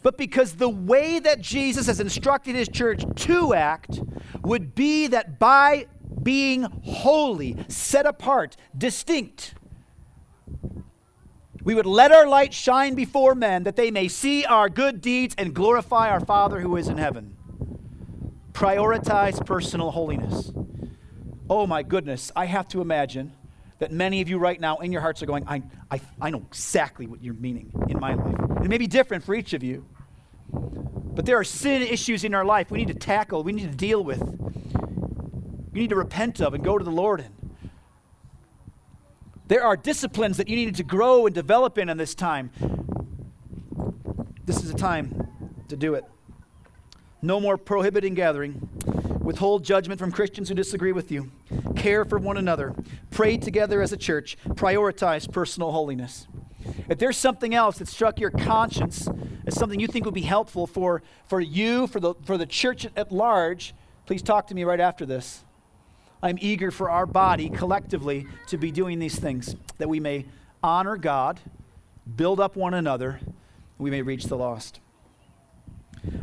but 0.01 0.17
because 0.17 0.55
the 0.55 0.69
way 0.69 1.19
that 1.19 1.41
Jesus 1.41 1.87
has 1.87 1.99
instructed 1.99 2.55
his 2.55 2.69
church 2.69 3.03
to 3.15 3.53
act 3.53 3.99
would 4.43 4.75
be 4.75 5.07
that 5.07 5.39
by 5.39 5.87
being 6.21 6.63
holy, 6.83 7.57
set 7.67 8.05
apart, 8.05 8.55
distinct, 8.75 9.55
we 11.63 11.73
would 11.73 11.87
let 11.87 12.11
our 12.11 12.27
light 12.27 12.53
shine 12.53 12.93
before 12.93 13.33
men 13.33 13.63
that 13.63 13.75
they 13.75 13.89
may 13.89 14.07
see 14.07 14.45
our 14.45 14.69
good 14.69 15.01
deeds 15.01 15.33
and 15.37 15.53
glorify 15.53 16.09
our 16.09 16.19
Father 16.19 16.59
who 16.59 16.75
is 16.77 16.87
in 16.87 16.97
heaven. 16.97 17.34
Prioritize 18.55 19.45
personal 19.45 19.91
holiness. 19.91 20.53
Oh 21.49 21.67
my 21.67 21.83
goodness, 21.83 22.31
I 22.37 22.45
have 22.45 22.69
to 22.69 22.79
imagine 22.79 23.33
that 23.79 23.91
many 23.91 24.21
of 24.21 24.29
you 24.29 24.37
right 24.37 24.57
now 24.57 24.77
in 24.77 24.93
your 24.93 25.01
hearts 25.01 25.21
are 25.21 25.25
going, 25.25 25.45
I, 25.45 25.61
I, 25.91 25.99
I 26.21 26.29
know 26.29 26.41
exactly 26.47 27.05
what 27.05 27.21
you're 27.21 27.33
meaning 27.33 27.69
in 27.89 27.99
my 27.99 28.13
life. 28.13 28.63
It 28.63 28.69
may 28.69 28.77
be 28.77 28.87
different 28.87 29.25
for 29.25 29.35
each 29.35 29.51
of 29.51 29.61
you, 29.61 29.85
but 30.53 31.25
there 31.25 31.37
are 31.37 31.43
sin 31.43 31.81
issues 31.81 32.23
in 32.23 32.33
our 32.33 32.45
life 32.45 32.71
we 32.71 32.77
need 32.77 32.87
to 32.87 32.93
tackle, 32.93 33.43
we 33.43 33.51
need 33.51 33.69
to 33.69 33.75
deal 33.75 34.01
with, 34.01 34.21
we 35.73 35.81
need 35.81 35.89
to 35.89 35.97
repent 35.97 36.39
of 36.39 36.53
and 36.53 36.63
go 36.63 36.77
to 36.77 36.83
the 36.85 36.91
Lord 36.91 37.19
in. 37.19 37.33
There 39.49 39.65
are 39.65 39.75
disciplines 39.75 40.37
that 40.37 40.47
you 40.47 40.55
need 40.55 40.75
to 40.75 40.83
grow 40.83 41.25
and 41.25 41.35
develop 41.35 41.77
in 41.77 41.89
in 41.89 41.97
this 41.97 42.15
time. 42.15 42.51
This 44.45 44.63
is 44.63 44.69
a 44.69 44.75
time 44.75 45.27
to 45.67 45.75
do 45.75 45.95
it. 45.95 46.05
No 47.25 47.39
more 47.39 47.57
prohibiting 47.57 48.13
gathering. 48.13 48.69
Withhold 49.19 49.63
judgment 49.63 49.99
from 49.99 50.11
Christians 50.11 50.47
who 50.47 50.53
disagree 50.53 50.91
with 50.91 51.11
you. 51.11 51.31
Care 51.75 52.05
for 52.05 52.19
one 52.19 52.37
another. 52.37 52.75
Pray 53.09 53.35
together 53.35 53.81
as 53.81 53.91
a 53.91 53.97
church. 53.97 54.37
Prioritize 54.49 55.31
personal 55.31 55.71
holiness. 55.71 56.27
If 56.87 56.99
there's 56.99 57.17
something 57.17 57.55
else 57.55 57.79
that 57.79 57.87
struck 57.87 58.19
your 58.19 58.29
conscience 58.29 59.09
as 59.47 59.55
something 59.55 59.79
you 59.79 59.87
think 59.87 60.05
would 60.05 60.13
be 60.13 60.21
helpful 60.21 60.67
for, 60.67 61.01
for 61.27 61.41
you, 61.41 61.87
for 61.87 61.99
the, 61.99 62.13
for 62.25 62.37
the 62.37 62.45
church 62.45 62.85
at 62.95 63.11
large, 63.11 63.73
please 64.05 64.21
talk 64.21 64.45
to 64.47 64.53
me 64.53 64.63
right 64.63 64.79
after 64.79 65.03
this. 65.03 65.43
I'm 66.21 66.37
eager 66.39 66.69
for 66.69 66.91
our 66.91 67.07
body 67.07 67.49
collectively 67.49 68.27
to 68.49 68.59
be 68.59 68.69
doing 68.69 68.99
these 68.99 69.17
things, 69.17 69.55
that 69.79 69.89
we 69.89 69.99
may 69.99 70.27
honor 70.61 70.95
God, 70.95 71.39
build 72.15 72.39
up 72.39 72.55
one 72.55 72.75
another, 72.75 73.19
we 73.79 73.89
may 73.89 74.03
reach 74.03 74.25
the 74.25 74.37
lost. 74.37 74.79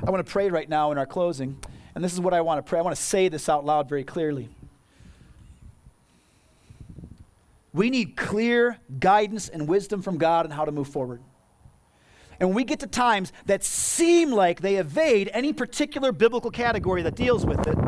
I 0.07 0.11
want 0.11 0.25
to 0.25 0.31
pray 0.31 0.49
right 0.51 0.69
now 0.69 0.93
in 0.93 0.99
our 0.99 1.07
closing, 1.07 1.59
and 1.95 2.03
this 2.03 2.13
is 2.13 2.21
what 2.21 2.35
I 2.35 2.41
want 2.41 2.65
to 2.65 2.69
pray. 2.69 2.79
I 2.79 2.83
want 2.83 2.97
to 2.97 3.03
say 3.03 3.29
this 3.29 3.49
out 3.49 3.65
loud 3.65 3.89
very 3.89 4.05
clearly. 4.05 4.49
We 7.73 7.89
need 7.89 8.17
clear 8.17 8.79
guidance 8.99 9.49
and 9.49 9.67
wisdom 9.67 10.03
from 10.03 10.19
God 10.19 10.45
on 10.45 10.53
how 10.53 10.65
to 10.65 10.73
move 10.73 10.89
forward. 10.89 11.23
And 12.39 12.51
when 12.51 12.57
we 12.57 12.65
get 12.65 12.81
to 12.81 12.87
times 12.87 13.33
that 13.47 13.63
seem 13.63 14.31
like 14.31 14.61
they 14.61 14.77
evade 14.77 15.31
any 15.33 15.53
particular 15.53 16.13
biblical 16.13 16.51
category 16.51 17.03
that 17.03 17.15
deals 17.15 17.47
with 17.47 17.67
it, 17.67 17.79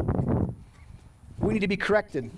we 1.39 1.53
need 1.53 1.61
to 1.61 1.69
be 1.69 1.77
corrected. 1.77 2.31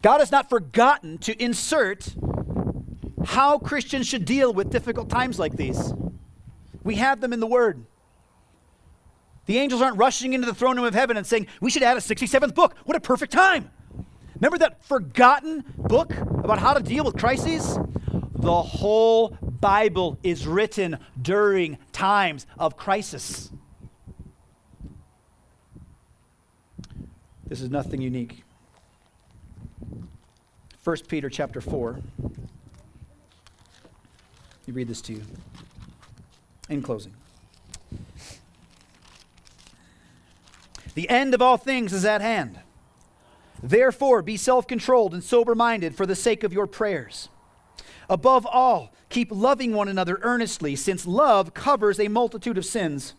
God 0.00 0.18
has 0.18 0.32
not 0.32 0.48
forgotten 0.48 1.18
to 1.18 1.40
insert 1.40 2.14
how 3.24 3.58
Christians 3.58 4.08
should 4.08 4.24
deal 4.24 4.52
with 4.52 4.70
difficult 4.70 5.08
times 5.08 5.38
like 5.38 5.56
these. 5.56 5.92
We 6.84 6.96
have 6.96 7.20
them 7.20 7.32
in 7.32 7.40
the 7.40 7.46
Word. 7.46 7.84
The 9.46 9.58
angels 9.58 9.82
aren't 9.82 9.96
rushing 9.96 10.32
into 10.32 10.46
the 10.46 10.54
throne 10.54 10.76
room 10.76 10.84
of 10.84 10.94
heaven 10.94 11.16
and 11.16 11.26
saying, 11.26 11.48
We 11.60 11.70
should 11.70 11.82
add 11.82 11.96
a 11.96 12.00
67th 12.00 12.54
book. 12.54 12.76
What 12.84 12.96
a 12.96 13.00
perfect 13.00 13.32
time! 13.32 13.70
Remember 14.36 14.58
that 14.58 14.82
forgotten 14.84 15.64
book 15.76 16.12
about 16.16 16.58
how 16.58 16.74
to 16.74 16.82
deal 16.82 17.04
with 17.04 17.16
crises? 17.16 17.78
The 18.34 18.62
whole 18.62 19.38
Bible 19.40 20.18
is 20.24 20.46
written 20.46 20.98
during 21.20 21.78
times 21.92 22.46
of 22.58 22.76
crisis. 22.76 23.50
This 27.46 27.60
is 27.60 27.70
nothing 27.70 28.00
unique. 28.00 28.42
1 30.82 30.96
Peter 31.06 31.30
chapter 31.30 31.60
4. 31.60 32.00
Let 32.22 32.32
me 34.66 34.72
read 34.72 34.88
this 34.88 35.00
to 35.02 35.12
you 35.12 35.22
in 36.72 36.82
closing. 36.82 37.14
The 40.94 41.08
end 41.08 41.34
of 41.34 41.40
all 41.40 41.56
things 41.56 41.92
is 41.92 42.04
at 42.04 42.20
hand. 42.20 42.58
Therefore, 43.62 44.22
be 44.22 44.36
self 44.36 44.66
controlled 44.66 45.14
and 45.14 45.22
sober 45.22 45.54
minded 45.54 45.94
for 45.94 46.04
the 46.04 46.16
sake 46.16 46.42
of 46.42 46.52
your 46.52 46.66
prayers. 46.66 47.28
Above 48.08 48.46
all, 48.46 48.92
keep 49.08 49.30
loving 49.30 49.72
one 49.72 49.88
another 49.88 50.18
earnestly, 50.22 50.74
since 50.76 51.06
love 51.06 51.54
covers 51.54 52.00
a 52.00 52.08
multitude 52.08 52.58
of 52.58 52.66
sins. 52.66 53.14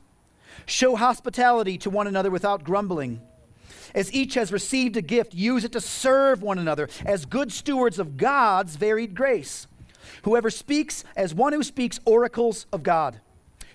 Show 0.65 0.95
hospitality 0.95 1.77
to 1.79 1.89
one 1.89 2.07
another 2.07 2.29
without 2.29 2.63
grumbling. 2.63 3.21
As 3.95 4.13
each 4.13 4.33
has 4.35 4.51
received 4.51 4.97
a 4.97 5.01
gift, 5.01 5.33
use 5.33 5.63
it 5.63 5.71
to 5.71 5.81
serve 5.81 6.41
one 6.41 6.59
another 6.59 6.89
as 7.05 7.25
good 7.25 7.51
stewards 7.51 7.99
of 7.99 8.17
God's 8.17 8.75
varied 8.75 9.15
grace. 9.15 9.67
Whoever 10.23 10.49
speaks 10.49 11.03
as 11.15 11.33
one 11.33 11.53
who 11.53 11.63
speaks 11.63 11.99
oracles 12.05 12.65
of 12.71 12.83
God. 12.83 13.19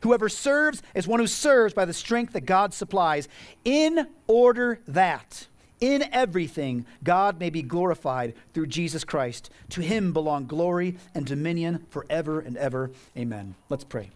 Whoever 0.02 0.28
serves 0.28 0.82
is 0.94 1.08
one 1.08 1.20
who 1.20 1.26
serves 1.26 1.74
by 1.74 1.84
the 1.84 1.92
strength 1.92 2.32
that 2.32 2.42
God 2.42 2.74
supplies, 2.74 3.28
in 3.64 4.08
order 4.26 4.80
that 4.86 5.46
in 5.80 6.04
everything, 6.12 6.86
God 7.04 7.38
may 7.38 7.50
be 7.50 7.62
glorified 7.62 8.34
through 8.52 8.66
Jesus 8.66 9.04
Christ. 9.04 9.50
To 9.70 9.80
him 9.80 10.12
belong 10.12 10.46
glory 10.46 10.96
and 11.14 11.24
dominion 11.24 11.86
forever 11.90 12.40
and 12.40 12.56
ever. 12.56 12.90
Amen. 13.16 13.54
Let's 13.68 13.84
pray. 13.84 14.10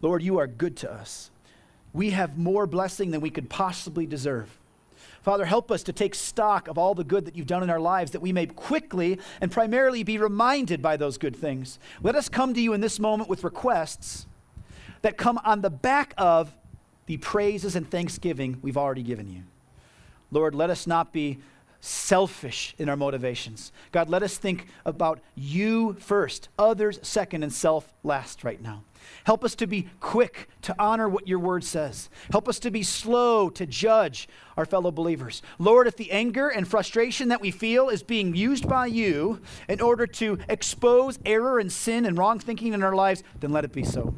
Lord, 0.00 0.22
you 0.22 0.38
are 0.38 0.46
good 0.46 0.76
to 0.78 0.92
us. 0.92 1.30
We 1.92 2.10
have 2.10 2.38
more 2.38 2.66
blessing 2.66 3.10
than 3.10 3.20
we 3.20 3.30
could 3.30 3.48
possibly 3.48 4.06
deserve. 4.06 4.58
Father, 5.22 5.46
help 5.46 5.70
us 5.70 5.82
to 5.84 5.92
take 5.92 6.14
stock 6.14 6.68
of 6.68 6.76
all 6.76 6.94
the 6.94 7.02
good 7.02 7.24
that 7.24 7.34
you've 7.34 7.46
done 7.46 7.62
in 7.62 7.70
our 7.70 7.80
lives, 7.80 8.10
that 8.10 8.20
we 8.20 8.32
may 8.32 8.46
quickly 8.46 9.18
and 9.40 9.50
primarily 9.50 10.02
be 10.02 10.18
reminded 10.18 10.82
by 10.82 10.96
those 10.96 11.16
good 11.16 11.34
things. 11.34 11.78
Let 12.02 12.14
us 12.14 12.28
come 12.28 12.52
to 12.52 12.60
you 12.60 12.74
in 12.74 12.82
this 12.82 13.00
moment 13.00 13.30
with 13.30 13.42
requests 13.42 14.26
that 15.04 15.18
come 15.18 15.38
on 15.44 15.60
the 15.60 15.68
back 15.68 16.14
of 16.16 16.50
the 17.04 17.18
praises 17.18 17.76
and 17.76 17.90
thanksgiving 17.90 18.58
we've 18.62 18.78
already 18.78 19.02
given 19.02 19.28
you. 19.28 19.42
Lord, 20.30 20.54
let 20.54 20.70
us 20.70 20.86
not 20.86 21.12
be 21.12 21.40
selfish 21.78 22.74
in 22.78 22.88
our 22.88 22.96
motivations. 22.96 23.70
God, 23.92 24.08
let 24.08 24.22
us 24.22 24.38
think 24.38 24.66
about 24.86 25.20
you 25.34 25.92
first, 26.00 26.48
others 26.58 26.98
second, 27.02 27.42
and 27.42 27.52
self 27.52 27.92
last 28.02 28.44
right 28.44 28.62
now. 28.62 28.82
Help 29.24 29.44
us 29.44 29.54
to 29.56 29.66
be 29.66 29.90
quick 30.00 30.48
to 30.62 30.74
honor 30.78 31.06
what 31.06 31.28
your 31.28 31.38
word 31.38 31.64
says. 31.64 32.08
Help 32.32 32.48
us 32.48 32.58
to 32.60 32.70
be 32.70 32.82
slow 32.82 33.50
to 33.50 33.66
judge 33.66 34.26
our 34.56 34.64
fellow 34.64 34.90
believers. 34.90 35.42
Lord, 35.58 35.86
if 35.86 35.98
the 35.98 36.12
anger 36.12 36.48
and 36.48 36.66
frustration 36.66 37.28
that 37.28 37.42
we 37.42 37.50
feel 37.50 37.90
is 37.90 38.02
being 38.02 38.34
used 38.34 38.66
by 38.66 38.86
you 38.86 39.42
in 39.68 39.82
order 39.82 40.06
to 40.06 40.38
expose 40.48 41.18
error 41.26 41.58
and 41.58 41.70
sin 41.70 42.06
and 42.06 42.16
wrong 42.16 42.38
thinking 42.38 42.72
in 42.72 42.82
our 42.82 42.94
lives, 42.94 43.22
then 43.40 43.52
let 43.52 43.66
it 43.66 43.72
be 43.72 43.84
so. 43.84 44.14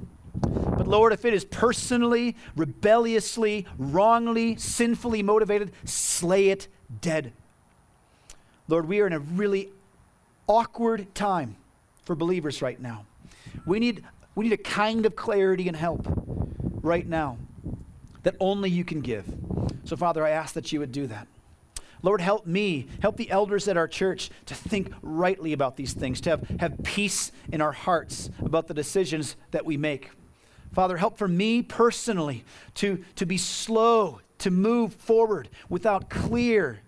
But 0.77 0.87
Lord, 0.87 1.13
if 1.13 1.25
it 1.25 1.35
is 1.35 1.45
personally, 1.45 2.37
rebelliously, 2.55 3.67
wrongly, 3.79 4.57
sinfully 4.57 5.23
motivated, 5.23 5.73
slay 5.85 6.49
it 6.49 6.69
dead. 7.01 7.33
Lord, 8.69 8.89
we 8.89 9.01
are 9.01 9.07
in 9.07 9.13
a 9.13 9.19
really 9.19 9.71
awkward 10.47 11.15
time 11.15 11.57
for 12.05 12.15
believers 12.15 12.63
right 12.63 12.81
now. 12.81 13.05
We 13.65 13.79
need, 13.79 14.05
we 14.35 14.45
need 14.45 14.53
a 14.53 14.59
kind 14.59 15.07
of 15.07 15.17
clarity 15.17 15.69
and 15.69 15.77
help 15.77 16.07
right 16.83 17.07
now 17.07 17.39
that 18.23 18.37
only 18.41 18.71
you 18.71 18.85
can 18.85 19.01
give. 19.01 19.25
So, 19.85 19.97
Father, 19.97 20.25
I 20.25 20.31
ask 20.31 20.55
that 20.55 20.73
you 20.73 20.81
would 20.81 20.93
do 20.93 21.07
that. 21.07 21.29
Lord, 22.03 22.21
help 22.21 22.47
me, 22.47 22.87
help 23.01 23.17
the 23.17 23.31
elders 23.31 23.67
at 23.69 23.77
our 23.77 23.89
church 23.89 24.31
to 24.47 24.55
think 24.55 24.93
rightly 25.03 25.53
about 25.53 25.77
these 25.77 25.93
things, 25.93 26.21
to 26.23 26.31
have, 26.31 26.49
have 26.61 26.83
peace 26.83 27.33
in 27.51 27.61
our 27.61 27.73
hearts 27.73 28.31
about 28.45 28.69
the 28.69 28.75
decisions 28.75 29.37
that 29.51 29.65
we 29.65 29.77
make. 29.77 30.11
Father, 30.77 30.99
help 30.99 31.17
for 31.17 31.27
me 31.27 31.63
personally 31.63 32.45
to, 32.75 33.03
to 33.15 33.25
be 33.25 33.39
slow 33.39 34.21
to 34.41 34.51
move 34.51 34.93
forward 34.93 35.49
without 35.71 36.11
clear, 36.11 36.81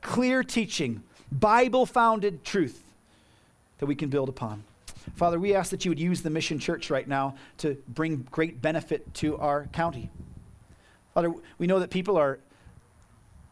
clear 0.00 0.42
teaching, 0.42 1.02
Bible 1.30 1.84
founded 1.84 2.42
truth 2.42 2.82
that 3.76 3.84
we 3.84 3.94
can 3.94 4.08
build 4.08 4.30
upon. 4.30 4.64
Father, 5.14 5.38
we 5.38 5.54
ask 5.54 5.70
that 5.72 5.84
you 5.84 5.90
would 5.90 6.00
use 6.00 6.22
the 6.22 6.30
mission 6.30 6.58
church 6.58 6.88
right 6.88 7.06
now 7.06 7.34
to 7.58 7.76
bring 7.86 8.26
great 8.30 8.62
benefit 8.62 9.12
to 9.12 9.36
our 9.36 9.66
county. 9.66 10.08
Father, 11.12 11.34
we 11.58 11.66
know 11.66 11.80
that 11.80 11.90
people 11.90 12.16
are 12.16 12.38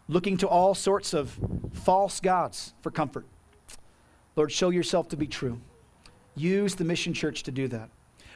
looking 0.09 0.39
to 0.39 0.49
all 0.49 0.75
sorts 0.75 1.13
of 1.13 1.39
false 1.75 2.19
gods 2.19 2.73
for 2.81 2.91
comfort. 2.91 3.27
Lord, 4.37 4.53
show 4.53 4.71
yourself 4.71 5.11
to 5.11 5.19
be 5.19 5.27
true. 5.27 5.61
Use 6.35 6.77
the 6.77 6.85
mission 6.85 7.13
church 7.13 7.43
to 7.43 7.51
do 7.51 7.69
that. 7.69 7.91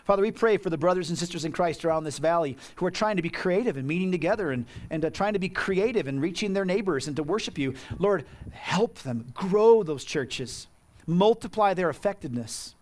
Father, 0.05 0.21
we 0.21 0.31
pray 0.31 0.59
for 0.59 0.69
the 0.69 0.77
brothers 0.77 1.09
and 1.09 1.19
sisters 1.19 1.47
in 1.47 1.53
Christ 1.53 1.85
around 1.85 2.05
this 2.05 2.19
valley 2.19 2.59
who 2.77 2.85
are 2.85 2.91
trying 2.91 3.17
to 3.17 3.23
be 3.23 3.31
creative 3.31 3.79
and 3.79 3.89
meeting 3.89 4.13
together 4.13 4.51
and, 4.51 4.67
and 4.91 5.03
uh, 5.03 5.11
trying 5.11 5.33
to 5.33 5.39
be 5.39 5.49
creative 5.49 6.07
and 6.07 6.21
reaching 6.21 6.53
their 6.53 6.67
neighbors 6.67 7.09
and 7.09 7.17
to 7.17 7.23
worship 7.23 7.57
you. 7.57 7.75
Lord, 7.99 8.27
help 8.51 8.99
them 8.99 9.33
grow 9.33 9.83
those 9.83 10.05
churches, 10.05 10.67
multiply 11.07 11.73
their 11.73 11.89
effectiveness. 11.89 12.75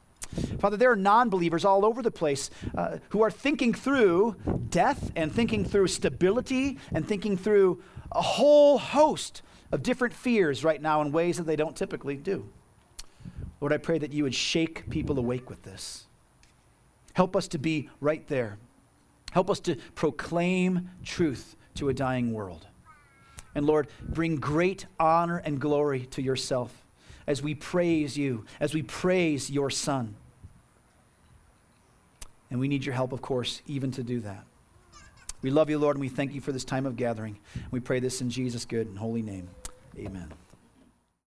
Father, 0.58 0.76
there 0.76 0.90
are 0.90 0.96
non 0.96 1.28
believers 1.28 1.64
all 1.64 1.84
over 1.84 2.02
the 2.02 2.10
place 2.10 2.50
uh, 2.76 2.98
who 3.10 3.22
are 3.22 3.30
thinking 3.30 3.72
through 3.72 4.34
death 4.70 5.12
and 5.14 5.32
thinking 5.32 5.64
through 5.64 5.86
stability 5.86 6.78
and 6.92 7.06
thinking 7.06 7.36
through 7.36 7.82
a 8.10 8.22
whole 8.22 8.78
host 8.78 9.42
of 9.70 9.82
different 9.82 10.14
fears 10.14 10.64
right 10.64 10.82
now 10.82 11.00
in 11.02 11.12
ways 11.12 11.36
that 11.36 11.44
they 11.44 11.56
don't 11.56 11.76
typically 11.76 12.16
do. 12.16 12.48
Lord, 13.60 13.72
I 13.72 13.76
pray 13.76 13.98
that 13.98 14.12
you 14.12 14.24
would 14.24 14.34
shake 14.34 14.90
people 14.90 15.18
awake 15.18 15.48
with 15.48 15.62
this. 15.62 16.06
Help 17.14 17.36
us 17.36 17.48
to 17.48 17.58
be 17.58 17.88
right 18.00 18.26
there. 18.28 18.58
Help 19.32 19.50
us 19.50 19.60
to 19.60 19.76
proclaim 19.94 20.90
truth 21.04 21.56
to 21.74 21.88
a 21.88 21.94
dying 21.94 22.32
world. 22.32 22.66
And 23.54 23.66
Lord, 23.66 23.88
bring 24.08 24.36
great 24.36 24.86
honor 24.98 25.38
and 25.38 25.60
glory 25.60 26.06
to 26.06 26.22
yourself 26.22 26.84
as 27.26 27.42
we 27.42 27.54
praise 27.54 28.16
you, 28.16 28.44
as 28.60 28.74
we 28.74 28.82
praise 28.82 29.50
your 29.50 29.70
Son. 29.70 30.14
And 32.50 32.60
we 32.60 32.68
need 32.68 32.84
your 32.84 32.94
help, 32.94 33.12
of 33.12 33.22
course, 33.22 33.62
even 33.66 33.90
to 33.92 34.02
do 34.02 34.20
that. 34.20 34.44
We 35.40 35.50
love 35.50 35.70
you, 35.70 35.78
Lord, 35.78 35.96
and 35.96 36.00
we 36.00 36.08
thank 36.08 36.34
you 36.34 36.40
for 36.40 36.52
this 36.52 36.64
time 36.64 36.86
of 36.86 36.96
gathering. 36.96 37.38
We 37.70 37.80
pray 37.80 38.00
this 38.00 38.20
in 38.20 38.30
Jesus' 38.30 38.64
good 38.64 38.86
and 38.86 38.98
holy 38.98 39.22
name. 39.22 39.48
Amen. 39.98 40.32